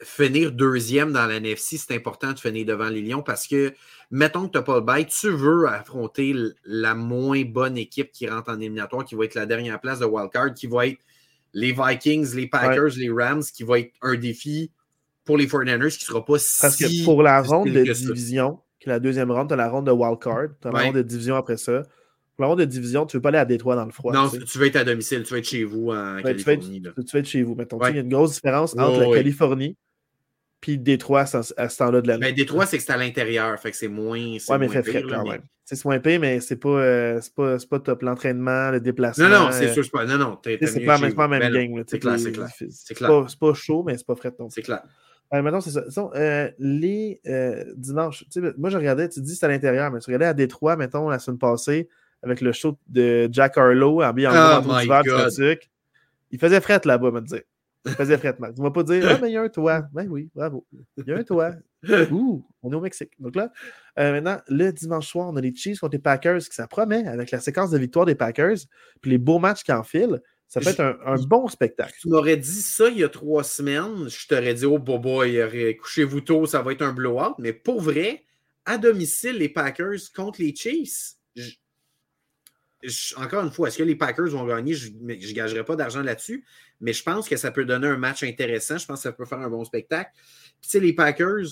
[0.00, 3.74] finir deuxième dans la NFC, c'est important de finir devant les Lions parce que,
[4.10, 6.34] mettons que tu n'as pas le bail, tu veux affronter
[6.64, 10.04] la moins bonne équipe qui rentre en éliminatoire, qui va être la dernière place de
[10.04, 10.98] wildcard, qui va être
[11.54, 14.70] les Vikings, les Packers, les Rams, qui va être un défi
[15.24, 18.88] pour les 49ers qui ne sera pas Parce que pour la ronde de division, qui
[18.88, 21.02] est la deuxième ronde, tu as la ronde de wildcard, tu as la ronde de
[21.02, 21.82] division après ça.
[22.46, 24.12] Ronde de division, tu ne veux pas aller à Détroit dans le froid.
[24.12, 26.82] Non, tu veux être à domicile, tu veux être chez vous en Californie.
[26.82, 27.54] Tu veux, être, chez vous.
[27.54, 29.76] Mettons, Il y a une grosse différence entre la Californie
[30.60, 32.26] puis Détroit à ce temps-là de l'année.
[32.26, 34.18] Ben, Détroit, c'est que c'est à l'intérieur, fait que c'est moins.
[34.18, 35.42] Ouais, mais fait frais quand même.
[35.64, 38.00] C'est moins payé, mais c'est pas, euh, pas, pas top.
[38.00, 39.28] L'entraînement, le déplacement.
[39.28, 40.06] Non, non, c'est euh, sûr, c'est pas.
[40.06, 41.84] Non, non, c'est pas, pas la même game.
[41.86, 42.48] C'est clair, c'est clair.
[42.70, 44.82] C'est pas, pas, chaud, mais c'est pas frais C'est clair.
[45.34, 46.10] Euh, maintenant, c'est ça.
[46.14, 47.20] Euh, les
[47.76, 48.24] dimanches,
[48.56, 51.18] moi, je regardais, tu dis c'est à l'intérieur, mais tu regardais à Détroit, mettons, la
[51.18, 51.88] semaine passée,
[52.22, 55.02] avec le show de Jack Harlow, habillé en oh d'hiver
[56.30, 57.42] Il faisait fret là-bas, me dire.
[57.86, 58.54] Il faisait fret, Max.
[58.54, 59.82] Tu vas pas dire, ah, mais il y a un toit.
[59.92, 60.66] Ben oui, bravo.
[60.96, 61.52] Il y a un toit.
[62.10, 63.12] Ouh, on est au Mexique.
[63.18, 63.52] Donc là,
[63.96, 67.30] maintenant, le dimanche soir, on a les Chiefs contre les Packers, qui ça promet, avec
[67.30, 68.56] la séquence de victoire des Packers,
[69.00, 70.20] puis les beaux matchs qui enfilent.
[70.48, 71.92] Ça peut être un, bon spectacle.
[72.00, 74.08] Tu m'aurais dit ça il y a trois semaines.
[74.08, 77.34] Je t'aurais dit, oh, boy, couchez-vous tôt, ça va être un blowout.
[77.38, 78.24] Mais pour vrai,
[78.64, 81.16] à domicile, les Packers contre les Chiefs,
[83.16, 84.74] encore une fois, est-ce que les Packers vont gagner?
[84.74, 86.44] Je ne gagerai pas d'argent là-dessus,
[86.80, 88.78] mais je pense que ça peut donner un match intéressant.
[88.78, 90.12] Je pense que ça peut faire un bon spectacle.
[90.62, 91.46] Tu sais, les Packers,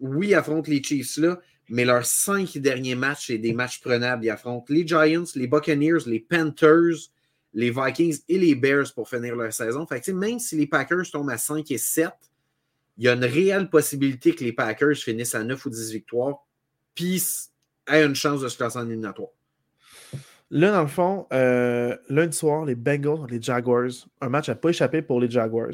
[0.00, 4.24] oui, affrontent les Chiefs là, mais leurs cinq derniers matchs, c'est des matchs prenables.
[4.24, 7.10] Ils affrontent les Giants, les Buccaneers, les Panthers,
[7.54, 9.86] les Vikings et les Bears pour finir leur saison.
[9.86, 12.10] Fait même si les Packers tombent à 5 et 7,
[12.98, 16.46] il y a une réelle possibilité que les Packers finissent à 9 ou 10 victoires,
[16.94, 17.22] puis
[17.86, 19.30] aient une chance de se classer en éliminatoire.
[20.50, 23.90] Là, dans le fond, euh, lundi soir, les Bengals les Jaguars.
[24.20, 25.70] Un match n'a pas échappé pour les Jaguars.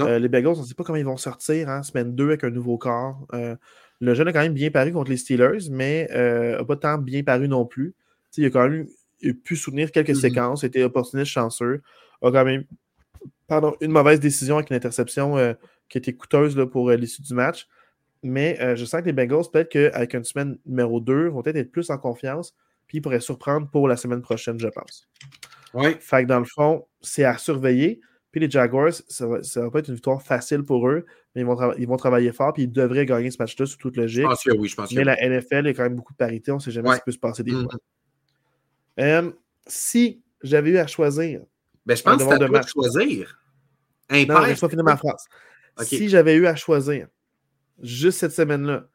[0.00, 1.68] Euh, les Bengals, on ne sait pas comment ils vont sortir.
[1.68, 3.26] Hein, semaine 2 avec un nouveau corps.
[3.34, 3.56] Euh,
[4.00, 7.22] le jeune a quand même bien paru contre les Steelers, mais n'a pas tant bien
[7.22, 7.94] paru non plus.
[8.36, 8.86] il a quand même
[9.44, 10.20] pu soutenir quelques mm-hmm.
[10.20, 11.82] séquences, était opportuniste chanceux,
[12.22, 12.64] a quand même
[13.46, 15.54] pardon, une mauvaise décision avec une interception
[15.88, 17.68] qui était coûteuse là, pour l'issue du match.
[18.22, 21.72] Mais je sens que les Bengals, peut-être qu'avec une semaine numéro 2, vont peut-être être
[21.72, 22.54] plus en confiance,
[22.86, 25.08] puis ils pourraient surprendre pour la semaine prochaine, je pense.
[25.74, 25.96] Oui.
[26.00, 28.00] Fait que dans le fond, c'est à surveiller.
[28.30, 31.46] Puis les Jaguars, ça va, va pas être une victoire facile pour eux, mais ils
[31.46, 34.22] vont, ils vont travailler fort, puis ils devraient gagner ce match-là sous toute logique.
[34.22, 36.12] Je pense que oui, je pense mais la NFL, il y a quand même beaucoup
[36.12, 37.70] de parité, on ne sait jamais ce qui peut se passer des mm-hmm.
[37.70, 37.80] fois.
[39.00, 39.32] Euh,
[39.66, 41.42] si j'avais eu à choisir.
[41.84, 43.40] Ben, je pense que tu de choisir.
[44.10, 45.26] non, je pas finir ma phrase.
[45.82, 47.08] Si j'avais eu à choisir,
[47.82, 48.88] juste cette semaine-là,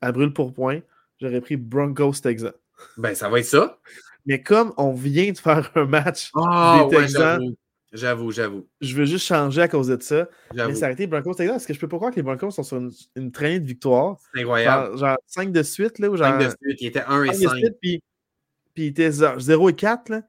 [0.00, 0.80] à brûle pour point,
[1.20, 2.52] j'aurais pris Broncos Texans.
[2.96, 3.78] Ben, ça va être ça.
[4.26, 7.54] Mais comme on vient de faire un match oh, des Texans,
[7.92, 8.66] j'avoue, j'avoue.
[8.80, 10.28] Je veux juste changer à cause de ça.
[10.54, 12.78] Mais été Broncos Texans parce que je peux pas croire que les Broncos sont sur
[13.16, 14.16] une, traînée de victoire.
[14.32, 14.98] C'est incroyable.
[14.98, 15.98] Genre, 5 de suite.
[15.98, 17.52] Là, 5 de suite, il était 1 et 5
[18.74, 20.08] puis il était 0 et 4.
[20.08, 20.22] Là.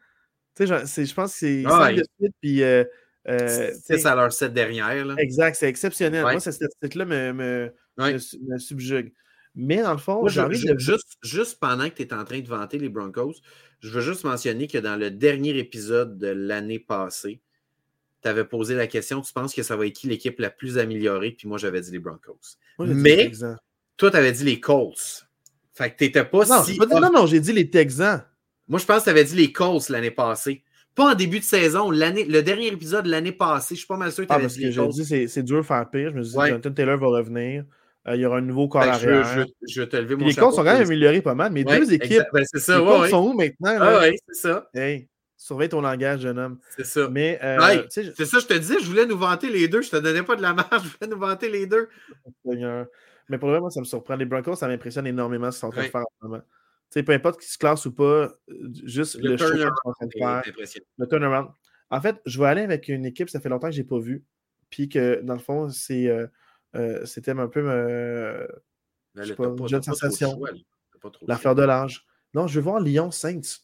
[0.55, 2.63] Tu sais, je pense que c'est 5 ah, de suite, puis.
[2.63, 2.83] Euh,
[3.27, 5.03] euh, c'est à leur set derrière.
[5.03, 5.15] Là.
[5.17, 6.21] Exact, c'est exceptionnel.
[6.21, 9.11] Moi, cette statistique-là me, me, me, subjugue.
[9.55, 10.77] Mais dans le fond, j'ai envie de...
[10.77, 13.35] juste, juste pendant que tu es en train de vanter les Broncos,
[13.79, 17.41] je veux juste mentionner que dans le dernier épisode de l'année passée,
[18.21, 20.77] tu avais posé la question tu penses que ça va être qui l'équipe la plus
[20.77, 21.31] améliorée?
[21.31, 22.57] Puis moi, j'avais dit les Broncos.
[22.79, 23.31] Mais
[23.97, 25.27] toi, tu avais dit les Colts.
[25.73, 26.79] Fait que t'étais pas non, si.
[26.79, 28.23] non, non, j'ai dit les Texans.
[28.67, 30.63] Moi, je pense que tu avais dit les Colts l'année passée.
[30.95, 33.75] Pas en début de saison, le dernier épisode de l'année passée.
[33.75, 34.95] Je suis pas mal sûr que tu ah, avais dit les Colts.
[34.95, 36.11] dit c'est dur de faire pire.
[36.11, 37.65] Je me suis dit, Jonathan Taylor va revenir.
[38.07, 39.25] Euh, il y aura un nouveau corps arrière.
[39.25, 41.51] Je, je, vais te lever mon Les Colts sont quand même améliorés pas mal.
[41.51, 42.23] Mais deux équipes.
[42.33, 43.77] Ben, c'est ça, les sont où maintenant?
[43.79, 44.69] Ah, oui, c'est ça.
[44.73, 46.59] Hey, surveille ton langage, jeune homme.
[46.75, 47.09] C'est ça.
[47.09, 49.81] Mais, euh, c'est ça, je te disais, je voulais nous vanter les deux.
[49.81, 51.89] Je te donnais pas de la marge, je voulais nous vanter les deux.
[52.43, 54.15] Mais pour le moment, ça me surprend.
[54.15, 56.41] Les Broncos, ça m'impressionne énormément ce qu'ils sont en train de faire en ce moment.
[56.93, 58.29] peu importe qui se classe ou pas, euh,
[58.83, 60.43] juste le, le show qu'ils sont en train de faire.
[60.97, 61.49] Le turnaround.
[61.89, 63.99] En fait, je vais aller avec une équipe, ça fait longtemps que je n'ai pas
[63.99, 64.23] vu.
[64.69, 66.27] Puis que, dans le fond, c'est euh,
[66.75, 68.47] euh, c'était un peu euh,
[69.15, 70.39] une jeune sensation.
[71.27, 72.05] La fleur de l'âge.
[72.33, 73.59] Non, je veux voir Lyon Saints.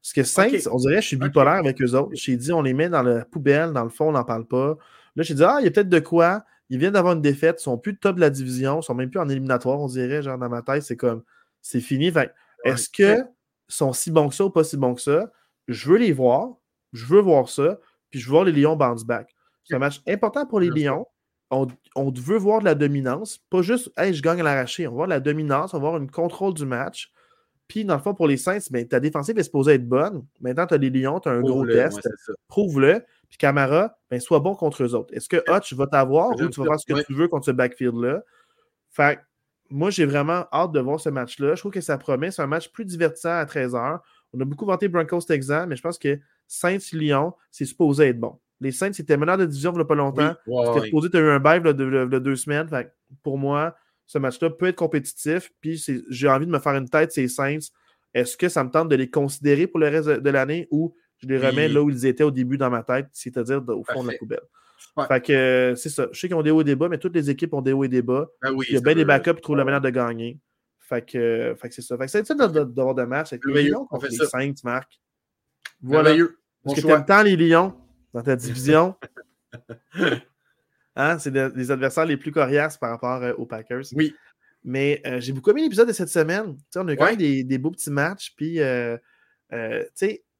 [0.00, 2.10] Parce que Saints, on dirait que je suis bipolaire avec eux autres.
[2.14, 4.76] J'ai dit, on les met dans la poubelle, dans le fond, on n'en parle pas.
[5.16, 6.44] Là, j'ai dit, ah, il y a peut-être de quoi.
[6.70, 8.94] Ils viennent d'avoir une défaite, ils sont plus de top de la division, ils sont
[8.94, 11.22] même plus en éliminatoire, on dirait, genre dans ma tête, c'est comme,
[11.62, 12.12] c'est fini.
[12.64, 13.26] est-ce qu'ils
[13.68, 15.32] sont si bons que ça ou pas si bons que ça?
[15.66, 16.56] Je veux les voir,
[16.92, 17.78] je veux voir ça,
[18.10, 19.34] puis je veux voir les Lions bounce back.
[19.64, 21.06] C'est un match important pour les Lions.
[21.50, 21.66] On,
[22.10, 24.86] veut voir de la dominance, pas juste, hey, je gagne à l'arraché.
[24.86, 27.10] On va voir de la dominance, on va voir une contrôle du match.
[27.68, 30.24] Puis, dans le fond, pour les Saints, ben, ta défensive est supposée être bonne.
[30.40, 32.08] Maintenant, tu as les Lions, tu as un gros test.
[32.48, 33.04] Prouve-le.
[33.28, 35.14] Puis Camara, ben, sois bon contre eux autres.
[35.14, 37.50] Est-ce que Hutch va t'avoir ou tu vas faire ce que tu veux contre ce
[37.50, 38.22] backfield-là?
[38.90, 39.20] Fait
[39.70, 41.54] moi, j'ai vraiment hâte de voir ce match-là.
[41.54, 42.30] Je trouve que ça promet.
[42.30, 44.00] C'est un match plus divertissant à 13h.
[44.32, 48.38] On a beaucoup vanté Broncos Texans, mais je pense que Saints-Lyon, c'est supposé être bon.
[48.60, 50.34] Les Saints, c'était meneur de division il n'y a pas longtemps.
[50.46, 52.68] c'était supposé, tu as eu un bail de, deux semaines.
[53.22, 55.52] pour moi, ce match-là peut être compétitif.
[55.60, 57.58] Puis j'ai envie de me faire une tête, ces Saints.
[58.14, 61.28] Est-ce que ça me tente de les considérer pour le reste de l'année ou je
[61.28, 64.12] les remets là où ils étaient au début dans ma tête, c'est-à-dire au fond de
[64.12, 64.40] la poubelle?
[65.06, 66.08] Fait que c'est ça.
[66.12, 67.72] Je sais qu'ils ont des hauts et des bas, mais toutes les équipes ont des
[67.72, 68.26] hauts et des bas.
[68.42, 70.38] Ben il y a bien des backups qui trouvent la manière de gagner.
[70.80, 71.96] Fait que, fait que c'est ça.
[71.98, 74.98] Fait que c'est ça d'avoir de match avec les Lions contre les Saints, Marc.
[75.82, 76.16] Voilà.
[76.64, 77.74] Parce que tu aimes tant les Lions
[78.14, 78.94] dans ta division?
[80.96, 81.18] hein?
[81.18, 83.84] C'est les adversaires les plus coriaces par rapport euh, aux Packers.
[83.94, 84.14] Oui.
[84.64, 86.56] Mais euh, j'ai beaucoup aimé l'épisode de cette semaine.
[86.76, 88.34] on a eu quand même des, des, beaux petits matchs.
[88.36, 88.96] Puis, euh,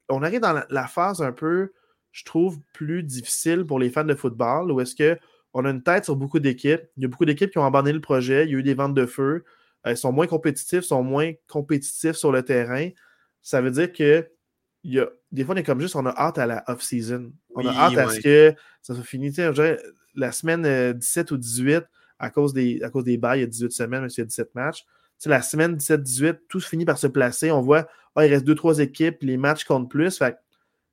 [0.09, 1.73] on arrive dans la, phase un peu,
[2.13, 6.05] je trouve, plus difficile pour les fans de football, où est-ce qu'on a une tête
[6.05, 6.83] sur beaucoup d'équipes.
[6.97, 8.45] Il y a beaucoup d'équipes qui ont abandonné le projet.
[8.45, 9.45] Il y a eu des ventes de feu.
[9.87, 12.89] Ils sont moins compétitifs, sont moins compétitifs sur le terrain.
[13.43, 14.29] Ça veut dire que
[14.85, 17.33] il y a, des fois, on est comme juste, on a hâte à la off-season.
[17.55, 19.33] On a hâte à ce que ça soit fini.
[20.15, 21.85] la semaine 17 euh, ou 18,
[22.19, 24.23] à cause des, à cause des bails, il y a 18 semaines, mais il y
[24.23, 24.85] a 17 matchs.
[25.27, 27.51] la semaine 17-18, tout finit par se placer.
[27.51, 30.17] On voit, oh, il reste 2-3 équipes, les matchs comptent plus.
[30.19, 30.37] Fait,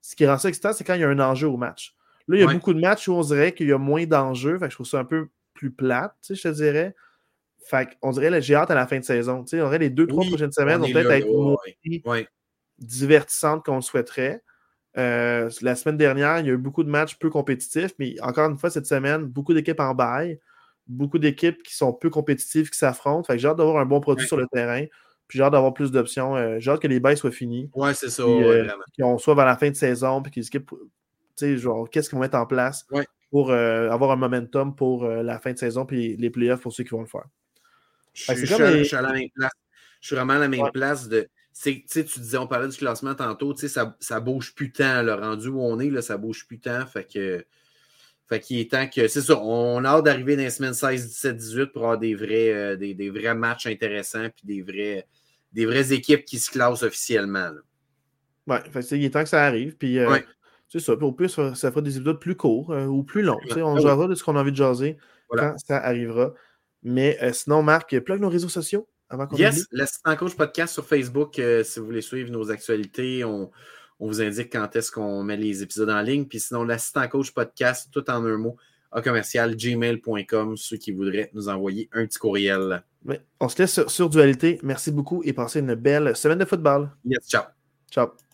[0.01, 1.95] ce qui rend ça excitant, c'est quand il y a un enjeu au match.
[2.27, 4.57] Là, il y a beaucoup de matchs où on dirait qu'il y a moins d'enjeux.
[4.59, 6.95] je trouve ça un peu plus plate, je te dirais.
[7.65, 9.39] Fait on dirait, j'ai hâte à la fin de saison.
[9.39, 12.23] on dirait les 2-3 prochaines semaines, on, peut-être être moins
[12.79, 14.43] divertissantes qu'on le souhaiterait.
[14.97, 18.49] Euh, la semaine dernière, il y a eu beaucoup de matchs peu compétitifs, mais encore
[18.49, 20.39] une fois, cette semaine, beaucoup d'équipes en bail,
[20.87, 23.23] beaucoup d'équipes qui sont peu compétitives, qui s'affrontent.
[23.23, 24.85] Fait j'ai hâte d'avoir un bon produit sur le terrain.
[25.27, 26.35] Puis j'ai hâte d'avoir plus d'options.
[26.35, 27.69] Euh, j'ai hâte que les bails soient finis.
[27.73, 28.23] Ouais, c'est ça.
[28.23, 28.67] Euh,
[28.97, 30.61] qu'on soit vers la fin de saison, puis qu'ils tu
[31.35, 32.85] sais, genre, qu'est-ce qu'ils vont mettre en place
[33.31, 36.91] pour avoir un momentum pour la fin de saison, puis les playoffs pour ceux qui
[36.91, 37.25] vont le faire.
[38.13, 39.51] Je, suis, à la même place.
[39.99, 41.27] Je suis vraiment à la même place de
[41.63, 45.01] tu disais, on parlait du classement tantôt, ça, ça bouge plus tant.
[45.01, 46.85] Le rendu où on est, là, ça bouge plus tant.
[46.85, 47.45] Fait que.
[48.27, 49.07] Fait qu'il est temps que.
[49.07, 52.15] C'est ça, on a hâte d'arriver dans les semaines 16, 17, 18 pour avoir des
[52.15, 55.07] vrais, euh, des, vrais matchs intéressants puis des, vrais,
[55.53, 57.51] des vraies équipes qui se classent officiellement.
[58.47, 58.57] Oui,
[58.91, 59.77] il est temps que ça arrive.
[59.77, 60.17] Puis, euh,
[60.67, 60.95] c'est ça.
[60.97, 63.39] Puis au plus, ça, fera des épisodes plus courts euh, ou plus longs.
[63.55, 64.97] On ah de ce qu'on a envie de jaser
[65.29, 66.33] quand ça arrivera.
[66.81, 68.87] Mais sinon, Marc, plug nos réseaux sociaux
[69.37, 73.51] yes, l'assistant coach podcast sur Facebook, euh, si vous voulez suivre nos actualités, on,
[73.99, 76.25] vous indique quand est-ce qu'on met les épisodes en ligne.
[76.25, 78.57] Puis sinon, l'assistant coach podcast, tout en un mot,
[78.91, 82.83] à commercial gmail.com, ceux qui voudraient nous envoyer un petit courriel.
[83.39, 84.59] on se laisse sur, sur Dualité.
[84.63, 86.89] Merci beaucoup et passez une belle semaine de football.
[87.05, 87.43] Yes, ciao.
[87.91, 88.24] Ciao.